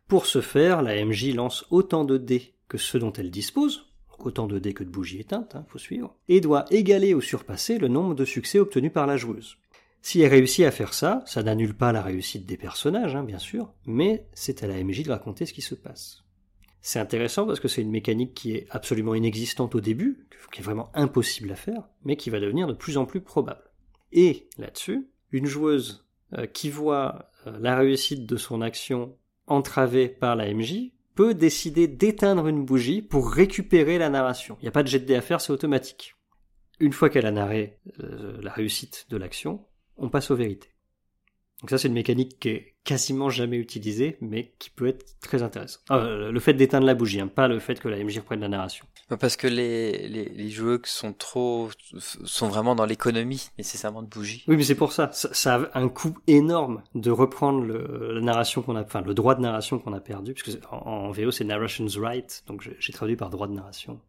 Pour 0.07 0.25
ce 0.25 0.41
faire, 0.41 0.81
l'AMJ 0.81 1.33
lance 1.33 1.65
autant 1.71 2.05
de 2.05 2.17
dés 2.17 2.53
que 2.67 2.77
ceux 2.77 2.99
dont 2.99 3.13
elle 3.13 3.31
dispose, 3.31 3.87
autant 4.19 4.47
de 4.47 4.59
dés 4.59 4.73
que 4.73 4.83
de 4.83 4.89
bougies 4.89 5.19
éteintes, 5.19 5.55
hein, 5.55 5.65
faut 5.67 5.77
suivre, 5.77 6.15
et 6.29 6.41
doit 6.41 6.65
égaler 6.71 7.13
ou 7.13 7.21
surpasser 7.21 7.77
le 7.77 7.87
nombre 7.87 8.15
de 8.15 8.25
succès 8.25 8.59
obtenus 8.59 8.93
par 8.93 9.07
la 9.07 9.17
joueuse. 9.17 9.57
Si 10.01 10.21
elle 10.21 10.31
réussit 10.31 10.65
à 10.65 10.71
faire 10.71 10.93
ça, 10.93 11.23
ça 11.25 11.41
n'annule 11.41 11.73
pas 11.73 11.91
la 11.91 12.01
réussite 12.01 12.45
des 12.45 12.57
personnages, 12.57 13.15
hein, 13.15 13.23
bien 13.23 13.39
sûr, 13.39 13.73
mais 13.85 14.27
c'est 14.33 14.63
à 14.63 14.67
la 14.67 14.81
MJ 14.83 15.03
de 15.03 15.11
raconter 15.11 15.45
ce 15.45 15.53
qui 15.53 15.61
se 15.61 15.75
passe. 15.75 16.24
C'est 16.85 16.99
intéressant 16.99 17.47
parce 17.47 17.59
que 17.59 17.67
c'est 17.67 17.81
une 17.81 17.89
mécanique 17.89 18.35
qui 18.35 18.51
est 18.51 18.67
absolument 18.69 19.15
inexistante 19.15 19.73
au 19.73 19.81
début, 19.81 20.27
qui 20.51 20.61
est 20.61 20.63
vraiment 20.63 20.91
impossible 20.93 21.51
à 21.51 21.55
faire, 21.55 21.89
mais 22.03 22.15
qui 22.15 22.29
va 22.29 22.39
devenir 22.39 22.67
de 22.67 22.73
plus 22.73 22.99
en 22.99 23.05
plus 23.05 23.21
probable. 23.21 23.63
Et 24.11 24.49
là-dessus, 24.59 25.07
une 25.31 25.47
joueuse 25.47 26.05
euh, 26.33 26.45
qui 26.45 26.69
voit 26.69 27.31
euh, 27.47 27.57
la 27.59 27.75
réussite 27.75 28.27
de 28.27 28.37
son 28.37 28.61
action 28.61 29.17
entravée 29.47 30.09
par 30.09 30.35
la 30.35 30.53
MJ 30.53 30.91
peut 31.15 31.33
décider 31.33 31.87
d'éteindre 31.87 32.47
une 32.47 32.63
bougie 32.63 33.01
pour 33.01 33.31
récupérer 33.31 33.97
la 33.97 34.11
narration. 34.11 34.55
Il 34.59 34.65
n'y 34.65 34.69
a 34.69 34.71
pas 34.71 34.83
de 34.83 34.87
jet 34.87 34.99
de 34.99 35.05
dé 35.05 35.15
à 35.15 35.21
faire, 35.21 35.41
c'est 35.41 35.53
automatique. 35.53 36.15
Une 36.79 36.93
fois 36.93 37.09
qu'elle 37.09 37.25
a 37.25 37.31
narré 37.31 37.79
euh, 37.99 38.39
la 38.43 38.51
réussite 38.51 39.07
de 39.09 39.17
l'action, 39.17 39.65
on 39.97 40.11
passe 40.11 40.29
aux 40.29 40.35
vérités. 40.35 40.74
Donc 41.65 41.71
ça, 41.71 41.79
c'est 41.79 41.87
une 41.87 41.95
mécanique 41.95 42.39
qui 42.39 42.49
est 42.49 42.75
quasiment 42.83 43.31
jamais 43.31 43.57
utilisée, 43.57 44.17
mais 44.21 44.53
qui 44.59 44.69
peut 44.69 44.85
être 44.85 45.19
très 45.19 45.41
intéressante. 45.41 45.81
Ah, 45.89 45.97
euh, 45.97 46.31
le 46.31 46.39
fait 46.39 46.53
d'éteindre 46.53 46.85
la 46.85 46.93
bougie, 46.93 47.19
hein, 47.19 47.27
pas 47.27 47.47
le 47.47 47.57
fait 47.57 47.79
que 47.79 47.87
la 47.87 47.97
MJ 48.03 48.19
reprenne 48.19 48.41
la 48.41 48.49
narration. 48.49 48.85
Parce 49.19 49.35
que 49.35 49.47
les, 49.47 50.07
les, 50.07 50.55
sont 50.83 51.11
trop, 51.13 51.71
sont 51.97 52.49
vraiment 52.49 52.75
dans 52.75 52.85
l'économie 52.85 53.49
nécessairement 53.57 54.03
de 54.03 54.07
bougies. 54.07 54.43
Oui, 54.47 54.57
mais 54.57 54.63
c'est 54.63 54.75
pour 54.75 54.93
ça. 54.93 55.09
ça. 55.11 55.55
a 55.55 55.79
un 55.79 55.89
coût 55.89 56.15
énorme 56.27 56.83
de 56.93 57.09
reprendre 57.09 57.61
le, 57.61 58.13
la 58.13 58.21
narration 58.21 58.61
qu'on 58.61 58.75
a, 58.75 58.83
enfin 58.83 59.01
le 59.01 59.15
droit 59.15 59.33
de 59.33 59.41
narration 59.41 59.79
qu'on 59.79 59.93
a 59.93 59.99
perdu, 59.99 60.35
puisque 60.35 60.63
en, 60.71 60.77
en 60.77 61.09
VO 61.09 61.31
c'est 61.31 61.45
narration's 61.45 61.97
right, 61.97 62.43
donc 62.45 62.61
j'ai 62.77 62.93
traduit 62.93 63.15
par 63.15 63.31
droit 63.31 63.47
de 63.47 63.53
narration 63.53 63.99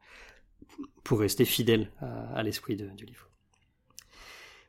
pour 1.04 1.20
rester 1.20 1.46
fidèle 1.46 1.90
à, 2.02 2.34
à 2.36 2.42
l'esprit 2.42 2.76
du 2.76 3.06
livre. 3.06 3.30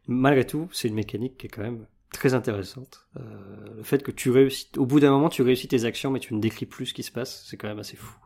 Malgré 0.07 0.47
tout, 0.47 0.69
c'est 0.71 0.87
une 0.87 0.95
mécanique 0.95 1.37
qui 1.37 1.47
est 1.47 1.49
quand 1.49 1.63
même 1.63 1.85
très 2.11 2.33
intéressante. 2.33 3.07
Euh, 3.17 3.75
le 3.75 3.83
fait 3.83 4.03
que 4.03 4.11
tu 4.11 4.29
réussis, 4.29 4.69
au 4.77 4.85
bout 4.85 4.99
d'un 4.99 5.11
moment, 5.11 5.29
tu 5.29 5.41
réussis 5.41 5.67
tes 5.67 5.85
actions, 5.85 6.11
mais 6.11 6.19
tu 6.19 6.33
ne 6.33 6.39
décris 6.39 6.65
plus 6.65 6.87
ce 6.87 6.93
qui 6.93 7.03
se 7.03 7.11
passe, 7.11 7.45
c'est 7.47 7.57
quand 7.57 7.67
même 7.67 7.79
assez 7.79 7.97
fou. 7.97 8.17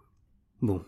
Bon, 0.61 0.83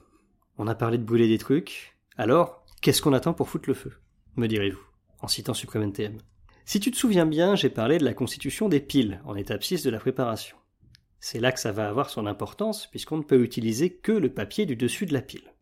on 0.57 0.67
a 0.67 0.75
parlé 0.75 0.97
de 0.97 1.03
brûler 1.03 1.27
des 1.27 1.37
trucs. 1.37 1.97
Alors, 2.17 2.65
qu'est-ce 2.81 3.01
qu'on 3.01 3.13
attend 3.13 3.33
pour 3.33 3.49
foutre 3.49 3.69
le 3.69 3.73
feu 3.73 3.93
Me 4.35 4.47
direz-vous, 4.47 4.83
en 5.19 5.27
citant 5.27 5.53
Supreme 5.53 5.83
NTM. 5.83 6.17
Si 6.65 6.79
tu 6.79 6.91
te 6.91 6.97
souviens 6.97 7.25
bien, 7.25 7.55
j'ai 7.55 7.69
parlé 7.69 7.97
de 7.97 8.05
la 8.05 8.13
constitution 8.13 8.69
des 8.69 8.79
piles 8.79 9.21
en 9.25 9.35
étape 9.35 9.63
6 9.63 9.83
de 9.83 9.89
la 9.89 9.99
préparation. 9.99 10.55
C'est 11.19 11.39
là 11.39 11.51
que 11.51 11.59
ça 11.59 11.71
va 11.71 11.87
avoir 11.87 12.09
son 12.09 12.25
importance, 12.25 12.87
puisqu'on 12.87 13.17
ne 13.17 13.23
peut 13.23 13.41
utiliser 13.41 13.93
que 13.93 14.11
le 14.11 14.33
papier 14.33 14.65
du 14.65 14.75
dessus 14.75 15.05
de 15.05 15.13
la 15.13 15.21
pile. 15.21 15.53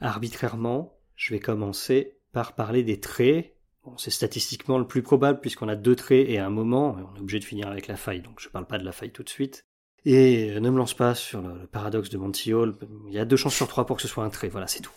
Arbitrairement, 0.00 0.98
je 1.16 1.34
vais 1.34 1.40
commencer 1.40 2.18
par 2.32 2.54
parler 2.54 2.82
des 2.82 3.00
traits 3.00 3.53
c'est 3.96 4.10
statistiquement 4.10 4.78
le 4.78 4.86
plus 4.86 5.02
probable 5.02 5.40
puisqu'on 5.40 5.68
a 5.68 5.76
deux 5.76 5.96
traits 5.96 6.28
et 6.28 6.38
un 6.38 6.50
moment, 6.50 6.98
et 6.98 7.02
on 7.02 7.16
est 7.16 7.20
obligé 7.20 7.38
de 7.38 7.44
finir 7.44 7.68
avec 7.68 7.86
la 7.86 7.96
faille, 7.96 8.20
donc 8.20 8.40
je 8.40 8.48
ne 8.48 8.52
parle 8.52 8.66
pas 8.66 8.78
de 8.78 8.84
la 8.84 8.92
faille 8.92 9.12
tout 9.12 9.22
de 9.22 9.28
suite. 9.28 9.66
Et 10.04 10.50
euh, 10.50 10.60
ne 10.60 10.70
me 10.70 10.76
lance 10.76 10.94
pas 10.94 11.14
sur 11.14 11.40
le, 11.40 11.66
paradoxe 11.66 12.10
de 12.10 12.18
Monty 12.18 12.52
Hall, 12.52 12.76
il 13.08 13.14
y 13.14 13.18
a 13.18 13.24
deux 13.24 13.36
chances 13.36 13.54
sur 13.54 13.68
trois 13.68 13.86
pour 13.86 13.96
que 13.96 14.02
ce 14.02 14.08
soit 14.08 14.24
un 14.24 14.30
trait, 14.30 14.48
voilà, 14.48 14.66
c'est 14.66 14.80
tout. 14.80 14.92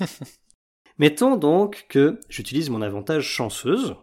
Mettons 0.98 1.36
donc 1.36 1.86
que 1.88 2.20
j'utilise 2.28 2.70
mon 2.70 2.82
avantage 2.82 3.24
chanceuse, 3.24 3.96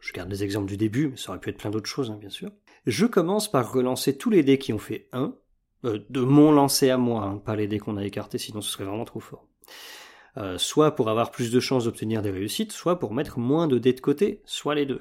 je 0.00 0.12
garde 0.12 0.30
les 0.30 0.42
exemples 0.42 0.66
du 0.66 0.76
début, 0.76 1.08
mais 1.08 1.16
ça 1.16 1.30
aurait 1.30 1.40
pu 1.40 1.50
être 1.50 1.58
plein 1.58 1.70
d'autres 1.70 1.88
choses, 1.88 2.10
hein, 2.10 2.18
bien 2.18 2.30
sûr. 2.30 2.50
Je 2.86 3.06
commence 3.06 3.50
par 3.50 3.72
relancer 3.72 4.16
tous 4.16 4.30
les 4.30 4.42
dés 4.42 4.58
qui 4.58 4.72
ont 4.72 4.78
fait 4.78 5.08
1, 5.12 5.34
euh, 5.84 5.98
de 6.10 6.20
mon 6.20 6.52
lancer 6.52 6.90
à 6.90 6.98
moi, 6.98 7.24
hein, 7.24 7.38
pas 7.38 7.54
les 7.54 7.68
dés 7.68 7.78
qu'on 7.78 7.96
a 7.96 8.04
écartés, 8.04 8.38
sinon 8.38 8.60
ce 8.60 8.70
serait 8.70 8.84
vraiment 8.84 9.04
trop 9.04 9.20
fort. 9.20 9.46
Euh, 10.36 10.56
soit 10.58 10.94
pour 10.94 11.10
avoir 11.10 11.30
plus 11.30 11.50
de 11.50 11.60
chances 11.60 11.84
d'obtenir 11.84 12.22
des 12.22 12.30
réussites, 12.30 12.72
soit 12.72 12.98
pour 12.98 13.14
mettre 13.14 13.38
moins 13.38 13.68
de 13.68 13.78
dés 13.78 13.92
de 13.92 14.00
côté, 14.00 14.40
soit 14.44 14.74
les 14.74 14.86
deux. 14.86 15.00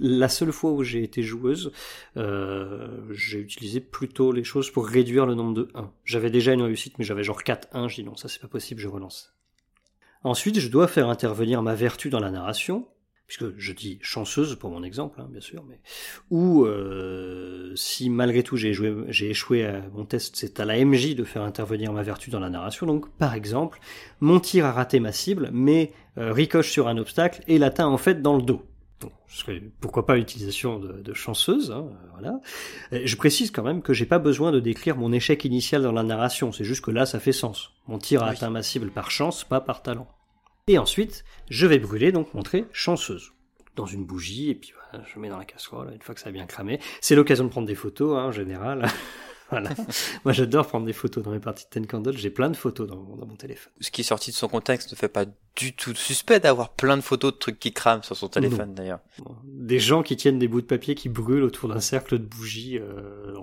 La 0.00 0.28
seule 0.28 0.52
fois 0.52 0.72
où 0.72 0.82
j'ai 0.82 1.02
été 1.02 1.22
joueuse, 1.22 1.70
euh, 2.16 2.88
j'ai 3.10 3.38
utilisé 3.38 3.80
plutôt 3.80 4.32
les 4.32 4.42
choses 4.42 4.70
pour 4.70 4.86
réduire 4.86 5.26
le 5.26 5.34
nombre 5.34 5.54
de 5.54 5.68
1. 5.74 5.90
J'avais 6.04 6.30
déjà 6.30 6.54
une 6.54 6.62
réussite, 6.62 6.98
mais 6.98 7.04
j'avais 7.04 7.22
genre 7.22 7.44
4 7.44 7.68
1, 7.72 7.88
je 7.88 7.96
dis 7.96 8.04
non, 8.04 8.16
ça 8.16 8.28
c'est 8.28 8.40
pas 8.40 8.48
possible, 8.48 8.80
je 8.80 8.88
relance. 8.88 9.34
Ensuite, 10.24 10.60
je 10.60 10.68
dois 10.68 10.88
faire 10.88 11.08
intervenir 11.08 11.62
ma 11.62 11.74
vertu 11.74 12.08
dans 12.08 12.20
la 12.20 12.30
narration, 12.30 12.86
puisque 13.32 13.58
je 13.58 13.72
dis 13.72 13.98
chanceuse 14.02 14.56
pour 14.56 14.70
mon 14.70 14.82
exemple, 14.82 15.20
hein, 15.20 15.28
bien 15.30 15.40
sûr, 15.40 15.64
mais 15.66 15.80
ou 16.30 16.66
euh, 16.66 17.72
si 17.76 18.10
malgré 18.10 18.42
tout 18.42 18.58
j'ai 18.58 18.74
j'ai 19.08 19.30
échoué 19.30 19.64
à 19.64 19.80
mon 19.94 20.04
test, 20.04 20.36
c'est 20.36 20.60
à 20.60 20.66
la 20.66 20.84
MJ 20.84 21.14
de 21.14 21.24
faire 21.24 21.42
intervenir 21.42 21.94
ma 21.94 22.02
vertu 22.02 22.28
dans 22.28 22.40
la 22.40 22.50
narration. 22.50 22.84
Donc, 22.84 23.10
par 23.16 23.32
exemple, 23.32 23.80
mon 24.20 24.38
tir 24.38 24.66
a 24.66 24.72
raté 24.72 25.00
ma 25.00 25.12
cible, 25.12 25.48
mais 25.50 25.92
euh, 26.18 26.30
ricoche 26.32 26.70
sur 26.70 26.88
un 26.88 26.98
obstacle 26.98 27.42
et 27.48 27.58
l'atteint 27.58 27.86
en 27.86 27.96
fait 27.96 28.20
dans 28.20 28.36
le 28.36 28.42
dos. 28.42 28.66
Pourquoi 29.80 30.04
pas 30.04 30.16
l'utilisation 30.16 30.78
de, 30.78 31.14
chanceuse, 31.14 31.72
hein, 31.72 31.86
voilà. 32.12 32.38
je 32.92 33.16
précise 33.16 33.50
quand 33.50 33.62
même 33.62 33.80
que 33.80 33.94
j'ai 33.94 34.04
pas 34.04 34.18
besoin 34.18 34.52
de 34.52 34.60
décrire 34.60 34.96
mon 34.98 35.10
échec 35.10 35.46
initial 35.46 35.82
dans 35.82 35.92
la 35.92 36.02
narration, 36.02 36.52
c'est 36.52 36.64
juste 36.64 36.84
que 36.84 36.90
là 36.90 37.06
ça 37.06 37.18
fait 37.18 37.32
sens. 37.32 37.70
Mon 37.88 37.96
tir 37.96 38.22
a 38.22 38.28
atteint 38.28 38.50
ma 38.50 38.62
cible 38.62 38.90
par 38.90 39.10
chance, 39.10 39.42
pas 39.42 39.62
par 39.62 39.82
talent. 39.82 40.06
Et 40.68 40.78
ensuite, 40.78 41.24
je 41.50 41.66
vais 41.66 41.80
brûler, 41.80 42.12
donc 42.12 42.34
montrer 42.34 42.66
chanceuse. 42.72 43.32
Dans 43.74 43.86
une 43.86 44.04
bougie, 44.04 44.50
et 44.50 44.54
puis 44.54 44.72
voilà, 44.74 45.04
je 45.12 45.18
mets 45.18 45.28
dans 45.28 45.38
la 45.38 45.44
casserole, 45.44 45.90
une 45.92 46.02
fois 46.02 46.14
que 46.14 46.20
ça 46.20 46.28
a 46.28 46.32
bien 46.32 46.46
cramé. 46.46 46.78
C'est 47.00 47.16
l'occasion 47.16 47.44
de 47.44 47.48
prendre 47.48 47.66
des 47.66 47.74
photos, 47.74 48.16
hein, 48.16 48.26
en 48.26 48.32
général. 48.32 48.86
voilà. 49.50 49.70
Moi, 50.24 50.32
j'adore 50.32 50.68
prendre 50.68 50.86
des 50.86 50.92
photos 50.92 51.24
dans 51.24 51.32
mes 51.32 51.40
parties 51.40 51.64
de 51.64 51.70
Ten 51.70 51.86
Candles. 51.86 52.16
J'ai 52.16 52.30
plein 52.30 52.48
de 52.48 52.56
photos 52.56 52.86
dans, 52.86 52.96
mon 52.96 53.34
téléphone. 53.34 53.72
Ce 53.80 53.90
qui 53.90 54.02
est 54.02 54.04
sorti 54.04 54.30
de 54.30 54.36
son 54.36 54.46
contexte 54.46 54.92
ne 54.92 54.96
fait 54.96 55.08
pas 55.08 55.24
du 55.56 55.74
tout 55.74 55.96
suspect 55.96 56.38
d'avoir 56.38 56.74
plein 56.74 56.96
de 56.96 57.02
photos 57.02 57.32
de 57.32 57.38
trucs 57.38 57.58
qui 57.58 57.72
crament 57.72 58.04
sur 58.04 58.16
son 58.16 58.28
téléphone, 58.28 58.74
d'ailleurs. 58.74 59.00
Des 59.44 59.80
gens 59.80 60.04
qui 60.04 60.16
tiennent 60.16 60.38
des 60.38 60.48
bouts 60.48 60.60
de 60.60 60.66
papier 60.66 60.94
qui 60.94 61.08
brûlent 61.08 61.44
autour 61.44 61.70
d'un 61.70 61.80
cercle 61.80 62.18
de 62.18 62.24
bougies. 62.24 62.78
Euh, 62.78 63.34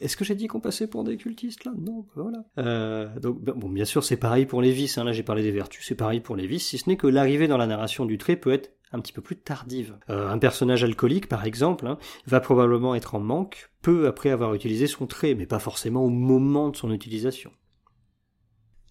est-ce 0.00 0.16
que 0.16 0.24
j'ai 0.24 0.34
dit 0.34 0.46
qu'on 0.46 0.60
passait 0.60 0.86
pour 0.86 1.04
des 1.04 1.16
cultistes 1.16 1.64
là? 1.64 1.72
Non, 1.78 2.00
bah 2.00 2.22
voilà. 2.22 2.44
Euh, 2.58 3.18
donc 3.18 3.40
bon, 3.40 3.68
bien 3.68 3.84
sûr, 3.84 4.04
c'est 4.04 4.16
pareil 4.16 4.46
pour 4.46 4.62
les 4.62 4.72
vices. 4.72 4.98
Hein. 4.98 5.04
Là, 5.04 5.12
j'ai 5.12 5.22
parlé 5.22 5.42
des 5.42 5.52
vertus, 5.52 5.84
c'est 5.86 5.94
pareil 5.94 6.20
pour 6.20 6.36
les 6.36 6.46
vices, 6.46 6.66
si 6.68 6.78
ce 6.78 6.88
n'est 6.88 6.96
que 6.96 7.06
l'arrivée 7.06 7.48
dans 7.48 7.56
la 7.56 7.66
narration 7.66 8.04
du 8.04 8.18
trait 8.18 8.36
peut 8.36 8.52
être 8.52 8.72
un 8.92 9.00
petit 9.00 9.12
peu 9.12 9.20
plus 9.20 9.36
tardive. 9.36 9.98
Euh, 10.10 10.28
un 10.28 10.38
personnage 10.38 10.84
alcoolique, 10.84 11.28
par 11.28 11.44
exemple, 11.44 11.86
hein, 11.86 11.98
va 12.26 12.40
probablement 12.40 12.94
être 12.94 13.14
en 13.14 13.20
manque 13.20 13.70
peu 13.82 14.06
après 14.06 14.30
avoir 14.30 14.54
utilisé 14.54 14.86
son 14.86 15.06
trait, 15.06 15.34
mais 15.34 15.46
pas 15.46 15.58
forcément 15.58 16.04
au 16.04 16.10
moment 16.10 16.68
de 16.68 16.76
son 16.76 16.92
utilisation. 16.92 17.50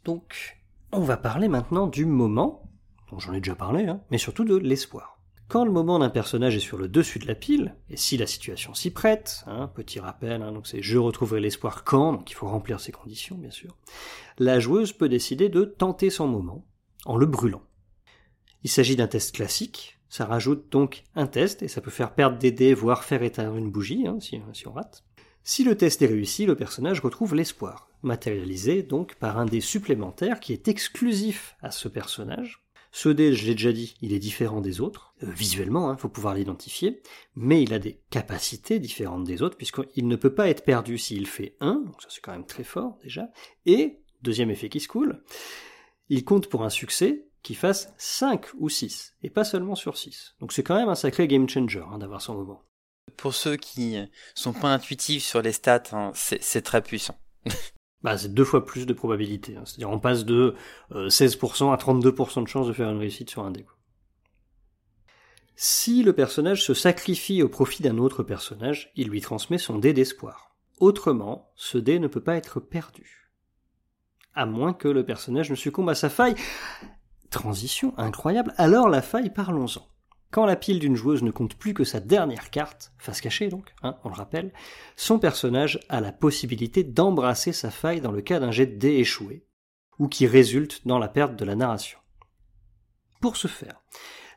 Donc, 0.04 0.58
on 0.92 1.02
va 1.02 1.18
parler 1.18 1.48
maintenant 1.48 1.88
du 1.88 2.06
moment, 2.06 2.70
dont 3.10 3.20
j'en 3.20 3.34
ai 3.34 3.40
déjà 3.40 3.56
parlé, 3.56 3.86
hein, 3.86 4.02
mais 4.12 4.18
surtout 4.18 4.44
de 4.44 4.56
l'espoir. 4.56 5.15
Quand 5.48 5.64
le 5.64 5.72
moment 5.72 6.00
d'un 6.00 6.10
personnage 6.10 6.56
est 6.56 6.60
sur 6.60 6.78
le 6.78 6.88
dessus 6.88 7.20
de 7.20 7.28
la 7.28 7.36
pile, 7.36 7.76
et 7.90 7.98
si 7.98 8.18
la 8.18 8.26
situation 8.26 8.74
s'y 8.74 8.90
prête, 8.90 9.44
hein, 9.46 9.68
petit 9.68 10.00
rappel, 10.00 10.42
hein, 10.42 10.52
donc 10.52 10.66
c'est 10.66 10.82
je 10.82 10.98
retrouverai 10.98 11.40
l'espoir 11.40 11.84
quand, 11.84 12.14
donc 12.14 12.32
il 12.32 12.34
faut 12.34 12.48
remplir 12.48 12.80
ces 12.80 12.92
conditions 12.92 13.38
bien 13.38 13.52
sûr, 13.52 13.78
la 14.40 14.60
joueuse 14.60 14.92
peut 14.92 15.08
décider 15.08 15.50
de 15.50 15.64
tenter 15.64 16.10
son 16.10 16.28
moment 16.28 16.66
en 17.06 17.16
le 17.16 17.28
brûlant. 17.28 17.62
Il 18.64 18.72
s'agit 18.72 18.96
d'un 18.96 19.08
test 19.08 19.36
classique, 19.36 20.00
ça 20.10 20.26
rajoute 20.26 20.72
donc 20.72 21.04
un 21.14 21.28
test 21.28 21.62
et 21.62 21.68
ça 21.68 21.82
peut 21.82 21.92
faire 21.92 22.16
perdre 22.16 22.40
des 22.40 22.52
dés, 22.52 22.74
voire 22.74 23.04
faire 23.04 23.22
éteindre 23.22 23.56
une 23.56 23.70
bougie 23.70 24.08
hein, 24.08 24.18
si, 24.20 24.42
si 24.54 24.68
on 24.68 24.74
rate. 24.74 25.04
Si 25.44 25.64
le 25.64 25.78
test 25.78 26.02
est 26.02 26.08
réussi, 26.08 26.48
le 26.48 26.56
personnage 26.56 27.02
retrouve 27.02 27.36
l'espoir, 27.36 27.88
matérialisé 28.02 28.82
donc 28.82 29.14
par 29.16 29.38
un 29.38 29.46
dé 29.46 29.62
supplémentaire 29.62 30.40
qui 30.40 30.54
est 30.54 30.68
exclusif 30.68 31.56
à 31.62 31.70
ce 31.70 31.88
personnage, 31.88 32.65
ce 32.96 33.10
dé, 33.10 33.34
je 33.34 33.46
l'ai 33.46 33.56
déjà 33.56 33.74
dit, 33.74 33.94
il 34.02 34.14
est 34.14 34.20
différent 34.20 34.62
des 34.62 34.80
autres. 34.80 35.14
Euh, 35.22 35.30
visuellement, 35.30 35.90
il 35.90 35.92
hein, 35.92 35.98
faut 35.98 36.08
pouvoir 36.08 36.34
l'identifier. 36.34 37.02
Mais 37.36 37.62
il 37.62 37.74
a 37.74 37.80
des 37.80 38.00
capacités 38.10 38.80
différentes 38.80 39.26
des 39.26 39.42
autres, 39.42 39.58
puisqu'il 39.58 40.08
ne 40.08 40.16
peut 40.16 40.34
pas 40.34 40.48
être 40.48 40.64
perdu 40.64 40.98
s'il 40.98 41.28
fait 41.28 41.58
1, 41.60 41.74
donc 41.86 42.02
ça 42.02 42.08
c'est 42.10 42.22
quand 42.22 42.32
même 42.32 42.46
très 42.46 42.64
fort 42.64 42.98
déjà. 43.04 43.28
Et, 43.66 44.00
deuxième 44.22 44.50
effet 44.50 44.70
qui 44.70 44.80
se 44.80 44.88
coule, 44.88 45.22
il 46.08 46.24
compte 46.24 46.48
pour 46.48 46.64
un 46.64 46.70
succès 46.70 47.28
qui 47.44 47.54
fasse 47.54 47.94
5 47.98 48.46
ou 48.60 48.70
6, 48.70 49.16
et 49.24 49.30
pas 49.30 49.44
seulement 49.44 49.76
sur 49.76 49.98
6. 49.98 50.36
Donc 50.40 50.54
c'est 50.54 50.64
quand 50.64 50.78
même 50.78 50.88
un 50.88 50.96
sacré 50.96 51.28
game 51.28 51.50
changer 51.50 51.84
hein, 51.92 51.98
d'avoir 51.98 52.22
son 52.22 52.36
moment. 52.36 52.64
Pour 53.18 53.34
ceux 53.34 53.58
qui 53.58 53.98
sont 54.36 54.54
pas 54.54 54.74
intuitifs 54.74 55.26
sur 55.26 55.42
les 55.42 55.52
stats, 55.52 55.84
hein, 55.92 56.14
c'est 56.14 56.62
très 56.62 56.82
puissant. 56.82 57.20
bah, 58.06 58.20
c'est 58.20 58.36
deux 58.36 58.44
fois 58.44 58.64
plus 58.68 58.86
de 58.86 58.94
probabilité. 58.94 59.58
Hein. 59.58 59.64
C'est-à-dire 59.66 59.90
on 59.90 59.98
passe 59.98 60.26
de 60.26 60.54
16% 60.92 61.64
euh, 61.64 61.72
à 61.72 61.76
32% 61.76 62.44
de 62.44 62.48
chance 62.48 62.68
de 62.68 62.74
faire 62.74 62.92
une 62.92 63.00
réussite 63.00 63.32
sur 63.32 63.44
un 63.44 63.50
dé. 63.50 63.66
Si 65.56 66.04
le 66.04 66.14
personnage 66.14 66.64
se 66.64 66.76
sacrifie 66.76 67.42
au 67.42 67.50
profit 67.50 67.82
d'un 67.82 67.98
autre 67.98 68.22
personnage, 68.22 68.92
il 68.96 69.08
lui 69.08 69.22
transmet 69.22 69.58
son 69.58 69.80
dé 69.80 69.92
d'espoir. 69.92 70.56
Autrement, 70.80 71.52
ce 71.56 71.80
dé 71.80 71.98
ne 71.98 72.06
peut 72.06 72.22
pas 72.22 72.36
être 72.36 72.60
perdu. 72.60 73.32
À 74.36 74.46
moins 74.46 74.74
que 74.74 74.88
le 74.88 75.04
personnage 75.04 75.50
ne 75.50 75.56
succombe 75.56 75.90
à 75.90 75.96
sa 75.96 76.10
faille. 76.10 76.36
Transition 77.32 77.98
incroyable. 77.98 78.54
Alors 78.58 78.88
la 78.88 79.02
faille, 79.02 79.34
parlons-en. 79.34 79.88
Quand 80.36 80.46
la 80.46 80.58
pile 80.58 80.80
d'une 80.80 80.98
joueuse 80.98 81.24
ne 81.24 81.32
compte 81.32 81.56
plus 81.56 81.74
que 81.74 81.86
sa 81.86 82.02
dernière 82.02 82.50
carte, 82.50 82.92
face 82.98 83.22
cachée 83.22 83.48
donc, 83.48 83.74
hein, 83.84 83.96
on 84.04 84.10
le 84.10 84.16
rappelle, 84.16 84.52
son 84.98 85.18
personnage 85.18 85.80
a 85.88 86.02
la 86.02 86.12
possibilité 86.12 86.84
d'embrasser 86.84 87.54
sa 87.54 87.72
faille 87.72 88.02
dans 88.02 88.12
le 88.12 88.22
cas 88.22 88.42
d'un 88.42 88.52
jet 88.52 88.66
de 88.66 88.76
dé 88.76 88.98
échoué, 88.98 89.46
ou 89.98 90.10
qui 90.10 90.28
résulte 90.28 90.86
dans 90.86 91.00
la 91.00 91.08
perte 91.08 91.38
de 91.38 91.46
la 91.46 91.56
narration. 91.56 92.00
Pour 93.22 93.38
ce 93.38 93.48
faire, 93.48 93.82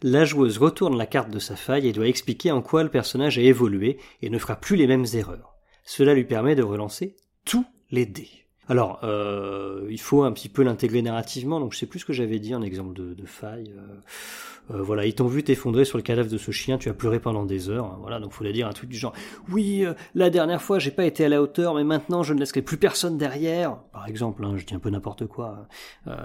la 0.00 0.24
joueuse 0.24 0.58
retourne 0.58 0.96
la 0.96 1.06
carte 1.06 1.30
de 1.30 1.40
sa 1.40 1.56
faille 1.56 1.88
et 1.88 1.92
doit 1.92 2.06
expliquer 2.06 2.52
en 2.52 2.62
quoi 2.62 2.84
le 2.84 2.90
personnage 2.90 3.36
a 3.36 3.42
évolué 3.42 3.98
et 4.22 4.30
ne 4.30 4.38
fera 4.38 4.54
plus 4.54 4.76
les 4.76 4.86
mêmes 4.86 5.06
erreurs. 5.14 5.56
Cela 5.82 6.14
lui 6.14 6.26
permet 6.26 6.54
de 6.54 6.62
relancer 6.62 7.16
tous 7.44 7.66
les 7.90 8.06
dés. 8.06 8.47
Alors, 8.68 9.00
euh, 9.02 9.86
il 9.90 10.00
faut 10.00 10.22
un 10.22 10.32
petit 10.32 10.50
peu 10.50 10.62
l'intégrer 10.62 11.00
narrativement, 11.00 11.58
donc 11.58 11.72
je 11.72 11.78
sais 11.78 11.86
plus 11.86 12.00
ce 12.00 12.04
que 12.04 12.12
j'avais 12.12 12.38
dit 12.38 12.54
en 12.54 12.62
exemple 12.62 12.92
de, 12.92 13.26
faille. 13.26 13.72
Euh, 13.76 14.74
euh, 14.76 14.82
voilà, 14.82 15.06
ils 15.06 15.14
t'ont 15.14 15.26
vu 15.26 15.42
t'effondrer 15.42 15.86
sur 15.86 15.96
le 15.96 16.02
cadavre 16.02 16.30
de 16.30 16.36
ce 16.36 16.50
chien, 16.50 16.76
tu 16.76 16.90
as 16.90 16.94
pleuré 16.94 17.18
pendant 17.18 17.46
des 17.46 17.70
heures. 17.70 17.86
Hein, 17.86 17.98
voilà, 18.00 18.20
donc 18.20 18.32
faut 18.32 18.44
dire 18.44 18.68
un 18.68 18.72
truc 18.72 18.90
du 18.90 18.98
genre 18.98 19.14
oui, 19.50 19.86
la 20.14 20.28
dernière 20.28 20.60
fois 20.60 20.78
j'ai 20.78 20.90
pas 20.90 21.04
été 21.04 21.24
à 21.24 21.30
la 21.30 21.40
hauteur, 21.40 21.74
mais 21.74 21.84
maintenant 21.84 22.22
je 22.22 22.34
ne 22.34 22.40
laisserai 22.40 22.60
plus 22.60 22.76
personne 22.76 23.16
derrière. 23.16 23.78
Par 23.92 24.06
exemple, 24.06 24.44
hein, 24.44 24.56
je 24.56 24.66
dis 24.66 24.74
un 24.74 24.78
peu 24.78 24.90
n'importe 24.90 25.26
quoi. 25.26 25.66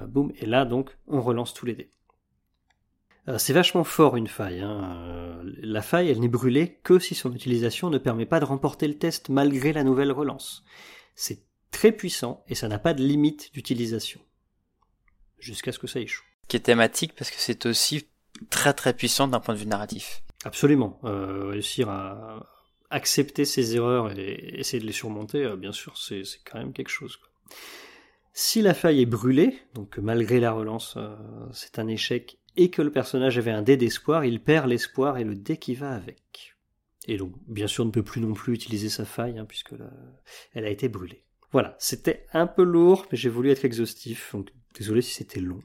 boum, 0.08 0.34
et 0.38 0.46
là 0.46 0.66
donc 0.66 0.98
on 1.08 1.22
relance 1.22 1.54
tous 1.54 1.66
les 1.66 1.74
dés. 1.74 1.90
C'est 3.38 3.54
vachement 3.54 3.86
fort 3.86 4.18
une 4.18 4.28
faille. 4.28 4.60
Hein. 4.60 5.40
La 5.62 5.82
faille, 5.82 6.10
elle 6.10 6.20
n'est 6.20 6.28
brûlée 6.28 6.78
que 6.84 7.00
si 7.00 7.16
son 7.16 7.32
utilisation 7.32 7.90
ne 7.90 7.98
permet 7.98 8.26
pas 8.26 8.42
de 8.42 8.46
remporter 8.46 8.86
le 8.86 8.96
test 8.96 9.30
malgré 9.30 9.72
la 9.72 9.86
nouvelle 9.86 10.12
relance. 10.12 10.66
C'est 11.16 11.40
très 11.74 11.92
puissant 11.92 12.46
et 12.48 12.56
ça 12.56 12.70
n'a 12.70 12.80
pas 12.80 12.94
de 12.94 13.04
limite 13.04 13.52
d'utilisation. 13.54 14.22
Jusqu'à 15.40 15.74
ce 15.74 15.80
que 15.80 15.88
ça 15.88 16.00
échoue. 16.00 16.24
Qui 16.48 16.56
est 16.56 16.62
thématique 16.62 17.14
parce 17.18 17.30
que 17.30 17.38
c'est 17.40 17.66
aussi 17.66 18.08
très 18.50 18.74
très 18.74 18.94
puissant 18.94 19.28
d'un 19.28 19.42
point 19.42 19.54
de 19.54 19.60
vue 19.60 19.66
narratif. 19.66 20.24
Absolument. 20.46 21.00
Euh, 21.04 21.48
réussir 21.48 21.90
à 21.90 22.48
accepter 22.90 23.44
ses 23.44 23.76
erreurs 23.76 24.18
et 24.18 24.60
essayer 24.60 24.80
de 24.80 24.86
les 24.86 24.94
surmonter, 24.94 25.44
euh, 25.44 25.56
bien 25.56 25.72
sûr, 25.72 25.98
c'est 25.98 26.24
quand 26.46 26.60
même 26.60 26.74
quelque 26.74 26.90
chose. 26.90 27.20
Si 28.34 28.62
la 28.62 28.74
faille 28.74 29.02
est 29.02 29.08
brûlée, 29.08 29.60
donc 29.74 29.98
malgré 29.98 30.40
la 30.40 30.52
relance, 30.52 30.96
euh, 30.98 31.16
c'est 31.52 31.80
un 31.80 31.88
échec, 31.88 32.38
et 32.56 32.70
que 32.70 32.82
le 32.82 32.92
personnage 32.92 33.38
avait 33.38 33.52
un 33.52 33.64
dé 33.64 33.78
d'espoir, 33.78 34.26
il 34.26 34.42
perd 34.42 34.68
l'espoir 34.68 35.18
et 35.18 35.24
le 35.24 35.36
dé 35.36 35.58
qui 35.58 35.76
va 35.76 35.92
avec. 35.92 36.56
Et 37.08 37.18
donc, 37.18 37.34
bien 37.48 37.68
sûr, 37.68 37.84
ne 37.84 37.92
peut 37.92 38.04
plus 38.04 38.22
non 38.22 38.34
plus 38.34 38.54
utiliser 38.54 38.90
sa 38.90 39.06
faille, 39.06 39.38
hein, 39.38 39.46
puisque 39.46 39.74
elle 40.54 40.66
a 40.66 40.70
été 40.70 40.88
brûlée. 40.88 41.24
Voilà, 41.54 41.76
c'était 41.78 42.26
un 42.34 42.48
peu 42.48 42.64
lourd, 42.64 43.06
mais 43.12 43.18
j'ai 43.18 43.30
voulu 43.30 43.52
être 43.52 43.64
exhaustif, 43.64 44.32
donc 44.34 44.50
désolé 44.76 45.04
si 45.04 45.14
c'était 45.14 45.40
long. 45.40 45.60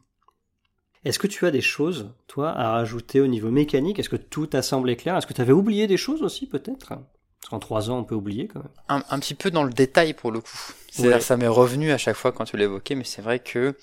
Est-ce 1.05 1.19
que 1.19 1.27
tu 1.27 1.47
as 1.47 1.51
des 1.51 1.63
choses, 1.63 2.13
toi, 2.27 2.51
à 2.51 2.73
rajouter 2.73 3.21
au 3.21 3.27
niveau 3.27 3.51
mécanique? 3.51 3.99
Est-ce 3.99 4.11
que 4.11 4.17
tout 4.17 4.47
t'a 4.47 4.61
semblé 4.61 4.97
clair? 4.97 5.17
Est-ce 5.17 5.27
que 5.27 5.33
tu 5.33 5.41
avais 5.41 5.53
oublié 5.53 5.87
des 5.87 5.97
choses 5.97 6.23
aussi, 6.23 6.47
peut-être? 6.47 6.89
Parce 6.89 7.51
qu'en 7.51 7.59
trois 7.59 7.89
ans, 7.89 8.01
on 8.01 8.05
peut 8.05 8.15
oublier 8.15 8.49
quand 8.49 8.61
même. 8.61 9.03
Un, 9.09 9.19
petit 9.19 9.35
peu 9.35 9.51
dans 9.51 9.65
le 9.65 9.73
détail, 9.73 10.13
pour 10.13 10.31
le 10.31 10.41
coup. 10.41 10.59
C'est-à-dire 10.91 11.23
ça 11.23 11.39
m'est 11.39 11.49
revenu 11.49 11.91
à 11.91 11.99
chaque 11.99 12.17
fois 12.17 12.33
quand 12.33 12.45
tu 12.45 12.59
l'évoquais, 12.59 12.95
mais 12.95 13.05
c'est 13.05 13.23
vrai 13.23 13.39
que, 13.39 13.75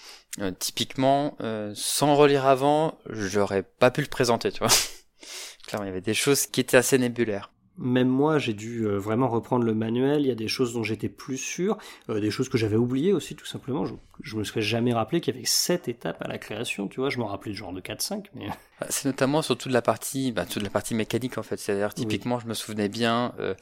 euh, 0.42 0.52
typiquement, 0.52 1.36
euh, 1.42 1.72
sans 1.74 2.16
relire 2.16 2.46
avant, 2.46 3.00
j'aurais 3.10 3.64
pas 3.64 3.90
pu 3.90 4.02
le 4.02 4.08
présenter, 4.08 4.52
tu 4.52 4.60
vois. 4.60 4.68
Clairement, 5.68 5.86
il 5.86 5.90
y 5.90 5.92
avait 5.92 6.02
des 6.02 6.14
choses 6.14 6.46
qui 6.46 6.62
étaient 6.62 6.78
assez 6.78 7.00
nébulaires 7.00 7.50
même 7.78 8.08
moi, 8.08 8.38
j'ai 8.38 8.54
dû 8.54 8.86
euh, 8.86 8.98
vraiment 8.98 9.28
reprendre 9.28 9.66
le 9.66 9.74
manuel. 9.74 10.22
Il 10.22 10.28
y 10.28 10.32
a 10.32 10.36
des 10.36 10.48
choses 10.48 10.74
dont 10.74 10.84
j'étais 10.84 11.10
plus 11.10 11.38
sûr, 11.38 11.78
euh, 12.10 12.20
des 12.20 12.32
choses 12.32 12.50
que 12.50 12.58
j'avais 12.58 12.78
oubliées 12.78 13.14
aussi, 13.14 13.36
tout 13.36 13.46
simplement. 13.46 13.86
Je, 13.86 13.94
je 14.22 14.38
me 14.38 14.44
serais 14.44 14.62
jamais 14.62 14.94
rappelé 14.94 15.20
qu'il 15.20 15.34
y 15.34 15.38
avait 15.38 15.46
sept 15.46 15.88
étapes 15.88 16.22
à 16.22 16.28
la 16.28 16.38
création, 16.38 16.88
tu 16.88 17.00
vois. 17.00 17.10
Je 17.10 17.18
m'en 17.20 17.28
rappelais 17.28 17.54
genre 17.54 17.74
de 17.74 17.82
4-5, 17.82 18.26
mais. 18.34 18.48
Bah, 18.80 18.88
c'est 18.90 19.06
notamment 19.06 19.42
sur 19.42 19.58
toute 19.58 19.72
la 19.72 19.82
partie, 19.82 20.32
bah, 20.32 20.46
toute 20.46 20.64
la 20.64 20.70
partie 20.70 20.96
mécanique, 20.96 21.38
en 21.38 21.44
fait. 21.44 21.58
C'est-à-dire, 21.58 21.94
typiquement, 21.94 22.40
je 22.40 22.48
me 22.48 22.54
souvenais 22.54 22.90
bien, 22.90 23.34
euh, 23.40 23.56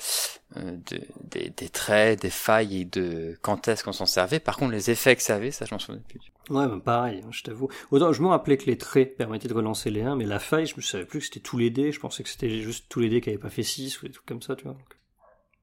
euh, 0.57 0.77
des, 1.23 1.69
traits, 1.69 2.21
des 2.21 2.29
failles 2.29 2.81
et 2.81 2.85
de 2.85 3.37
quand 3.41 3.67
est-ce 3.67 3.83
qu'on 3.83 3.91
s'en 3.91 4.05
servait. 4.05 4.39
Par 4.39 4.57
contre, 4.57 4.71
les 4.71 4.91
effets 4.91 5.15
que 5.15 5.23
ça 5.23 5.35
avait, 5.35 5.51
ça 5.51 5.65
je 5.65 5.73
m'en 5.73 5.79
souviens 5.79 6.01
plus. 6.07 6.19
Ouais, 6.49 6.67
bah 6.67 6.79
pareil, 6.83 7.21
hein, 7.25 7.29
je 7.31 7.41
t'avoue. 7.41 7.69
Je 7.91 8.21
me 8.21 8.27
rappelais 8.27 8.57
que 8.57 8.65
les 8.65 8.77
traits 8.77 9.17
permettaient 9.17 9.47
de 9.47 9.53
relancer 9.53 9.89
les 9.89 10.01
1, 10.01 10.15
mais 10.15 10.25
la 10.25 10.39
faille, 10.39 10.67
je 10.67 10.75
me 10.75 10.81
savais 10.81 11.05
plus 11.05 11.19
que 11.19 11.25
c'était 11.25 11.39
tous 11.39 11.57
les 11.57 11.69
dés. 11.69 11.91
Je 11.91 11.99
pensais 11.99 12.21
que 12.21 12.29
c'était 12.29 12.61
juste 12.61 12.85
tous 12.89 12.99
les 12.99 13.09
dés 13.09 13.21
qui 13.21 13.29
avaient 13.29 13.39
pas 13.39 13.49
fait 13.49 13.63
6 13.63 14.01
ou 14.01 14.07
des 14.07 14.13
trucs 14.13 14.25
comme 14.25 14.41
ça, 14.41 14.55
tu 14.55 14.65
vois. 14.65 14.77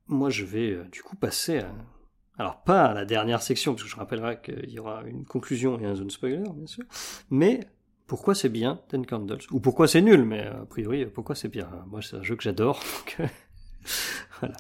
moi, 0.09 0.31
je 0.31 0.45
vais 0.45 0.71
euh, 0.71 0.85
du 0.91 1.03
coup 1.03 1.17
passer 1.17 1.59
à... 1.59 1.71
Alors, 2.39 2.63
pas 2.63 2.87
à 2.87 2.95
la 2.95 3.05
dernière 3.05 3.43
section, 3.43 3.75
parce 3.75 3.85
que 3.85 3.91
je 3.91 3.97
rappellerai 3.97 4.41
qu'il 4.43 4.71
y 4.71 4.79
aura 4.79 5.03
une 5.05 5.27
conclusion 5.27 5.79
et 5.79 5.85
un 5.85 5.95
zone 5.95 6.11
spoiler, 6.11 6.43
bien 6.55 6.67
sûr, 6.67 6.85
mais 7.29 7.61
pourquoi 8.07 8.35
c'est 8.35 8.49
bien 8.49 8.81
Ten 8.89 9.05
Candles? 9.05 9.43
Ou 9.51 9.61
pourquoi 9.61 9.87
c'est 9.87 10.01
nul, 10.01 10.25
mais 10.25 10.47
a 10.47 10.65
priori, 10.65 11.05
pourquoi 11.05 11.35
c'est 11.35 11.49
bien? 11.49 11.69
Moi, 11.87 12.01
c'est 12.01 12.17
un 12.17 12.23
jeu 12.23 12.37
que 12.37 12.43
j'adore, 12.43 12.81
donc 13.19 13.29
voilà. 14.41 14.57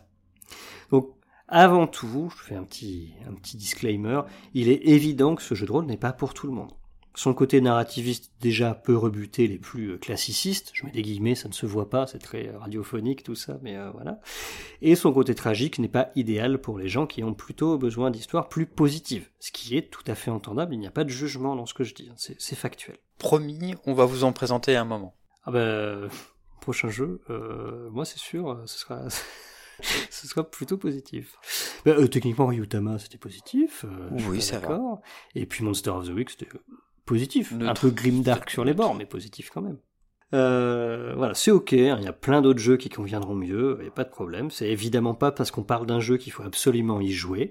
Avant 1.52 1.88
tout, 1.88 2.32
je 2.38 2.44
fais 2.44 2.54
un 2.54 2.62
petit, 2.62 3.12
un 3.28 3.34
petit 3.34 3.56
disclaimer, 3.56 4.22
il 4.54 4.68
est 4.68 4.86
évident 4.86 5.34
que 5.34 5.42
ce 5.42 5.56
jeu 5.56 5.66
de 5.66 5.72
rôle 5.72 5.86
n'est 5.86 5.96
pas 5.96 6.12
pour 6.12 6.32
tout 6.32 6.46
le 6.46 6.52
monde. 6.52 6.70
Son 7.16 7.34
côté 7.34 7.60
narrativiste 7.60 8.30
déjà 8.40 8.72
peut 8.72 8.96
rebuter 8.96 9.48
les 9.48 9.58
plus 9.58 9.88
euh, 9.88 9.98
classicistes, 9.98 10.70
je 10.74 10.86
mets 10.86 10.92
des 10.92 11.02
guillemets, 11.02 11.34
ça 11.34 11.48
ne 11.48 11.52
se 11.52 11.66
voit 11.66 11.90
pas, 11.90 12.06
c'est 12.06 12.20
très 12.20 12.50
radiophonique 12.56 13.24
tout 13.24 13.34
ça, 13.34 13.58
mais 13.62 13.76
euh, 13.76 13.90
voilà. 13.90 14.20
Et 14.80 14.94
son 14.94 15.12
côté 15.12 15.34
tragique 15.34 15.80
n'est 15.80 15.88
pas 15.88 16.12
idéal 16.14 16.60
pour 16.60 16.78
les 16.78 16.88
gens 16.88 17.08
qui 17.08 17.24
ont 17.24 17.34
plutôt 17.34 17.78
besoin 17.78 18.12
d'histoires 18.12 18.48
plus 18.48 18.66
positives, 18.66 19.28
ce 19.40 19.50
qui 19.50 19.76
est 19.76 19.90
tout 19.90 20.04
à 20.06 20.14
fait 20.14 20.30
entendable, 20.30 20.72
il 20.72 20.78
n'y 20.78 20.86
a 20.86 20.92
pas 20.92 21.02
de 21.02 21.10
jugement 21.10 21.56
dans 21.56 21.66
ce 21.66 21.74
que 21.74 21.82
je 21.82 21.94
dis, 21.94 22.10
hein. 22.12 22.14
c'est 22.16 22.56
factuel. 22.56 22.98
Promis, 23.18 23.74
on 23.86 23.92
va 23.92 24.04
vous 24.04 24.22
en 24.22 24.32
présenter 24.32 24.76
un 24.76 24.84
moment. 24.84 25.16
Ah 25.42 25.50
ben, 25.50 26.08
prochain 26.60 26.90
jeu, 26.90 27.22
euh, 27.28 27.90
moi 27.90 28.04
c'est 28.04 28.20
sûr, 28.20 28.62
ce 28.66 28.78
sera... 28.78 29.02
ce 30.10 30.26
sera 30.26 30.48
plutôt 30.48 30.76
positif. 30.76 31.36
Euh, 31.86 32.06
techniquement, 32.06 32.46
Ryutama, 32.46 32.98
c'était 32.98 33.18
positif. 33.18 33.84
Euh, 33.84 34.08
oui, 34.28 34.40
ça 34.40 34.58
va. 34.58 35.00
Et 35.34 35.46
puis 35.46 35.64
Monster 35.64 35.90
of 35.90 36.06
the 36.06 36.12
Week, 36.12 36.30
c'était 36.30 36.48
positif. 37.04 37.52
Un 37.60 37.74
peu 37.74 37.90
grimdark 37.90 38.50
sur 38.50 38.64
les 38.64 38.74
bords, 38.74 38.94
mais 38.94 39.06
positif 39.06 39.50
quand 39.52 39.62
même. 39.62 39.78
Euh, 40.32 41.12
voilà, 41.16 41.34
c'est 41.34 41.50
ok, 41.50 41.72
hein, 41.72 41.96
il 41.98 42.04
y 42.04 42.08
a 42.08 42.12
plein 42.12 42.40
d'autres 42.40 42.60
jeux 42.60 42.76
qui 42.76 42.88
conviendront 42.88 43.34
mieux, 43.34 43.76
il 43.80 43.82
n'y 43.82 43.88
a 43.88 43.92
pas 43.92 44.04
de 44.04 44.10
problème. 44.10 44.50
C'est 44.50 44.68
évidemment 44.68 45.14
pas 45.14 45.32
parce 45.32 45.50
qu'on 45.50 45.64
parle 45.64 45.86
d'un 45.86 45.98
jeu 45.98 46.18
qu'il 46.18 46.32
faut 46.32 46.44
absolument 46.44 47.00
y 47.00 47.10
jouer. 47.10 47.50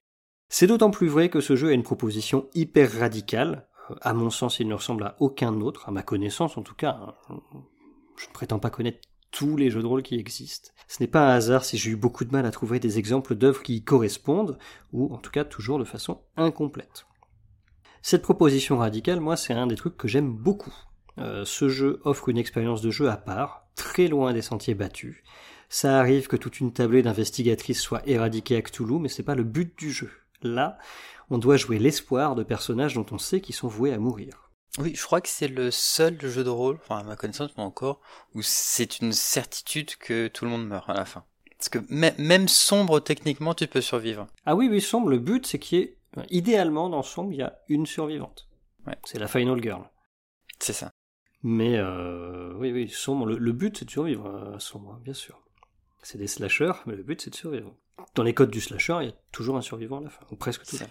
C'est 0.49 0.67
d'autant 0.67 0.89
plus 0.89 1.07
vrai 1.07 1.29
que 1.29 1.41
ce 1.41 1.55
jeu 1.55 1.69
a 1.69 1.73
une 1.73 1.83
proposition 1.83 2.47
hyper 2.53 2.91
radicale. 2.99 3.67
À 4.01 4.13
mon 4.13 4.29
sens, 4.29 4.59
il 4.59 4.67
ne 4.67 4.73
ressemble 4.75 5.03
à 5.03 5.15
aucun 5.19 5.59
autre, 5.61 5.89
à 5.89 5.91
ma 5.91 6.03
connaissance 6.03 6.57
en 6.57 6.61
tout 6.61 6.75
cas. 6.75 6.99
Hein. 7.29 7.41
Je 8.17 8.27
ne 8.27 8.33
prétends 8.33 8.59
pas 8.59 8.69
connaître 8.69 8.99
tous 9.31 9.57
les 9.57 9.69
jeux 9.69 9.81
de 9.81 9.87
rôle 9.87 10.03
qui 10.03 10.15
existent. 10.15 10.71
Ce 10.87 11.01
n'est 11.01 11.07
pas 11.07 11.27
un 11.27 11.35
hasard 11.35 11.63
si 11.63 11.77
j'ai 11.77 11.91
eu 11.91 11.95
beaucoup 11.95 12.25
de 12.25 12.31
mal 12.31 12.45
à 12.45 12.51
trouver 12.51 12.79
des 12.79 12.97
exemples 12.97 13.35
d'œuvres 13.35 13.61
qui 13.61 13.75
y 13.75 13.83
correspondent, 13.83 14.57
ou 14.91 15.13
en 15.13 15.17
tout 15.17 15.31
cas 15.31 15.45
toujours 15.45 15.79
de 15.79 15.83
façon 15.83 16.21
incomplète. 16.35 17.05
Cette 18.01 18.21
proposition 18.21 18.77
radicale, 18.77 19.19
moi, 19.19 19.35
c'est 19.35 19.53
un 19.53 19.67
des 19.67 19.75
trucs 19.75 19.97
que 19.97 20.07
j'aime 20.07 20.31
beaucoup. 20.31 20.73
Euh, 21.17 21.43
ce 21.45 21.69
jeu 21.69 21.99
offre 22.05 22.29
une 22.29 22.37
expérience 22.37 22.81
de 22.81 22.91
jeu 22.91 23.09
à 23.09 23.17
part, 23.17 23.67
très 23.75 24.07
loin 24.07 24.33
des 24.33 24.41
sentiers 24.41 24.73
battus. 24.73 25.17
Ça 25.67 25.99
arrive 25.99 26.27
que 26.27 26.37
toute 26.37 26.59
une 26.59 26.73
tablée 26.73 27.03
d'investigatrices 27.03 27.81
soit 27.81 28.07
éradiquée 28.07 28.55
à 28.55 28.61
Cthulhu, 28.61 28.99
mais 28.99 29.09
c'est 29.09 29.23
pas 29.23 29.35
le 29.35 29.43
but 29.43 29.77
du 29.77 29.91
jeu. 29.91 30.09
Là, 30.41 30.77
on 31.29 31.37
doit 31.37 31.57
jouer 31.57 31.77
l'espoir 31.77 32.35
de 32.35 32.43
personnages 32.43 32.95
dont 32.95 33.05
on 33.11 33.17
sait 33.17 33.41
qu'ils 33.41 33.55
sont 33.55 33.67
voués 33.67 33.93
à 33.93 33.99
mourir. 33.99 34.48
Oui, 34.77 34.93
je 34.95 35.03
crois 35.03 35.19
que 35.19 35.29
c'est 35.29 35.47
le 35.47 35.71
seul 35.71 36.19
jeu 36.21 36.43
de 36.43 36.49
rôle, 36.49 36.79
enfin 36.83 36.99
à 36.99 37.03
ma 37.03 37.15
connaissance 37.15 37.51
pas 37.51 37.63
encore, 37.63 38.01
où 38.35 38.41
c'est 38.41 38.99
une 38.99 39.13
certitude 39.13 39.95
que 39.95 40.27
tout 40.27 40.45
le 40.45 40.51
monde 40.51 40.67
meurt 40.67 40.89
à 40.89 40.93
la 40.93 41.05
fin. 41.05 41.25
Parce 41.57 41.69
que 41.69 41.79
même 41.89 42.47
sombre 42.47 42.99
techniquement, 42.99 43.53
tu 43.53 43.67
peux 43.67 43.81
survivre. 43.81 44.27
Ah 44.45 44.55
oui, 44.55 44.69
oui, 44.69 44.79
sombre, 44.79 45.09
le 45.09 45.19
but 45.19 45.45
c'est 45.45 45.59
qu'il 45.59 45.79
y 45.79 45.81
ait, 45.81 45.97
idéalement 46.29 46.89
dans 46.89 47.03
sombre, 47.03 47.33
il 47.33 47.39
y 47.39 47.41
a 47.41 47.59
une 47.67 47.85
survivante. 47.85 48.47
Ouais. 48.87 48.97
C'est 49.03 49.19
la 49.19 49.27
final 49.27 49.61
girl. 49.61 49.89
C'est 50.59 50.73
ça. 50.73 50.91
Mais 51.41 51.77
euh, 51.77 52.53
oui, 52.55 52.71
oui, 52.71 52.89
sombre, 52.89 53.25
le, 53.25 53.51
but 53.51 53.77
c'est 53.77 53.85
de 53.85 53.91
survivre 53.91 54.27
à 54.27 54.55
euh, 54.55 54.59
sombre, 54.59 54.99
bien 55.03 55.13
sûr. 55.13 55.41
C'est 56.03 56.17
des 56.17 56.27
slashers, 56.27 56.73
mais 56.85 56.95
le 56.95 57.03
but 57.03 57.21
c'est 57.21 57.29
de 57.29 57.35
survivre. 57.35 57.75
Dans 58.15 58.23
les 58.23 58.33
codes 58.33 58.51
du 58.51 58.61
slasher, 58.61 58.97
il 59.01 59.07
y 59.07 59.09
a 59.09 59.15
toujours 59.31 59.57
un 59.57 59.61
survivant 59.61 59.99
à 59.99 60.03
la 60.03 60.09
fin, 60.09 60.25
ou 60.31 60.35
presque 60.35 60.65
toujours. 60.65 60.87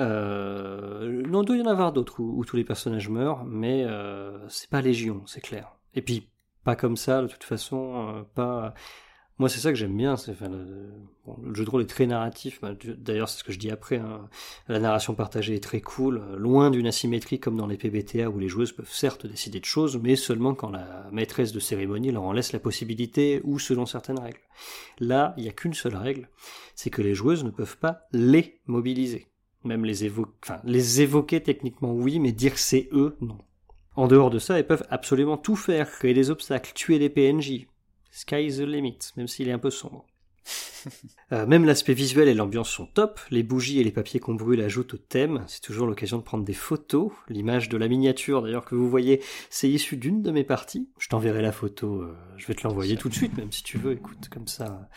Euh, 0.00 1.22
non, 1.26 1.42
il 1.42 1.46
doit 1.46 1.56
y 1.56 1.62
en 1.62 1.66
avoir 1.66 1.92
d'autres 1.92 2.20
où, 2.20 2.44
tous 2.44 2.56
les 2.56 2.64
personnages 2.64 3.08
meurent, 3.08 3.44
mais 3.44 3.84
euh, 3.84 4.48
c'est 4.48 4.70
pas 4.70 4.80
Légion, 4.80 5.22
c'est 5.26 5.42
clair. 5.42 5.76
Et 5.94 6.02
puis, 6.02 6.28
pas 6.64 6.74
comme 6.74 6.96
ça, 6.96 7.22
de 7.22 7.26
toute 7.26 7.44
façon, 7.44 8.08
euh, 8.08 8.22
pas. 8.34 8.74
Moi, 9.38 9.48
c'est 9.48 9.60
ça 9.60 9.70
que 9.70 9.78
j'aime 9.78 9.96
bien. 9.96 10.16
C'est, 10.16 10.32
enfin, 10.32 10.48
le, 10.48 11.54
jeu 11.54 11.64
de 11.64 11.70
rôle 11.70 11.82
est 11.82 11.86
très 11.86 12.06
narratif. 12.06 12.60
Bah, 12.60 12.72
d'ailleurs, 12.98 13.28
c'est 13.28 13.38
ce 13.38 13.44
que 13.44 13.52
je 13.52 13.58
dis 13.58 13.70
après. 13.70 13.96
Hein. 13.96 14.28
La 14.68 14.78
narration 14.78 15.14
partagée 15.14 15.54
est 15.54 15.62
très 15.62 15.80
cool, 15.80 16.22
loin 16.36 16.70
d'une 16.70 16.86
asymétrie 16.86 17.40
comme 17.40 17.56
dans 17.56 17.66
les 17.66 17.78
PBTA 17.78 18.28
où 18.28 18.38
les 18.38 18.48
joueuses 18.48 18.72
peuvent 18.72 18.92
certes 18.92 19.26
décider 19.26 19.58
de 19.58 19.64
choses, 19.64 19.98
mais 20.02 20.14
seulement 20.14 20.54
quand 20.54 20.70
la 20.70 21.08
maîtresse 21.10 21.52
de 21.52 21.60
cérémonie 21.60 22.12
leur 22.12 22.24
en 22.24 22.32
laisse 22.32 22.52
la 22.52 22.58
possibilité 22.58 23.40
ou 23.44 23.58
selon 23.58 23.86
certaines 23.86 24.20
règles. 24.20 24.40
Là, 24.98 25.32
il 25.38 25.44
n'y 25.44 25.48
a 25.48 25.52
qu'une 25.52 25.74
seule 25.74 25.96
règle, 25.96 26.28
c'est 26.74 26.90
que 26.90 27.00
les 27.00 27.14
joueuses 27.14 27.44
ne 27.44 27.50
peuvent 27.50 27.78
pas 27.78 28.02
les 28.12 28.60
mobiliser. 28.66 29.29
Même 29.64 29.84
les 29.84 30.04
évoquer, 30.04 30.32
enfin, 30.42 30.60
les 30.64 31.02
évoquer 31.02 31.42
techniquement 31.42 31.92
oui, 31.92 32.18
mais 32.18 32.32
dire 32.32 32.58
c'est 32.58 32.88
eux, 32.92 33.16
non. 33.20 33.38
En 33.96 34.08
dehors 34.08 34.30
de 34.30 34.38
ça, 34.38 34.58
elles 34.58 34.66
peuvent 34.66 34.86
absolument 34.90 35.36
tout 35.36 35.56
faire, 35.56 35.90
créer 35.90 36.14
des 36.14 36.30
obstacles, 36.30 36.72
tuer 36.74 36.98
des 36.98 37.10
PNJ. 37.10 37.66
Sky 38.10 38.46
is 38.46 38.56
the 38.56 38.60
limit, 38.60 38.98
même 39.16 39.28
s'il 39.28 39.48
est 39.48 39.52
un 39.52 39.58
peu 39.58 39.70
sombre. 39.70 40.06
Euh, 41.32 41.46
même 41.46 41.64
l'aspect 41.64 41.94
visuel 41.94 42.26
et 42.26 42.34
l'ambiance 42.34 42.70
sont 42.70 42.86
top, 42.86 43.20
les 43.30 43.44
bougies 43.44 43.78
et 43.78 43.84
les 43.84 43.92
papiers 43.92 44.18
qu'on 44.18 44.34
brûle 44.34 44.60
ajoutent 44.62 44.94
au 44.94 44.96
thème, 44.96 45.44
c'est 45.46 45.60
toujours 45.60 45.86
l'occasion 45.86 46.18
de 46.18 46.24
prendre 46.24 46.42
des 46.42 46.54
photos, 46.54 47.12
l'image 47.28 47.68
de 47.68 47.76
la 47.76 47.86
miniature 47.86 48.42
d'ailleurs 48.42 48.64
que 48.64 48.74
vous 48.74 48.90
voyez, 48.90 49.22
c'est 49.48 49.68
issu 49.68 49.96
d'une 49.96 50.22
de 50.22 50.32
mes 50.32 50.42
parties, 50.42 50.88
je 50.98 51.08
t'enverrai 51.08 51.40
la 51.40 51.52
photo, 51.52 52.02
euh, 52.02 52.16
je 52.36 52.48
vais 52.48 52.54
te 52.54 52.66
l'envoyer 52.66 52.96
tout 52.96 53.08
de 53.08 53.14
suite 53.14 53.36
même 53.36 53.52
si 53.52 53.62
tu 53.62 53.78
veux, 53.78 53.92
écoute, 53.92 54.28
comme 54.28 54.48
ça 54.48 54.88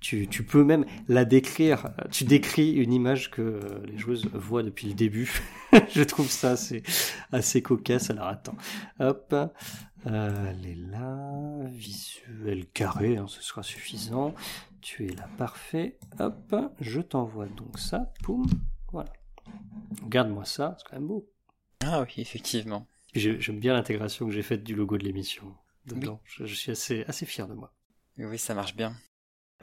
tu, 0.00 0.28
tu, 0.28 0.42
peux 0.42 0.64
même 0.64 0.84
la 1.08 1.24
décrire. 1.24 1.90
Tu 2.10 2.24
décris 2.24 2.72
une 2.72 2.92
image 2.92 3.30
que 3.30 3.60
les 3.84 3.98
joueuses 3.98 4.26
voient 4.32 4.62
depuis 4.62 4.88
le 4.88 4.94
début. 4.94 5.40
je 5.90 6.02
trouve 6.02 6.30
ça 6.30 6.52
assez, 6.52 6.82
assez 7.32 7.62
cocasse. 7.62 8.10
Alors 8.10 8.26
attends. 8.26 8.56
Hop. 8.98 9.34
Euh, 10.06 10.50
elle 10.50 10.66
est 10.66 10.90
là. 10.90 11.66
Visuel 11.68 12.66
carré, 12.66 13.18
hein, 13.18 13.26
ce 13.28 13.42
sera 13.42 13.62
suffisant. 13.62 14.34
Tu 14.80 15.06
es 15.06 15.14
là, 15.14 15.28
parfait. 15.36 15.98
Hop. 16.18 16.54
Je 16.80 17.00
t'envoie 17.00 17.46
donc 17.46 17.78
ça. 17.78 18.12
Poum. 18.22 18.46
Voilà. 18.92 19.12
Regarde-moi 20.02 20.44
ça. 20.44 20.76
C'est 20.78 20.88
quand 20.88 20.96
même 20.96 21.08
beau. 21.08 21.30
Ah 21.84 22.02
oui, 22.02 22.14
effectivement. 22.16 22.86
J'aime 23.14 23.58
bien 23.58 23.74
l'intégration 23.74 24.26
que 24.26 24.32
j'ai 24.32 24.42
faite 24.42 24.64
du 24.64 24.74
logo 24.74 24.96
de 24.96 25.04
l'émission. 25.04 25.54
Dedans. 25.86 26.20
Je, 26.24 26.46
je 26.46 26.54
suis 26.54 26.70
assez, 26.70 27.04
assez 27.08 27.26
fier 27.26 27.48
de 27.48 27.54
moi. 27.54 27.72
Oui, 28.18 28.38
ça 28.38 28.54
marche 28.54 28.76
bien. 28.76 28.94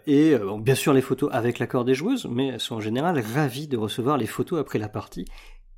Et 0.06 0.34
euh, 0.34 0.58
bien 0.60 0.76
sûr 0.76 0.94
les 0.94 1.02
photos 1.02 1.30
avec 1.34 1.60
l'accord 1.60 1.84
des 1.84 1.96
joueuses, 1.96 2.28
mais 2.30 2.48
elles 2.48 2.60
sont 2.60 2.76
en 2.76 2.82
général 2.82 3.20
ravies 3.20 3.68
de 3.68 3.78
recevoir 3.78 4.18
les 4.18 4.28
photos 4.28 4.60
après 4.60 4.80
la 4.80 4.90
partie. 4.90 5.26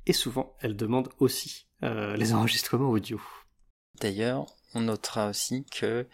Et 0.06 0.12
souvent, 0.12 0.54
elles 0.60 0.76
demandent 0.76 1.10
aussi 1.18 1.66
euh, 1.82 2.16
les 2.16 2.34
enregistrements 2.34 2.90
audio. 2.90 3.20
D'ailleurs, 4.00 4.46
on 4.74 4.82
notera 4.82 5.28
aussi 5.28 5.64
que, 5.66 6.06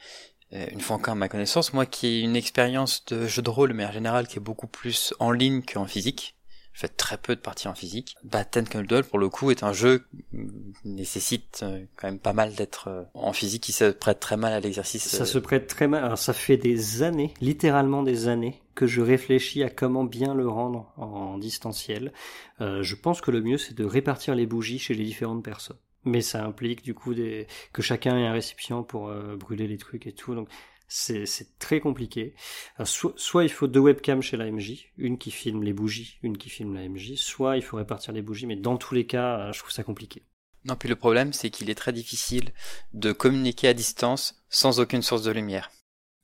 euh, 0.52 0.66
une 0.72 0.80
fois 0.80 0.96
encore 0.96 1.12
à 1.12 1.16
ma 1.16 1.28
connaissance, 1.28 1.72
moi 1.72 1.86
qui 1.86 2.06
ai 2.06 2.20
une 2.20 2.36
expérience 2.36 3.04
de 3.06 3.26
jeu 3.26 3.42
de 3.42 3.50
rôle, 3.50 3.72
mais 3.72 3.84
en 3.84 3.92
général 3.92 4.26
qui 4.28 4.38
est 4.38 4.40
beaucoup 4.42 4.66
plus 4.66 5.14
en 5.18 5.30
ligne 5.30 5.62
qu'en 5.62 5.86
physique, 5.86 6.35
je 6.76 6.82
fais 6.82 6.88
très 6.88 7.16
peu 7.16 7.34
de 7.34 7.40
parties 7.40 7.68
en 7.68 7.74
physique. 7.74 8.16
Bah, 8.22 8.44
Ten 8.44 8.68
Candle, 8.68 9.02
pour 9.02 9.18
le 9.18 9.30
coup, 9.30 9.50
est 9.50 9.62
un 9.62 9.72
jeu 9.72 10.04
qui 10.30 10.88
nécessite 10.88 11.60
euh, 11.62 11.86
quand 11.96 12.06
même 12.06 12.18
pas 12.18 12.34
mal 12.34 12.54
d'être 12.54 12.88
euh, 12.88 13.02
en 13.14 13.32
physique, 13.32 13.62
qui 13.62 13.72
se 13.72 13.92
prête 13.92 14.20
très 14.20 14.36
mal 14.36 14.52
à 14.52 14.60
l'exercice. 14.60 15.08
Ça 15.08 15.24
se 15.24 15.38
prête 15.38 15.68
très 15.68 15.88
mal. 15.88 16.04
Alors, 16.04 16.18
ça 16.18 16.34
fait 16.34 16.58
des 16.58 17.02
années, 17.02 17.32
littéralement 17.40 18.02
des 18.02 18.28
années, 18.28 18.60
que 18.74 18.86
je 18.86 19.00
réfléchis 19.00 19.62
à 19.62 19.70
comment 19.70 20.04
bien 20.04 20.34
le 20.34 20.46
rendre 20.46 20.92
en 20.98 21.38
distanciel. 21.38 22.12
Euh, 22.60 22.82
je 22.82 22.94
pense 22.94 23.22
que 23.22 23.30
le 23.30 23.40
mieux, 23.40 23.56
c'est 23.56 23.74
de 23.74 23.84
répartir 23.86 24.34
les 24.34 24.44
bougies 24.44 24.78
chez 24.78 24.92
les 24.92 25.04
différentes 25.04 25.42
personnes. 25.42 25.78
Mais 26.04 26.20
ça 26.20 26.44
implique, 26.44 26.82
du 26.82 26.92
coup, 26.92 27.14
des... 27.14 27.46
que 27.72 27.80
chacun 27.80 28.18
ait 28.18 28.26
un 28.26 28.32
récipient 28.32 28.82
pour 28.82 29.10
brûler 29.38 29.66
les 29.66 29.78
trucs 29.78 30.06
et 30.06 30.12
tout. 30.12 30.34
Donc, 30.34 30.50
c'est 30.88 31.58
très 31.58 31.80
compliqué. 31.80 32.34
soit, 32.84 33.44
il 33.44 33.50
faut 33.50 33.66
deux 33.66 33.80
webcams 33.80 34.22
chez 34.22 34.36
la 34.36 34.50
MJ, 34.50 34.92
une 34.96 35.18
qui 35.18 35.30
filme 35.30 35.62
les 35.62 35.72
bougies, 35.72 36.18
une 36.22 36.38
qui 36.38 36.48
filme 36.48 36.74
la 36.74 36.88
MJ, 36.88 37.14
soit 37.16 37.56
il 37.56 37.62
faut 37.62 37.76
répartir 37.76 38.12
les 38.12 38.22
bougies, 38.22 38.46
mais 38.46 38.56
dans 38.56 38.76
tous 38.76 38.94
les 38.94 39.06
cas, 39.06 39.38
euh, 39.38 39.52
je 39.52 39.58
trouve 39.58 39.72
ça 39.72 39.82
compliqué. 39.82 40.22
Non, 40.64 40.74
puis 40.74 40.88
le 40.88 40.96
problème, 40.96 41.32
c'est 41.32 41.50
qu'il 41.50 41.70
est 41.70 41.76
très 41.76 41.92
difficile 41.92 42.50
de 42.92 43.12
communiquer 43.12 43.68
à 43.68 43.74
distance 43.74 44.42
sans 44.48 44.80
aucune 44.80 45.02
source 45.02 45.22
de 45.22 45.30
lumière. 45.30 45.70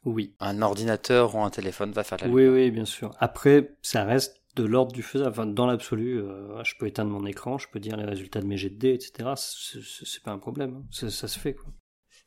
Oui. 0.05 0.35
Un 0.41 0.63
ordinateur 0.63 1.37
ou 1.37 1.43
un 1.43 1.51
téléphone 1.51 1.93
va 1.93 2.03
faire 2.03 2.19
la 2.19 2.27
lumière. 2.27 2.53
Oui, 2.53 2.63
oui, 2.63 2.71
bien 2.73 2.85
sûr. 2.85 3.15
Après, 3.21 3.77
ça 3.83 4.05
reste 4.05 4.43
de 4.57 4.65
l'ordre 4.65 4.93
du 4.93 5.03
faisable. 5.03 5.31
Enfin, 5.31 5.47
dans 5.47 5.67
l'absolu, 5.67 6.19
euh, 6.21 6.63
je 6.65 6.75
peux 6.77 6.87
éteindre 6.87 7.11
mon 7.11 7.25
écran, 7.25 7.57
je 7.59 7.69
peux 7.69 7.79
dire 7.79 7.97
les 7.97 8.05
résultats 8.05 8.41
de 8.41 8.47
mes 8.47 8.57
jets 8.57 8.71
de 8.71 8.79
dés, 8.79 8.95
etc. 8.95 9.31
C'est 9.37 10.23
pas 10.23 10.33
un 10.33 10.39
problème. 10.39 10.75
Hein. 10.75 10.85
Ça, 10.91 11.09
ça 11.09 11.29
se 11.29 11.39
fait, 11.39 11.55
quoi. 11.55 11.73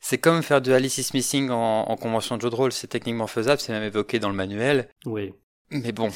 C'est 0.00 0.18
comme 0.18 0.42
faire 0.42 0.60
de 0.60 0.72
Alice 0.72 0.98
is 0.98 1.10
Missing 1.14 1.50
en, 1.50 1.96
convention 1.96 2.36
de 2.36 2.42
jeu 2.42 2.50
de 2.50 2.54
rôle, 2.54 2.72
c'est 2.72 2.86
techniquement 2.86 3.26
faisable, 3.26 3.60
c'est 3.60 3.72
même 3.72 3.82
évoqué 3.82 4.18
dans 4.18 4.28
le 4.28 4.34
manuel. 4.34 4.88
Oui. 5.04 5.34
Mais 5.70 5.92
bon. 5.92 6.10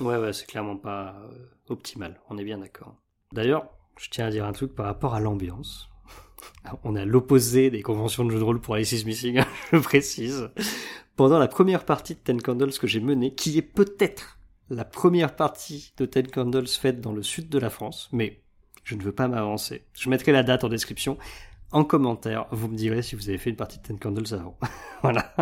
Ouais, 0.00 0.16
ouais, 0.16 0.32
c'est 0.32 0.46
clairement 0.46 0.76
pas 0.76 1.16
euh, 1.30 1.34
optimal, 1.68 2.20
on 2.30 2.38
est 2.38 2.44
bien 2.44 2.58
d'accord. 2.58 2.96
D'ailleurs, 3.32 3.68
je 3.98 4.08
tiens 4.10 4.26
à 4.26 4.30
dire 4.30 4.44
un 4.44 4.52
truc 4.52 4.74
par 4.74 4.86
rapport 4.86 5.14
à 5.14 5.20
l'ambiance. 5.20 5.88
On 6.84 6.96
a 6.96 7.04
l'opposé 7.04 7.70
des 7.70 7.82
conventions 7.82 8.24
de 8.24 8.30
jeu 8.30 8.38
de 8.38 8.44
rôle 8.44 8.60
pour 8.60 8.74
Alice 8.74 8.92
is 8.92 9.04
Missing, 9.04 9.42
je 9.72 9.78
précise. 9.78 10.50
Pendant 11.16 11.38
la 11.38 11.48
première 11.48 11.84
partie 11.84 12.14
de 12.14 12.20
Ten 12.20 12.40
Candles 12.40 12.78
que 12.78 12.86
j'ai 12.86 13.00
menée, 13.00 13.34
qui 13.34 13.56
est 13.58 13.62
peut-être 13.62 14.38
la 14.68 14.84
première 14.84 15.36
partie 15.36 15.92
de 15.96 16.06
Ten 16.06 16.26
Candles 16.26 16.68
faite 16.68 17.00
dans 17.00 17.12
le 17.12 17.22
sud 17.22 17.48
de 17.48 17.58
la 17.58 17.70
France, 17.70 18.08
mais 18.12 18.42
je 18.84 18.94
ne 18.94 19.02
veux 19.02 19.12
pas 19.12 19.28
m'avancer. 19.28 19.84
Je 19.94 20.08
mettrai 20.08 20.32
la 20.32 20.42
date 20.42 20.64
en 20.64 20.68
description. 20.68 21.18
En 21.72 21.84
commentaire, 21.84 22.46
vous 22.52 22.68
me 22.68 22.76
direz 22.76 23.02
si 23.02 23.16
vous 23.16 23.28
avez 23.28 23.38
fait 23.38 23.50
une 23.50 23.56
partie 23.56 23.78
de 23.78 23.82
Ten 23.82 23.98
Candles 23.98 24.34
avant. 24.34 24.58
voilà. 25.02 25.34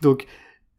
Donc, 0.00 0.26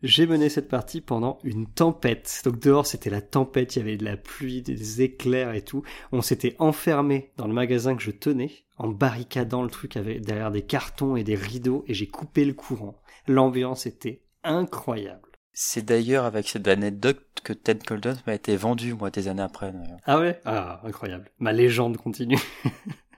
j'ai 0.01 0.25
mené 0.27 0.47
cette 0.47 0.69
partie 0.69 1.01
pendant 1.01 1.39
une 1.43 1.67
tempête. 1.67 2.41
Donc 2.45 2.59
dehors, 2.59 2.85
c'était 2.85 3.09
la 3.09 3.21
tempête, 3.21 3.75
il 3.75 3.79
y 3.79 3.81
avait 3.81 3.97
de 3.97 4.05
la 4.05 4.15
pluie, 4.15 4.61
des 4.61 5.01
éclairs 5.01 5.53
et 5.53 5.61
tout. 5.61 5.83
On 6.13 6.21
s'était 6.21 6.55
enfermé 6.59 7.31
dans 7.35 7.47
le 7.47 7.53
magasin 7.53 7.95
que 7.95 8.01
je 8.01 8.11
tenais, 8.11 8.51
en 8.77 8.87
barricadant 8.87 9.61
le 9.61 9.69
truc 9.69 9.97
avec, 9.97 10.21
derrière 10.21 10.51
des 10.51 10.61
cartons 10.61 11.17
et 11.17 11.23
des 11.23 11.35
rideaux, 11.35 11.83
et 11.87 11.93
j'ai 11.93 12.07
coupé 12.07 12.45
le 12.45 12.53
courant. 12.53 13.01
L'ambiance 13.27 13.85
était 13.85 14.21
incroyable. 14.43 15.29
C'est 15.51 15.83
d'ailleurs 15.83 16.23
avec 16.23 16.47
cette 16.47 16.69
anecdote 16.69 17.25
que 17.43 17.51
Ted 17.51 17.83
Colton 17.85 18.15
m'a 18.25 18.35
été 18.35 18.55
vendu, 18.55 18.93
moi, 18.93 19.09
des 19.09 19.27
années 19.27 19.41
après. 19.41 19.73
Ah 20.05 20.19
ouais? 20.19 20.39
Ah, 20.45 20.79
incroyable. 20.85 21.29
Ma 21.39 21.51
légende 21.51 21.97
continue. 21.97 22.39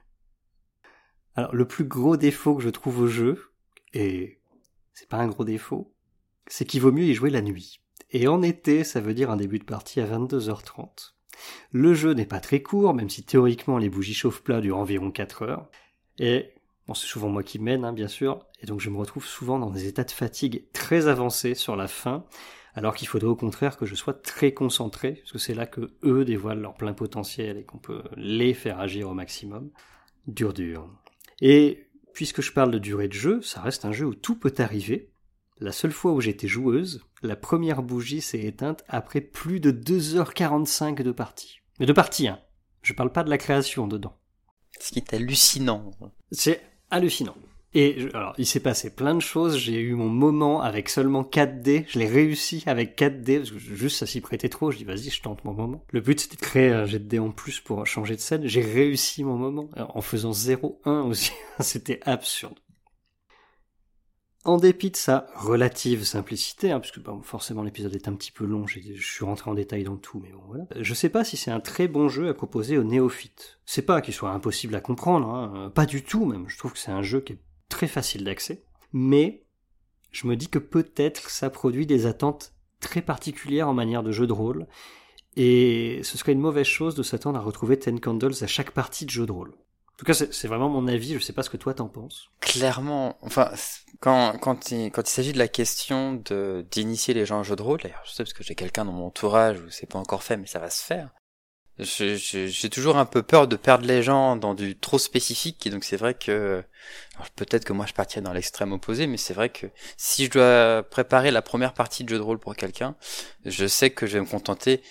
Alors, 1.36 1.55
le 1.55 1.65
plus 1.65 1.86
gros 1.86 2.17
défaut 2.17 2.55
que 2.55 2.63
je 2.63 2.69
trouve 2.69 2.99
au 2.99 3.07
jeu, 3.07 3.51
et 3.93 4.39
c'est 4.93 5.09
pas 5.09 5.17
un 5.17 5.27
gros 5.27 5.45
défaut, 5.45 5.93
c'est 6.47 6.65
qu'il 6.65 6.82
vaut 6.82 6.91
mieux 6.91 7.05
y 7.05 7.13
jouer 7.13 7.29
la 7.29 7.41
nuit. 7.41 7.82
Et 8.11 8.27
en 8.27 8.41
été, 8.41 8.84
ça 8.84 8.99
veut 8.99 9.13
dire 9.13 9.32
un 9.32 9.38
début 9.38 9.59
de 9.59 9.63
partie 9.63 10.01
à 10.01 10.05
22h30. 10.05 11.13
Le 11.71 11.93
jeu 11.93 12.13
n'est 12.13 12.25
pas 12.25 12.41
très 12.41 12.61
court, 12.61 12.93
même 12.93 13.09
si 13.09 13.23
théoriquement 13.23 13.77
les 13.77 13.89
bougies 13.89 14.13
chauffe-plat 14.13 14.61
durent 14.61 14.77
environ 14.77 15.11
4 15.11 15.43
heures. 15.43 15.69
Et 16.19 16.53
bon, 16.88 16.93
c'est 16.93 17.07
souvent 17.07 17.29
moi 17.29 17.43
qui 17.43 17.59
mène, 17.59 17.86
hein, 17.86 17.93
bien 17.93 18.09
sûr, 18.09 18.45
et 18.59 18.65
donc 18.65 18.82
je 18.82 18.89
me 18.89 18.97
retrouve 18.97 19.25
souvent 19.25 19.57
dans 19.59 19.69
des 19.69 19.88
états 19.88 20.03
de 20.03 20.11
fatigue 20.11 20.65
très 20.73 21.07
avancés 21.07 21.55
sur 21.55 21.77
la 21.77 21.88
fin, 21.88 22.25
alors 22.73 22.95
qu'il 22.95 23.07
faudrait 23.07 23.29
au 23.29 23.36
contraire 23.36 23.77
que 23.77 23.86
je 23.86 23.95
sois 23.95 24.13
très 24.13 24.53
concentré, 24.53 25.13
parce 25.13 25.32
que 25.32 25.39
c'est 25.39 25.53
là 25.53 25.65
que 25.65 25.93
eux 26.03 26.25
dévoilent 26.25 26.61
leur 26.61 26.75
plein 26.75 26.93
potentiel 26.93 27.57
et 27.57 27.63
qu'on 27.63 27.79
peut 27.79 28.03
les 28.17 28.53
faire 28.53 28.79
agir 28.79 29.09
au 29.09 29.13
maximum. 29.13 29.71
Dur 30.27 30.53
dur. 30.53 30.88
Et 31.42 31.89
puisque 32.14 32.42
je 32.42 32.52
parle 32.52 32.72
de 32.72 32.80
durée 32.80 33.08
de 33.08 33.14
jeu, 33.14 33.42
ça 33.42 33.62
reste 33.62 33.86
un 33.86 33.92
jeu 33.92 34.06
où 34.06 34.14
tout 34.14 34.36
peut 34.36 34.54
arriver, 34.60 35.12
la 35.60 35.72
seule 35.72 35.92
fois 35.92 36.14
où 36.14 36.22
j'étais 36.22 36.48
joueuse, 36.48 37.04
la 37.22 37.36
première 37.36 37.84
bougie 37.84 38.22
s'est 38.22 38.42
éteinte 38.42 38.84
après 38.88 39.22
plus 39.22 39.60
de 39.60 39.72
2h45 39.72 41.04
de 41.04 41.12
partie. 41.12 41.60
Mais 41.80 41.86
de 41.86 41.94
partie, 41.94 42.28
hein. 42.28 42.39
Je 42.82 42.94
parle 42.94 43.12
pas 43.12 43.24
de 43.24 43.30
la 43.30 43.38
création 43.38 43.88
dedans. 43.88 44.18
Ce 44.80 44.92
qui 44.92 44.98
est 44.98 45.14
hallucinant. 45.14 45.92
C'est 46.32 46.64
hallucinant. 46.89 47.36
Et 47.74 48.09
alors, 48.13 48.34
il 48.38 48.45
s'est 48.45 48.59
passé 48.59 48.93
plein 48.93 49.15
de 49.15 49.22
choses. 49.22 49.57
J'ai 49.57 49.80
eu 49.80 49.93
mon 49.93 50.09
moment 50.09 50.61
avec 50.61 50.89
seulement 50.89 51.24
4 51.24 51.61
dés. 51.61 51.86
Je 51.88 51.99
l'ai 51.99 52.07
réussi 52.07 52.63
avec 52.65 52.97
4 52.97 53.22
dés 53.22 53.38
parce 53.38 53.51
que 53.51 53.59
juste 53.59 53.97
ça 53.97 54.05
s'y 54.05 54.19
prêtait 54.19 54.49
trop. 54.49 54.72
Je 54.72 54.78
dis 54.78 54.84
vas-y, 54.84 55.09
je 55.09 55.22
tente 55.22 55.45
mon 55.45 55.53
moment. 55.53 55.86
Le 55.89 56.01
but 56.01 56.19
c'était 56.19 56.36
de 56.36 56.41
créer 56.41 56.69
un 56.69 56.86
jet 56.86 56.99
de 56.99 57.05
dés 57.05 57.19
en 57.19 57.32
plus 57.32 57.61
pour 57.61 57.86
changer 57.88 58.15
de 58.15 58.22
scène. 58.22 58.45
J'ai 58.45 58.61
réussi 58.61 59.24
mon 59.24 59.38
moment 59.38 59.69
en 59.78 60.01
faisant 60.01 60.32
0-1 60.32 61.07
aussi. 61.07 61.32
c'était 61.59 62.01
absurde. 62.05 62.59
En 64.43 64.57
dépit 64.57 64.89
de 64.89 64.95
sa 64.95 65.28
relative 65.36 66.03
simplicité, 66.03 66.72
hein, 66.72 66.80
puisque 66.80 66.99
forcément 67.22 67.61
l'épisode 67.61 67.93
est 67.93 68.07
un 68.07 68.13
petit 68.13 68.32
peu 68.32 68.43
long, 68.43 68.65
je 68.65 68.80
suis 68.99 69.24
rentré 69.24 69.51
en 69.51 69.53
détail 69.53 69.84
dans 69.84 69.97
tout, 69.97 70.19
mais 70.19 70.32
bon 70.32 70.41
voilà. 70.47 70.65
Je 70.80 70.93
sais 70.95 71.09
pas 71.09 71.24
si 71.24 71.38
c'est 71.38 71.51
un 71.51 71.59
très 71.59 71.88
bon 71.88 72.09
jeu 72.09 72.28
à 72.28 72.34
proposer 72.34 72.80
aux 72.80 72.84
néophytes. 72.84 73.59
C'est 73.67 73.84
pas 73.84 74.01
qu'il 74.01 74.15
soit 74.15 74.32
impossible 74.32 74.74
à 74.74 74.82
comprendre, 74.82 75.30
hein, 75.30 75.72
pas 75.76 75.86
du 75.86 76.03
tout 76.03 76.26
même. 76.26 76.45
Je 76.47 76.57
trouve 76.57 76.74
que 76.74 76.80
c'est 76.80 76.91
un 76.91 77.03
jeu 77.03 77.22
qui 77.22 77.34
est 77.34 77.39
très 77.72 77.88
facile 77.88 78.24
d'accès, 78.24 78.63
mais 78.93 79.43
je 80.11 80.28
me 80.28 80.36
dis 80.36 80.49
que 80.49 80.59
peut-être 80.59 81.32
ça 81.32 81.49
produit 81.49 81.88
des 81.88 82.05
attentes 82.05 82.53
très 82.80 83.01
particulières 83.01 83.67
en 83.67 83.74
manière 83.74 84.03
de 84.03 84.11
jeu 84.11 84.28
de 84.28 84.34
rôle, 84.34 84.67
et 85.38 86.01
ce 86.03 86.17
serait 86.17 86.34
une 86.34 86.39
mauvaise 86.39 86.67
chose 86.67 86.93
de 86.93 87.03
s'attendre 87.03 87.39
à 87.39 87.41
retrouver 87.41 87.80
Ten 87.80 87.99
Candles 87.99 88.43
à 88.43 88.47
chaque 88.47 88.72
partie 88.72 89.05
de 89.05 89.09
jeu 89.09 89.26
de 89.26 89.32
rôle. 89.32 89.51
En 89.51 89.97
tout 89.97 90.05
cas, 90.05 90.13
c'est 90.13 90.47
vraiment 90.47 90.67
mon 90.67 90.88
avis. 90.88 91.13
Je 91.13 91.19
sais 91.19 91.32
pas 91.32 91.43
ce 91.43 91.49
que 91.51 91.57
toi 91.57 91.76
t'en 91.76 91.88
penses. 91.88 92.32
Clairement, 92.39 93.17
enfin, 93.22 93.51
quand 93.99 94.36
quand 94.39 94.72
il 94.72 94.91
s'agit 95.05 95.32
de 95.32 95.38
la 95.38 95.47
question 95.47 96.13
d'initier 96.72 97.13
les 97.13 97.26
gens 97.26 97.41
au 97.41 97.43
jeu 97.43 97.55
de 97.55 97.61
rôle, 97.61 97.80
d'ailleurs, 97.82 98.01
je 98.05 98.11
sais 98.11 98.24
parce 98.24 98.34
que 98.34 98.43
j'ai 98.43 98.55
quelqu'un 98.55 98.86
dans 98.86 98.93
mon 98.93 99.05
entourage 99.05 99.59
où 99.59 99.69
c'est 99.69 99.86
pas 99.86 99.99
encore 99.99 100.24
fait, 100.24 100.38
mais 100.38 100.47
ça 100.47 100.57
va 100.57 100.72
se 100.72 100.84
faire. 100.84 101.11
J'ai 101.80 102.69
toujours 102.69 102.97
un 102.97 103.05
peu 103.05 103.24
peur 103.24 103.47
de 103.47 103.55
perdre 103.55 103.86
les 103.86 104.03
gens 104.03 104.36
dans 104.36 104.53
du 104.53 104.78
trop 104.78 104.99
spécifique, 104.99 105.65
et 105.65 105.69
donc 105.69 105.84
c'est 105.84 105.97
vrai 105.97 106.13
que 106.13 106.63
peut-être 107.36 107.65
que 107.65 107.74
moi 107.74 107.86
je 107.88 107.93
partirais 107.93 108.22
dans 108.22 108.34
l'extrême 108.34 108.72
opposé, 108.72 109.07
mais 109.07 109.17
c'est 109.17 109.34
vrai 109.34 109.49
que 109.49 109.67
si 109.97 110.26
je 110.26 110.32
dois 110.32 110.84
préparer 110.84 111.32
la 111.32 111.41
première 111.41 111.74
partie 111.74 112.03
de 112.03 112.09
jeu 112.09 112.17
de 112.17 112.24
rôle 112.24 112.39
pour 112.39 112.55
quelqu'un, 112.55 112.95
je 113.45 113.65
sais 113.65 113.89
que 113.89 114.05
je 114.05 114.13
vais 114.13 114.22
me 114.22 114.26
contenter 114.26 114.82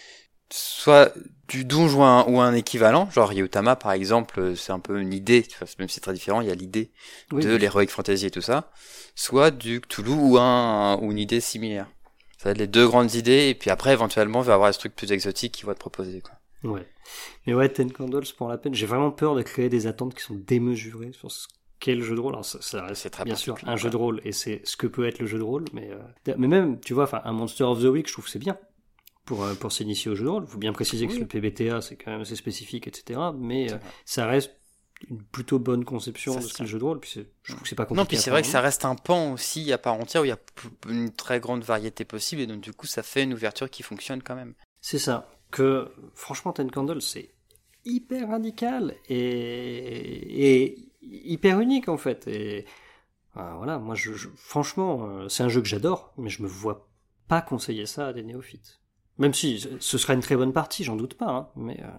soit 0.52 1.14
du 1.48 1.64
donjon 1.64 2.24
ou 2.28 2.40
un, 2.40 2.54
équivalent, 2.54 3.08
genre 3.10 3.32
Yotama 3.32 3.76
par 3.76 3.92
exemple, 3.92 4.56
c'est 4.56 4.72
un 4.72 4.80
peu 4.80 5.00
une 5.00 5.12
idée, 5.12 5.46
même 5.78 5.88
si 5.88 5.94
c'est 5.94 6.00
très 6.00 6.12
différent, 6.12 6.40
il 6.40 6.48
y 6.48 6.50
a 6.50 6.54
l'idée 6.54 6.90
de 7.30 7.54
l'heroic 7.56 7.86
fantasy 7.88 8.26
et 8.26 8.30
tout 8.30 8.40
ça, 8.40 8.72
soit 9.14 9.50
du 9.50 9.80
Cthulhu 9.80 10.10
ou 10.10 10.38
un 10.38 10.96
ou 10.96 11.12
une 11.12 11.18
idée 11.18 11.40
similaire. 11.40 11.86
Ça 12.38 12.48
va 12.48 12.50
être 12.52 12.58
les 12.58 12.66
deux 12.66 12.88
grandes 12.88 13.14
idées 13.14 13.48
et 13.48 13.54
puis 13.54 13.70
après 13.70 13.92
éventuellement 13.92 14.42
il 14.42 14.46
va 14.46 14.54
avoir 14.54 14.70
des 14.70 14.76
trucs 14.76 14.96
plus 14.96 15.12
exotiques 15.12 15.52
qui 15.52 15.64
vont 15.64 15.72
être 15.72 15.78
proposés 15.78 16.20
quoi. 16.20 16.39
Ouais. 16.64 16.86
Mais 17.46 17.54
ouais, 17.54 17.68
Ten 17.68 17.90
Candles 17.90 18.26
pour 18.36 18.48
la 18.48 18.58
peine. 18.58 18.74
J'ai 18.74 18.86
vraiment 18.86 19.10
peur 19.10 19.34
de 19.34 19.42
créer 19.42 19.68
des 19.68 19.86
attentes 19.86 20.14
qui 20.14 20.22
sont 20.22 20.34
démesurées 20.34 21.12
sur 21.12 21.30
ce 21.30 21.48
qu'est 21.78 21.94
le 21.94 22.02
jeu 22.02 22.14
de 22.14 22.20
rôle. 22.20 22.34
Alors 22.34 22.44
ça, 22.44 22.84
reste 22.84 23.10
très 23.10 23.24
bien 23.24 23.36
sûr 23.36 23.56
un 23.64 23.76
jeu 23.76 23.90
de 23.90 23.96
rôle 23.96 24.20
et 24.24 24.32
c'est 24.32 24.60
ce 24.64 24.76
que 24.76 24.86
peut 24.86 25.06
être 25.06 25.18
le 25.18 25.26
jeu 25.26 25.38
de 25.38 25.42
rôle, 25.42 25.64
mais 25.72 25.90
euh, 25.90 26.34
mais 26.36 26.46
même 26.46 26.78
tu 26.80 26.94
vois, 26.94 27.08
un 27.26 27.32
Monster 27.32 27.64
of 27.64 27.80
the 27.80 27.86
Week, 27.86 28.06
je 28.06 28.12
trouve 28.12 28.28
c'est 28.28 28.38
bien 28.38 28.58
pour, 29.24 29.42
euh, 29.42 29.54
pour 29.54 29.72
s'initier 29.72 30.10
au 30.10 30.14
jeu 30.14 30.24
de 30.24 30.30
rôle. 30.30 30.44
Il 30.46 30.50
faut 30.50 30.58
bien 30.58 30.72
préciser 30.72 31.06
que 31.06 31.14
le 31.14 31.26
PBTA, 31.26 31.80
c'est 31.80 31.96
quand 31.96 32.10
même 32.10 32.20
assez 32.20 32.36
spécifique, 32.36 32.86
etc. 32.86 33.18
Mais 33.36 33.72
euh, 33.72 33.78
ça 34.04 34.26
reste 34.26 34.52
une 35.08 35.22
plutôt 35.22 35.58
bonne 35.58 35.84
conception 35.84 36.36
de 36.36 36.40
ce 36.42 36.52
qu'est 36.52 36.64
le 36.64 36.68
jeu 36.68 36.78
de 36.78 36.84
rôle. 36.84 37.00
Puis 37.00 37.26
je 37.42 37.52
trouve 37.52 37.62
que 37.62 37.68
c'est 37.68 37.74
pas 37.74 37.84
compliqué. 37.86 38.02
Non, 38.02 38.06
puis 38.06 38.16
c'est 38.18 38.30
vrai 38.30 38.42
que 38.42 38.48
ça 38.48 38.60
reste 38.60 38.84
un 38.84 38.94
pan 38.94 39.32
aussi 39.32 39.72
à 39.72 39.78
part 39.78 39.94
entière 39.94 40.22
où 40.22 40.24
il 40.26 40.28
y 40.28 40.32
a 40.32 40.38
une 40.88 41.10
très 41.10 41.40
grande 41.40 41.64
variété 41.64 42.04
possible 42.04 42.42
et 42.42 42.46
donc 42.46 42.60
du 42.60 42.72
coup 42.72 42.86
ça 42.86 43.02
fait 43.02 43.22
une 43.22 43.32
ouverture 43.32 43.70
qui 43.70 43.82
fonctionne 43.82 44.22
quand 44.22 44.34
même. 44.34 44.54
C'est 44.82 44.98
ça. 44.98 45.30
Que 45.50 45.90
franchement, 46.14 46.52
Ten 46.52 46.70
Candle, 46.70 47.02
c'est 47.02 47.30
hyper 47.84 48.28
radical 48.28 48.94
et, 49.08 50.76
hyper 51.02 51.60
unique 51.60 51.88
en 51.88 51.96
fait. 51.96 52.28
Euh, 52.28 52.62
voilà, 53.34 53.78
moi, 53.78 53.94
franchement, 54.36 55.28
c'est 55.28 55.42
un 55.42 55.48
jeu 55.48 55.60
que 55.60 55.68
j'adore, 55.68 56.12
mais 56.18 56.28
je 56.30 56.42
me 56.42 56.48
vois 56.48 56.88
pas 57.28 57.40
conseiller 57.40 57.86
ça 57.86 58.08
à 58.08 58.12
des 58.12 58.24
néophytes. 58.24 58.80
Même 59.20 59.34
si 59.34 59.64
ce 59.80 59.98
sera 59.98 60.14
une 60.14 60.20
très 60.20 60.34
bonne 60.34 60.52
partie, 60.54 60.82
j'en 60.82 60.96
doute 60.96 61.14
pas. 61.14 61.28
Hein, 61.28 61.48
mais 61.54 61.78
euh, 61.82 61.90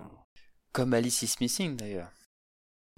Comme 0.73 0.93
Alice 0.93 1.21
is 1.21 1.35
Missing 1.39 1.77
d'ailleurs. 1.77 2.09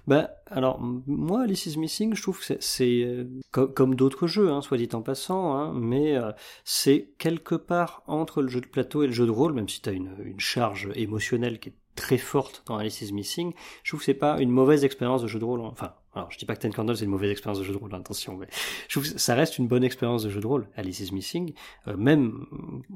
Ben, 0.06 0.28
alors, 0.46 0.80
moi, 0.80 1.42
Alice 1.42 1.66
is 1.66 1.78
Missing, 1.78 2.14
je 2.14 2.22
trouve 2.22 2.38
que 2.38 2.54
c'est 2.60 3.02
euh, 3.04 3.24
comme, 3.50 3.94
d'autres 3.94 4.26
jeux, 4.26 4.50
hein, 4.50 4.60
soit 4.60 4.76
dit 4.76 4.88
en 4.92 5.00
passant, 5.00 5.56
hein, 5.56 5.72
mais 5.74 6.16
euh, 6.16 6.30
c'est 6.64 7.10
quelque 7.18 7.54
part 7.54 8.02
entre 8.06 8.42
le 8.42 8.48
jeu 8.48 8.60
de 8.60 8.66
plateau 8.66 9.02
et 9.02 9.06
le 9.06 9.12
jeu 9.12 9.24
de 9.26 9.30
rôle, 9.30 9.54
même 9.54 9.68
si 9.68 9.80
tu 9.80 9.88
as 9.88 9.92
une, 9.92 10.14
une, 10.24 10.40
charge 10.40 10.90
émotionnelle 10.94 11.58
qui 11.58 11.70
est 11.70 11.74
très 11.94 12.18
forte 12.18 12.62
dans 12.66 12.76
Alice 12.76 13.00
is 13.00 13.12
Missing, 13.12 13.52
je 13.82 13.90
trouve 13.90 14.00
que 14.00 14.06
c'est 14.06 14.14
pas 14.14 14.40
une 14.40 14.50
mauvaise 14.50 14.84
expérience 14.84 15.22
de 15.22 15.28
jeu 15.28 15.38
de 15.38 15.44
rôle. 15.44 15.60
Enfin, 15.60 15.94
alors 16.12 16.30
je 16.30 16.38
dis 16.38 16.44
pas 16.44 16.54
que 16.54 16.60
Ten 16.60 16.72
Candles 16.72 16.96
c'est 16.96 17.04
une 17.04 17.10
mauvaise 17.10 17.30
expérience 17.30 17.58
de 17.58 17.64
jeu 17.64 17.72
de 17.72 17.78
rôle, 17.78 17.94
attention, 17.94 18.36
mais 18.36 18.48
je 18.88 18.98
trouve 18.98 19.12
que 19.12 19.18
ça 19.18 19.34
reste 19.34 19.58
une 19.58 19.68
bonne 19.68 19.84
expérience 19.84 20.24
de 20.24 20.30
jeu 20.30 20.40
de 20.40 20.46
rôle, 20.46 20.68
Alice 20.76 21.00
is 21.00 21.14
Missing, 21.14 21.54
euh, 21.88 21.96
même 21.96 22.46